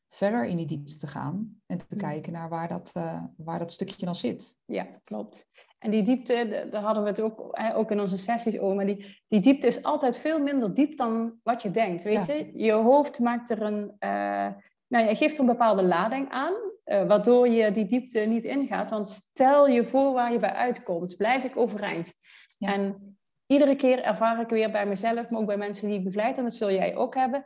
verder 0.10 0.46
in 0.46 0.58
die 0.58 0.66
diepte 0.66 0.98
te 0.98 1.08
gaan 1.08 1.62
en 1.66 1.88
te 1.88 1.96
kijken 1.96 2.34
naar 2.34 2.50
waar 2.50 2.68
dat, 2.68 2.92
uh, 2.98 3.24
waar 3.38 3.60
dat 3.60 3.72
stukje 3.72 4.06
dan 4.06 4.16
zit. 4.16 4.58
Ja, 4.66 4.88
klopt. 5.04 5.48
En 5.80 5.92
die 5.92 6.04
diepte, 6.04 6.68
daar 6.70 6.82
hadden 6.82 7.04
we 7.04 7.10
het 7.10 7.22
ook, 7.22 7.60
ook 7.76 7.92
in 7.92 8.00
onze 8.00 8.18
sessies 8.18 8.60
over, 8.60 8.76
maar 8.76 8.86
die, 8.86 9.24
die 9.28 9.40
diepte 9.40 9.68
is 9.68 9.84
altijd 9.84 10.18
veel 10.18 10.40
minder 10.40 10.74
diep 10.74 10.98
dan 10.98 11.34
wat 11.44 11.62
je 11.62 11.72
denkt. 11.72 12.04
Weet 12.04 12.26
je, 12.26 12.50
je 12.54 12.72
hoofd 12.72 13.20
maakt 13.20 13.50
er 13.50 13.62
een, 13.62 13.82
uh, 14.00 14.48
nou, 14.88 15.08
je 15.08 15.16
geeft 15.16 15.34
er 15.34 15.40
een 15.40 15.46
bepaalde 15.46 15.84
lading 15.84 16.30
aan, 16.30 16.54
uh, 16.86 17.08
waardoor 17.08 17.48
je 17.48 17.72
die 17.72 17.86
diepte 17.86 18.20
niet 18.20 18.44
ingaat. 18.44 18.90
Want 18.90 19.10
stel 19.10 19.68
je 19.68 19.86
voor 19.86 20.14
waar 20.14 20.32
je 20.32 20.40
bij 20.40 20.54
uitkomt, 20.54 21.16
blijf 21.18 21.44
ik 21.44 21.58
overeind. 21.58 22.14
En 22.60 23.18
iedere 23.46 23.76
keer 23.76 24.04
ervaar 24.04 24.42
ik 24.42 24.50
weer 24.50 24.72
bij 24.72 24.86
mezelf, 24.86 25.30
maar 25.30 25.40
ook 25.40 25.46
bij 25.46 25.58
mensen 25.58 25.88
die 25.88 25.98
ik 25.98 26.04
begeleid, 26.04 26.38
en 26.38 26.44
dat 26.44 26.54
zul 26.54 26.72
jij 26.72 26.96
ook 26.96 27.16
hebben, 27.16 27.46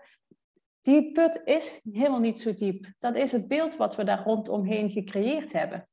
die 0.81 1.11
put 1.11 1.41
is 1.45 1.79
helemaal 1.91 2.19
niet 2.19 2.39
zo 2.39 2.55
diep. 2.55 2.85
Dat 2.97 3.15
is 3.15 3.31
het 3.31 3.47
beeld 3.47 3.75
wat 3.75 3.95
we 3.95 4.03
daar 4.03 4.23
rondomheen 4.23 4.89
gecreëerd 4.89 5.53
hebben. 5.53 5.87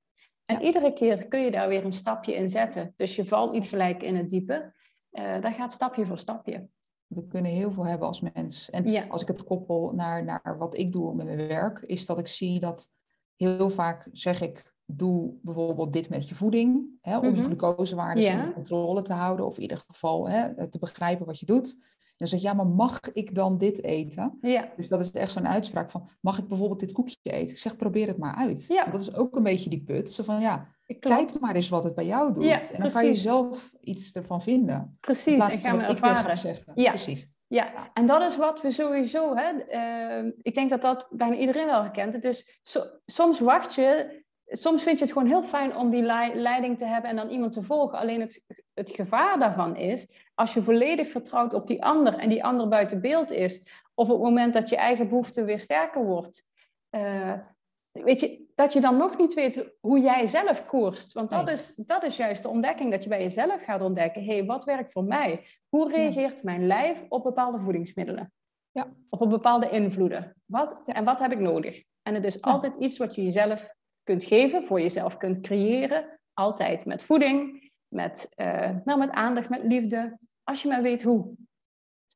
En 0.45 0.63
iedere 0.63 0.93
keer 0.93 1.29
kun 1.29 1.45
je 1.45 1.51
daar 1.51 1.69
weer 1.69 1.85
een 1.85 1.93
stapje 1.93 2.35
in 2.35 2.49
zetten. 2.49 2.95
Dus 2.97 3.17
je 3.17 3.25
valt 3.25 3.53
niet 3.53 3.67
gelijk 3.67 4.03
in 4.03 4.17
het 4.17 4.29
diepe. 4.29 4.75
Uh, 5.13 5.41
dat 5.41 5.53
gaat 5.53 5.73
stapje 5.73 6.07
voor 6.07 6.19
stapje. 6.19 6.69
We 7.07 7.27
kunnen 7.27 7.51
heel 7.51 7.73
veel 7.73 7.87
hebben 7.87 8.07
als 8.07 8.21
mens. 8.21 8.71
En 8.71 9.09
als 9.09 9.23
ik 9.23 9.29
het 9.29 9.45
koppel 9.45 9.93
naar, 9.95 10.25
naar 10.25 10.57
wat 10.59 10.77
ik 10.77 10.93
doe 10.93 11.15
met 11.15 11.27
mijn 11.27 11.49
werk, 11.49 11.81
is 11.81 12.07
dat 12.07 12.19
ik 12.19 12.27
zie 12.27 12.61
dat 12.61 12.91
heel 13.37 13.70
vaak 13.70 14.09
zeg 14.12 14.40
ik, 14.40 14.75
doe 14.85 15.35
bijvoorbeeld 15.42 15.92
dit 15.92 16.09
met 16.09 16.29
je 16.29 16.35
voeding, 16.35 16.99
hè, 17.01 17.18
om 17.18 17.25
mm 17.25 17.29
-hmm. 17.29 17.38
je 17.38 17.44
glucosewaardes 17.44 18.27
ja. 18.27 18.38
onder 18.38 18.53
controle 18.53 19.03
te 19.03 19.12
houden, 19.12 19.46
of 19.46 19.57
in 19.57 19.62
ieder 19.62 19.83
geval 19.87 20.29
hè, 20.29 20.68
te 20.68 20.79
begrijpen 20.79 21.27
wat 21.27 21.38
je 21.38 21.46
doet. 21.46 21.94
Dan 22.16 22.29
zeg 22.29 22.40
je, 22.40 22.46
ja, 22.46 22.55
maar 22.55 22.66
mag 22.66 23.01
ik 23.12 23.35
dan 23.35 23.59
dit 23.59 23.83
eten? 23.83 24.38
Ja. 24.40 24.72
Dus 24.77 24.88
dat 24.88 25.01
is 25.01 25.11
echt 25.11 25.33
zo'n 25.33 25.49
uitspraak 25.49 25.90
van, 25.90 26.09
mag 26.20 26.38
ik 26.38 26.49
bijvoorbeeld 26.49 26.81
dit 26.81 26.92
koekje 26.92 27.16
eten? 27.22 27.55
Ik 27.55 27.61
zeg, 27.61 27.77
probeer 27.77 28.07
het 28.07 28.18
maar 28.18 28.35
uit. 28.35 28.66
Ja. 28.66 28.85
dat 28.85 29.01
is 29.01 29.14
ook 29.14 29.37
een 29.37 29.42
beetje 29.42 29.70
die 29.70 29.85
put. 29.85 30.11
Zo 30.11 30.22
van, 30.22 30.40
ja, 30.40 30.76
kijk 30.87 31.40
maar 31.40 31.55
eens 31.55 31.68
wat 31.68 31.85
het 31.85 31.94
bij 31.94 32.07
jou 32.07 32.33
doet. 32.33 32.44
Ja, 32.44 32.59
en 32.72 32.81
dan 32.81 32.90
kan 32.90 33.07
je 33.07 33.14
zelf 33.14 33.72
iets 33.81 34.12
ervan 34.12 34.42
vinden. 34.42 34.96
Precies, 35.01 35.49
ik 35.49 35.62
ga 35.62 35.72
me 35.72 35.83
ervaren. 35.83 36.37
Zeggen. 36.37 36.72
Ja. 36.75 36.90
Precies. 36.90 37.38
Ja. 37.46 37.90
en 37.92 38.07
dat 38.07 38.22
is 38.22 38.37
wat 38.37 38.62
we 38.62 38.70
sowieso, 38.70 39.35
hè, 39.37 39.53
uh, 40.25 40.33
ik 40.42 40.55
denk 40.55 40.70
dat 40.70 40.83
dat 40.83 41.07
bijna 41.11 41.35
iedereen 41.35 41.66
wel 41.66 41.83
herkent. 41.83 42.14
Het 42.14 42.25
is, 42.25 42.61
soms 43.03 43.40
wacht 43.40 43.75
je 43.75 44.25
soms 44.46 44.83
vind 44.83 44.99
je 44.99 45.05
het 45.05 45.12
gewoon 45.12 45.29
heel 45.29 45.42
fijn 45.42 45.77
om 45.77 45.90
die 45.90 46.03
leiding 46.35 46.79
te 46.79 46.85
hebben 46.85 47.11
en 47.11 47.16
dan 47.16 47.29
iemand 47.29 47.53
te 47.53 47.62
volgen. 47.62 47.99
Alleen 47.99 48.20
het, 48.20 48.44
het 48.75 48.90
gevaar 48.90 49.38
daarvan 49.38 49.77
is, 49.77 50.09
als 50.35 50.55
je 50.55 50.62
volledig 50.62 51.11
vertrouwt 51.11 51.55
op 51.55 51.66
die 51.66 51.85
ander 51.85 52.18
en 52.18 52.29
die 52.29 52.44
ander 52.44 52.68
buiten 52.68 53.01
beeld 53.01 53.31
is, 53.31 53.62
of 53.94 54.09
op 54.09 54.14
het 54.14 54.29
moment 54.29 54.53
dat 54.53 54.68
je 54.68 54.77
eigen 54.77 55.09
behoefte 55.09 55.44
weer 55.44 55.61
sterker 55.61 56.05
wordt, 56.05 56.44
uh, 56.90 57.33
weet 58.03 58.21
je, 58.21 58.45
dat 58.55 58.73
je 58.73 58.81
dan 58.81 58.97
nog 58.97 59.19
niet 59.19 59.35
weet 59.35 59.75
hoe 59.81 60.01
jij 60.01 60.27
zelf 60.27 60.67
koerst. 60.67 61.13
Want 61.13 61.31
dat, 61.31 61.49
is, 61.49 61.75
dat 61.75 62.03
is 62.03 62.17
juist 62.17 62.43
de 62.43 62.49
ontdekking, 62.49 62.91
dat 62.91 63.03
je 63.03 63.09
bij 63.09 63.23
jezelf 63.23 63.65
gaat 63.65 63.81
ontdekken, 63.81 64.25
hé, 64.25 64.37
hey, 64.37 64.45
wat 64.45 64.65
werkt 64.65 64.93
voor 64.93 65.05
mij? 65.05 65.47
Hoe 65.69 65.91
reageert 65.91 66.43
mijn 66.43 66.67
lijf 66.67 67.05
op 67.09 67.23
bepaalde 67.23 67.59
voedingsmiddelen? 67.59 68.33
Ja. 68.71 68.89
Of 69.09 69.21
op 69.21 69.31
bepaalde 69.31 69.69
invloeden? 69.69 70.37
Wat, 70.45 70.81
en 70.85 71.05
wat 71.05 71.19
heb 71.19 71.33
ik 71.33 71.39
nodig? 71.39 71.83
En 72.03 72.15
het 72.15 72.25
is 72.25 72.43
altijd 72.43 72.77
iets 72.77 72.99
wat 72.99 73.15
je 73.15 73.23
jezelf 73.23 73.75
kunt 74.03 74.25
geven, 74.25 74.65
voor 74.65 74.81
jezelf 74.81 75.17
kunt 75.17 75.41
creëren. 75.41 76.19
Altijd 76.35 76.85
met 76.85 77.05
voeding, 77.05 77.71
met, 77.89 78.33
uh, 78.37 78.71
nou, 78.85 78.99
met 78.99 79.11
aandacht, 79.11 79.49
met 79.49 79.63
liefde. 79.63 80.19
Als 80.45 80.63
je 80.63 80.69
maar 80.69 80.83
weet 80.83 81.03
hoe. 81.03 81.35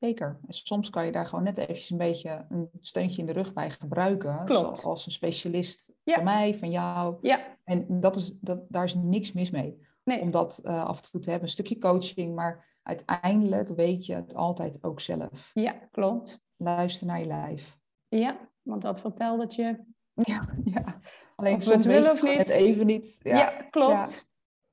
Zeker. 0.00 0.40
soms 0.48 0.90
kan 0.90 1.06
je 1.06 1.12
daar 1.12 1.26
gewoon 1.26 1.44
net 1.44 1.58
eventjes 1.58 1.90
een 1.90 1.96
beetje 1.96 2.46
een 2.48 2.70
steuntje 2.80 3.20
in 3.20 3.26
de 3.26 3.32
rug 3.32 3.52
bij 3.52 3.70
gebruiken. 3.70 4.44
Klopt. 4.44 4.78
Zoals 4.78 5.06
een 5.06 5.12
specialist 5.12 5.92
van 6.04 6.24
mij, 6.24 6.54
van 6.54 6.70
jou. 6.70 7.16
Ja. 7.20 7.56
En 7.64 8.00
dat 8.00 8.16
is, 8.16 8.32
dat, 8.40 8.60
daar 8.68 8.84
is 8.84 8.94
niks 8.94 9.32
mis 9.32 9.50
mee. 9.50 9.80
Nee. 10.04 10.20
Om 10.20 10.30
dat 10.30 10.60
uh, 10.64 10.84
af 10.84 10.96
en 10.96 11.10
toe 11.10 11.20
te 11.20 11.30
hebben. 11.30 11.48
Een 11.48 11.54
stukje 11.54 11.78
coaching, 11.78 12.34
maar 12.34 12.78
uiteindelijk 12.82 13.68
weet 13.68 14.06
je 14.06 14.14
het 14.14 14.34
altijd 14.34 14.78
ook 14.84 15.00
zelf. 15.00 15.50
Ja, 15.54 15.72
klopt. 15.90 16.40
Luister 16.56 17.06
naar 17.06 17.20
je 17.20 17.26
lijf. 17.26 17.78
Ja, 18.08 18.48
want 18.62 18.82
dat 18.82 19.00
vertelt 19.00 19.40
het 19.40 19.54
je. 19.54 19.78
Ja, 20.22 20.54
ja. 20.64 21.00
Alleen 21.36 21.56
of 21.56 21.62
soms 21.62 21.84
het 21.84 22.10
of 22.10 22.22
niet. 22.22 22.36
het 22.36 22.48
even 22.48 22.86
niet. 22.86 23.16
Ja, 23.18 23.36
ja 23.36 23.50
klopt. 23.50 24.28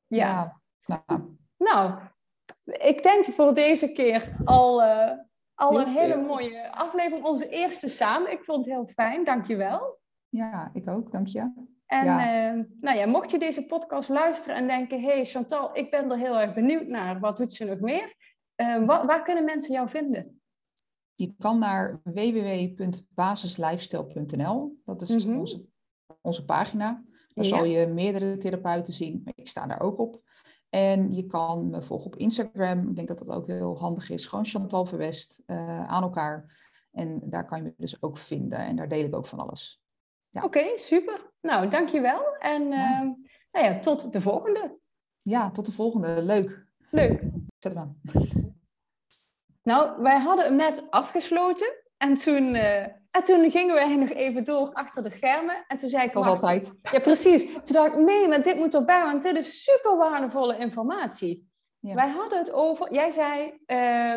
Ja. 0.07 0.17
ja. 0.17 0.61
Nou. 0.85 1.37
nou. 1.57 1.99
Ik 2.63 3.03
denk 3.03 3.23
voor 3.23 3.53
deze 3.53 3.91
keer 3.91 4.35
al, 4.45 4.83
uh, 4.83 5.11
al 5.55 5.79
een 5.79 5.87
hele 5.87 6.23
mooie 6.23 6.71
aflevering. 6.71 7.25
Onze 7.25 7.49
eerste 7.49 7.87
samen. 7.87 8.31
Ik 8.31 8.43
vond 8.43 8.65
het 8.65 8.73
heel 8.73 8.89
fijn. 8.95 9.23
Dankjewel. 9.23 9.99
Ja, 10.29 10.69
ik 10.73 10.89
ook. 10.89 11.11
Dank 11.11 11.27
je. 11.27 11.51
En 11.85 12.05
uh, 12.05 12.53
nou 12.79 12.97
ja, 12.97 13.05
mocht 13.05 13.31
je 13.31 13.39
deze 13.39 13.65
podcast 13.65 14.09
luisteren 14.09 14.55
en 14.55 14.67
denken... 14.67 15.01
hey 15.01 15.25
Chantal, 15.25 15.77
ik 15.77 15.91
ben 15.91 16.11
er 16.11 16.17
heel 16.17 16.39
erg 16.39 16.53
benieuwd 16.53 16.87
naar. 16.87 17.19
Wat 17.19 17.37
doet 17.37 17.53
ze 17.53 17.65
nog 17.65 17.79
meer? 17.79 18.15
Uh, 18.55 18.85
waar 18.85 19.23
kunnen 19.23 19.45
mensen 19.45 19.73
jou 19.73 19.89
vinden? 19.89 20.41
Je 21.15 21.33
kan 21.37 21.59
naar 21.59 21.99
www.basislifestyle.nl. 22.03 24.81
Dat 24.85 25.01
is 25.01 25.25
mm 25.25 25.31
-hmm. 25.31 25.39
onze 25.39 25.65
onze 26.21 26.45
pagina. 26.45 27.03
Daar 27.33 27.45
zal 27.45 27.65
je 27.65 27.87
meerdere 27.87 28.37
therapeuten 28.37 28.93
zien. 28.93 29.21
Ik 29.35 29.47
sta 29.47 29.67
daar 29.67 29.81
ook 29.81 29.99
op. 29.99 30.21
En 30.69 31.13
je 31.13 31.25
kan 31.25 31.69
me 31.69 31.81
volgen 31.81 32.07
op 32.07 32.15
Instagram. 32.15 32.89
Ik 32.89 32.95
denk 32.95 33.07
dat 33.07 33.17
dat 33.17 33.29
ook 33.29 33.47
heel 33.47 33.79
handig 33.79 34.09
is. 34.09 34.25
Gewoon 34.25 34.45
Chantal 34.45 34.85
Verwest 34.85 35.43
uh, 35.47 35.87
aan 35.87 36.03
elkaar. 36.03 36.59
En 36.91 37.21
daar 37.23 37.45
kan 37.45 37.57
je 37.57 37.63
me 37.63 37.73
dus 37.77 38.01
ook 38.01 38.17
vinden. 38.17 38.59
En 38.59 38.75
daar 38.75 38.87
deel 38.87 39.05
ik 39.05 39.15
ook 39.15 39.27
van 39.27 39.39
alles. 39.39 39.81
Ja. 40.29 40.43
Oké, 40.43 40.63
super. 40.75 41.31
Nou, 41.41 41.69
dankjewel. 41.69 42.35
En 42.39 42.67
ja. 42.67 43.03
Uh, 43.03 43.11
nou 43.51 43.65
ja, 43.65 43.79
tot 43.79 44.11
de 44.11 44.21
volgende. 44.21 44.77
Ja, 45.17 45.51
tot 45.51 45.65
de 45.65 45.71
volgende. 45.71 46.21
Leuk. 46.21 46.65
Leuk. 46.89 47.23
Zet 47.57 47.73
hem 47.73 47.81
aan. 47.81 48.01
Nou, 49.63 50.01
wij 50.01 50.19
hadden 50.19 50.45
hem 50.45 50.55
net 50.55 50.91
afgesloten. 50.91 51.83
En 51.97 52.13
toen, 52.13 52.55
uh, 52.55 52.81
en 52.81 53.23
toen 53.23 53.51
gingen 53.51 53.75
we 53.75 53.95
nog 53.95 54.09
even 54.09 54.43
door 54.43 54.69
achter 54.73 55.03
de 55.03 55.09
schermen. 55.09 55.55
En 55.67 55.77
toen 55.77 55.89
zei 55.89 56.03
ik... 56.03 56.11
Zoals 56.11 56.27
altijd. 56.27 56.71
Ja, 56.91 56.99
precies. 56.99 57.53
Toen 57.53 57.63
dacht 57.65 57.99
ik, 57.99 58.05
nee, 58.05 58.27
maar 58.27 58.41
dit 58.41 58.57
moet 58.57 58.73
erbij, 58.73 59.03
want 59.03 59.23
dit 59.23 59.37
is 59.37 59.63
super 59.63 59.97
waardevolle 59.97 60.57
informatie. 60.57 61.49
Ja. 61.79 61.93
Wij 61.93 62.09
hadden 62.09 62.37
het 62.37 62.51
over... 62.51 62.93
Jij 62.93 63.11
zei... 63.11 63.59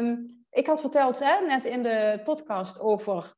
Um, 0.04 0.38
ik 0.50 0.66
had 0.66 0.80
verteld 0.80 1.18
hè, 1.18 1.46
net 1.46 1.66
in 1.66 1.82
de 1.82 2.20
podcast 2.24 2.80
over 2.80 3.32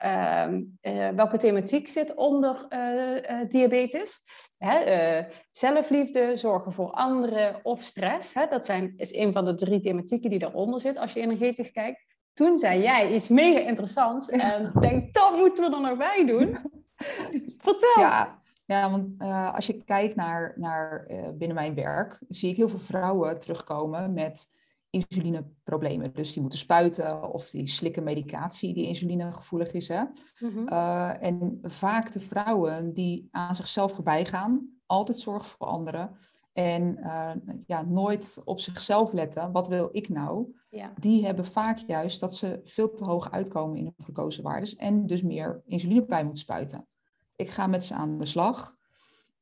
um, 0.46 0.78
uh, 0.82 1.08
welke 1.08 1.36
thematiek 1.36 1.88
zit 1.88 2.14
onder 2.14 2.66
uh, 2.68 3.48
diabetes. 3.48 4.22
Hè, 4.58 5.22
zelfliefde, 5.50 6.36
zorgen 6.36 6.72
voor 6.72 6.90
anderen 6.90 7.58
of 7.62 7.82
stress. 7.82 8.34
Hè, 8.34 8.46
dat 8.46 8.64
zijn, 8.64 8.92
is 8.96 9.14
een 9.14 9.32
van 9.32 9.44
de 9.44 9.54
drie 9.54 9.80
thematieken 9.80 10.30
die 10.30 10.38
daaronder 10.38 10.80
zit 10.80 10.98
als 10.98 11.12
je 11.12 11.20
energetisch 11.20 11.72
kijkt. 11.72 12.04
Toen 12.32 12.58
zei 12.58 12.82
jij 12.82 13.14
iets 13.14 13.28
mega 13.28 13.58
interessants 13.58 14.28
en 14.28 14.66
ik 14.66 14.80
denk, 14.80 15.14
dat 15.14 15.36
moeten 15.36 15.70
we 15.70 15.76
er 15.76 15.82
nog 15.82 15.96
bij 15.96 16.26
doen. 16.26 16.58
Vertel. 17.62 18.02
Ja, 18.02 18.36
ja 18.64 18.90
want 18.90 19.08
uh, 19.18 19.54
als 19.54 19.66
je 19.66 19.84
kijkt 19.84 20.16
naar, 20.16 20.52
naar 20.56 21.06
uh, 21.10 21.28
binnen 21.34 21.56
mijn 21.56 21.74
werk, 21.74 22.22
zie 22.28 22.50
ik 22.50 22.56
heel 22.56 22.68
veel 22.68 22.78
vrouwen 22.78 23.40
terugkomen 23.40 24.12
met 24.12 24.48
insulineproblemen. 24.90 26.12
Dus 26.12 26.32
die 26.32 26.40
moeten 26.40 26.58
spuiten 26.58 27.32
of 27.32 27.50
die 27.50 27.66
slikken 27.66 28.02
medicatie 28.02 28.74
die 28.74 28.86
insulinegevoelig 28.86 29.72
is. 29.72 29.88
Hè? 29.88 30.00
Mm 30.00 30.10
-hmm. 30.38 30.68
uh, 30.68 31.22
en 31.22 31.58
vaak 31.62 32.12
de 32.12 32.20
vrouwen 32.20 32.92
die 32.94 33.28
aan 33.30 33.54
zichzelf 33.54 33.94
voorbij 33.94 34.24
gaan, 34.24 34.68
altijd 34.86 35.18
zorgen 35.18 35.48
voor 35.48 35.66
anderen 35.66 36.16
en 36.52 36.98
ja, 37.66 37.82
nooit 37.82 38.40
op 38.44 38.60
zichzelf 38.60 39.12
letten. 39.12 39.52
Wat 39.52 39.68
wil 39.68 39.88
ik 39.92 40.08
nou? 40.08 40.54
ja. 40.72 40.92
die 40.98 41.24
hebben 41.24 41.46
vaak 41.46 41.78
juist 41.86 42.20
dat 42.20 42.36
ze 42.36 42.60
veel 42.64 42.94
te 42.94 43.04
hoog 43.04 43.30
uitkomen 43.30 43.76
in 43.76 43.84
hun 43.84 43.94
glucosewaardes 43.98 44.76
en 44.76 45.06
dus 45.06 45.22
meer 45.22 45.62
insuline 45.66 46.04
bij 46.04 46.22
moeten 46.24 46.42
spuiten. 46.42 46.86
Ik 47.36 47.50
ga 47.50 47.66
met 47.66 47.84
ze 47.84 47.94
aan 47.94 48.18
de 48.18 48.26
slag 48.26 48.74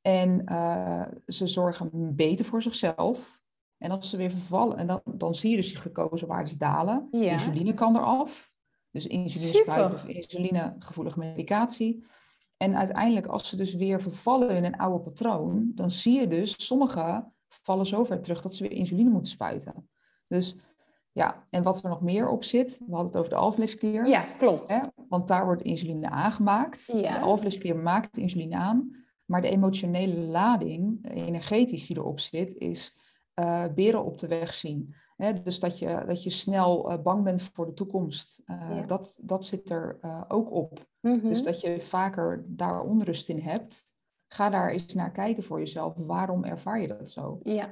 en 0.02 0.42
uh, 0.48 1.06
ze 1.26 1.46
zorgen 1.46 2.14
beter 2.16 2.44
voor 2.44 2.62
zichzelf. 2.62 3.40
En 3.78 3.90
als 3.90 4.10
ze 4.10 4.16
weer 4.16 4.30
vervallen, 4.30 4.76
en 4.76 4.86
dan, 4.86 5.00
dan 5.04 5.34
zie 5.34 5.50
je 5.50 5.56
dus 5.56 5.68
die 5.68 5.76
glucosewaardes 5.76 6.56
dalen. 6.56 7.08
Ja. 7.10 7.30
Insuline 7.30 7.74
kan 7.74 7.96
eraf. 7.96 8.52
Dus 8.90 9.06
insuline 9.06 9.52
spuiten 9.52 9.96
of 9.96 10.04
insulinegevoelige 10.04 11.18
medicatie. 11.18 12.04
En 12.62 12.76
uiteindelijk, 12.76 13.26
als 13.26 13.48
ze 13.48 13.56
dus 13.56 13.74
weer 13.74 14.00
vervallen 14.00 14.50
in 14.50 14.64
een 14.64 14.76
oude 14.76 15.00
patroon, 15.00 15.72
dan 15.74 15.90
zie 15.90 16.20
je 16.20 16.28
dus, 16.28 16.66
sommigen 16.66 17.32
vallen 17.48 17.86
zo 17.86 18.04
ver 18.04 18.20
terug 18.20 18.40
dat 18.40 18.54
ze 18.54 18.68
weer 18.68 18.78
insuline 18.78 19.10
moeten 19.10 19.32
spuiten. 19.32 19.88
Dus 20.24 20.56
Ja, 21.12 21.46
en 21.50 21.62
wat 21.62 21.82
er 21.82 21.88
nog 21.88 22.00
meer 22.00 22.28
op 22.28 22.44
zit, 22.44 22.78
we 22.78 22.84
hadden 22.94 23.06
het 23.06 23.16
over 23.16 23.30
de 23.30 23.36
alvleesklier. 23.36 24.06
Ja, 24.06 24.22
klopt. 24.22 24.68
Hè? 24.68 24.80
Want 25.08 25.28
daar 25.28 25.44
wordt 25.44 25.62
insuline 25.62 26.10
aangemaakt. 26.10 26.86
Ja. 26.86 27.18
De 27.18 27.20
alvleesklier 27.20 27.76
maakt 27.76 28.18
insuline 28.18 28.56
aan. 28.56 28.96
Maar 29.24 29.40
de 29.40 29.48
emotionele 29.48 30.20
lading, 30.20 31.10
energetisch 31.10 31.86
die 31.86 31.96
erop 31.96 32.20
zit, 32.20 32.54
is 32.54 32.96
uh, 33.40 33.64
beren 33.74 34.04
op 34.04 34.18
de 34.18 34.28
weg 34.28 34.54
zien. 34.54 34.94
Hè? 35.20 35.42
Dus 35.42 35.58
dat 35.58 35.78
je, 35.78 36.02
dat 36.06 36.22
je 36.22 36.30
snel 36.30 36.92
uh, 36.92 36.98
bang 37.02 37.24
bent 37.24 37.42
voor 37.42 37.66
de 37.66 37.74
toekomst. 37.74 38.42
Uh, 38.46 38.86
dat, 38.86 39.18
dat 39.22 39.44
zit 39.44 39.70
er 39.70 39.98
ook 40.28 40.50
op. 40.52 40.86
Mm 41.00 41.20
-hmm. 41.20 41.28
Dus 41.28 41.42
dat 41.42 41.60
je 41.60 41.80
vaker 41.80 42.44
daar 42.46 42.82
onrust 42.82 43.28
in 43.28 43.38
hebt. 43.38 43.94
Ga 44.26 44.50
daar 44.50 44.70
eens 44.70 44.94
naar 44.94 45.10
kijken 45.10 45.42
voor 45.42 45.58
jezelf. 45.58 45.94
Waarom 45.96 46.44
ervaar 46.44 46.80
je 46.80 46.88
dat 46.88 47.10
zo? 47.10 47.38
Ja. 47.42 47.68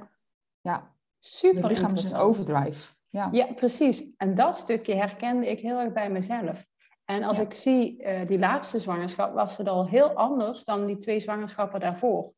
Ja. 0.61 0.95
Super 1.17 1.61
Het 1.61 1.71
lichaam 1.71 1.93
is 1.95 2.11
een 2.11 2.19
overdrive. 2.19 2.93
Ja. 3.09 3.29
ja, 3.31 3.53
precies. 3.53 4.15
En 4.17 4.35
dat 4.35 4.55
stukje 4.55 4.95
herkende 4.95 5.49
ik 5.49 5.59
heel 5.59 5.79
erg 5.79 5.93
bij 5.93 6.09
mezelf. 6.09 6.65
En 7.05 7.23
als 7.23 7.39
ik 7.39 7.53
zie, 7.53 8.03
die 8.25 8.39
laatste 8.39 8.79
zwangerschap 8.79 9.33
was 9.33 9.57
het 9.57 9.67
al 9.67 9.87
heel 9.87 10.13
anders 10.13 10.63
dan 10.63 10.85
die 10.85 10.97
twee 10.97 11.19
zwangerschappen 11.19 11.79
daarvoor. 11.79 12.33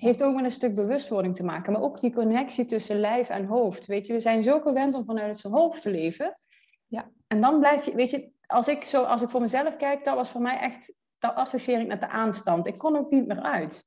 Heeft 0.00 0.22
ook 0.22 0.34
met 0.34 0.44
een 0.44 0.50
stuk 0.50 0.74
bewustwording 0.74 1.34
te 1.34 1.44
maken, 1.44 1.72
maar 1.72 1.82
ook 1.82 2.00
die 2.00 2.12
connectie 2.12 2.64
tussen 2.64 3.00
lijf 3.00 3.28
en 3.28 3.44
hoofd. 3.44 3.86
Weet 3.86 4.06
je, 4.06 4.12
we 4.12 4.20
zijn 4.20 4.42
zo 4.42 4.60
gewend 4.60 4.94
om 4.94 5.04
vanuit 5.04 5.38
zijn 5.38 5.52
hoofd 5.52 5.82
te 5.82 5.90
leven. 5.90 6.34
Ja. 6.86 7.10
En 7.26 7.40
dan 7.40 7.58
blijf 7.58 7.84
je, 7.84 7.94
weet 7.94 8.10
je, 8.10 8.30
als 8.46 8.68
ik, 8.68 8.82
zo, 8.82 9.02
als 9.02 9.22
ik 9.22 9.28
voor 9.28 9.40
mezelf 9.40 9.76
kijk, 9.76 10.04
dat 10.04 10.14
was 10.14 10.30
voor 10.30 10.42
mij 10.42 10.58
echt, 10.58 10.94
dat 11.18 11.34
associeer 11.36 11.80
ik 11.80 11.86
met 11.86 12.00
de 12.00 12.08
aanstand. 12.08 12.66
Ik 12.66 12.78
kon 12.78 12.96
ook 12.96 13.10
niet 13.10 13.26
meer 13.26 13.40
uit. 13.40 13.84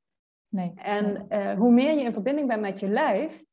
Nee. 0.48 0.72
En 0.76 1.26
uh, 1.30 1.54
hoe 1.54 1.72
meer 1.72 1.94
je 1.94 2.04
in 2.04 2.14
verbinding 2.14 2.48
bent 2.48 2.62
met 2.62 2.80
je 2.80 2.88
lijf, 2.88 3.44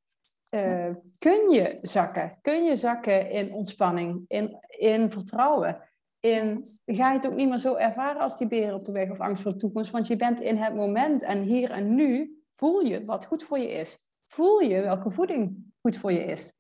uh, 0.51 0.87
kun 1.19 1.51
je 1.51 1.79
zakken. 1.83 2.39
Kun 2.43 2.63
je 2.63 2.77
zakken 2.77 3.31
in 3.31 3.53
ontspanning, 3.53 4.25
in, 4.27 4.59
in 4.69 5.11
vertrouwen. 5.11 5.89
In, 6.21 6.67
ga 6.85 7.09
je 7.09 7.17
het 7.17 7.27
ook 7.27 7.35
niet 7.35 7.49
meer 7.49 7.59
zo 7.59 7.75
ervaren 7.75 8.21
als 8.21 8.39
die 8.39 8.49
beren 8.49 8.75
op 8.75 8.85
de 8.85 8.93
weg 8.93 9.11
of 9.11 9.21
angst 9.21 9.43
voor 9.43 9.53
de 9.53 9.59
toekomst. 9.59 9.91
Want 9.91 10.07
je 10.07 10.17
bent 10.17 10.41
in 10.41 10.57
het 10.57 10.75
moment 10.75 11.23
en 11.23 11.43
hier 11.43 11.71
en 11.71 11.95
nu 11.95 12.40
voel 12.61 12.81
je 12.81 13.05
wat 13.05 13.25
goed 13.25 13.43
voor 13.43 13.59
je 13.59 13.71
is. 13.71 13.99
Voel 14.25 14.61
je 14.61 14.81
welke 14.81 15.11
voeding 15.11 15.73
goed 15.81 15.97
voor 15.97 16.13
je 16.13 16.25
is. 16.25 16.53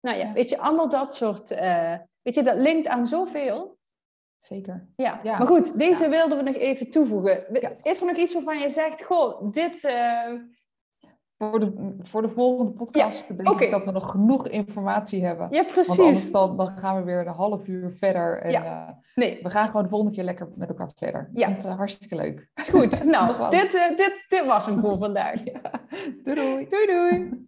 Nou 0.00 0.18
ja, 0.18 0.32
weet 0.32 0.48
je, 0.48 0.58
allemaal 0.58 0.88
dat 0.88 1.14
soort... 1.14 1.50
Uh, 1.50 1.94
weet 2.22 2.34
je, 2.34 2.42
dat 2.42 2.56
linkt 2.56 2.86
aan 2.86 3.06
zoveel. 3.06 3.78
Zeker. 4.38 4.88
Ja, 4.96 5.20
ja. 5.22 5.38
maar 5.38 5.46
goed, 5.46 5.78
deze 5.78 6.02
ja. 6.02 6.10
wilden 6.10 6.38
we 6.38 6.44
nog 6.44 6.54
even 6.54 6.90
toevoegen. 6.90 7.54
Is 7.82 8.00
er 8.00 8.06
nog 8.06 8.16
iets 8.16 8.32
waarvan 8.32 8.58
je 8.58 8.70
zegt, 8.70 9.04
goh, 9.04 9.52
dit... 9.52 9.84
Uh, 9.84 10.32
voor 11.38 11.60
de, 11.60 11.96
voor 12.02 12.22
de 12.22 12.28
volgende 12.28 12.72
podcast 12.72 13.28
ja, 13.28 13.34
denk 13.34 13.48
okay. 13.48 13.66
ik 13.66 13.72
dat 13.72 13.84
we 13.84 13.90
nog 13.90 14.10
genoeg 14.10 14.48
informatie 14.48 15.24
hebben. 15.24 15.48
Ja, 15.50 15.62
precies. 15.62 15.96
Want 15.96 16.00
anders 16.00 16.30
dan, 16.30 16.56
dan 16.56 16.76
gaan 16.76 16.96
we 16.96 17.02
weer 17.02 17.26
een 17.26 17.34
half 17.34 17.66
uur 17.66 17.92
verder. 17.98 18.40
En, 18.40 18.50
ja. 18.50 18.88
uh, 18.88 18.94
nee. 19.14 19.38
We 19.42 19.50
gaan 19.50 19.66
gewoon 19.66 19.82
de 19.82 19.88
volgende 19.88 20.14
keer 20.14 20.24
lekker 20.24 20.48
met 20.54 20.68
elkaar 20.68 20.90
verder. 20.94 21.30
Ja. 21.32 21.48
Het, 21.48 21.64
uh, 21.64 21.76
hartstikke 21.76 22.16
leuk. 22.16 22.48
Goed, 22.70 23.04
nou, 23.14 23.50
dit, 23.50 23.74
uh, 23.74 23.96
dit, 23.96 24.26
dit 24.28 24.46
was 24.46 24.66
hem 24.66 24.80
voor 24.84 24.98
vandaag. 24.98 25.44
Ja. 25.44 25.60
Doei 26.24 26.36
doei. 26.36 26.66
Doei 26.68 26.86
doei. 26.86 27.44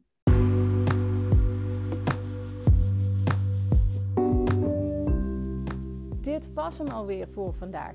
Dit 6.21 6.53
was 6.55 6.79
hem 6.79 6.89
alweer 6.89 7.29
voor 7.29 7.55
vandaag. 7.55 7.95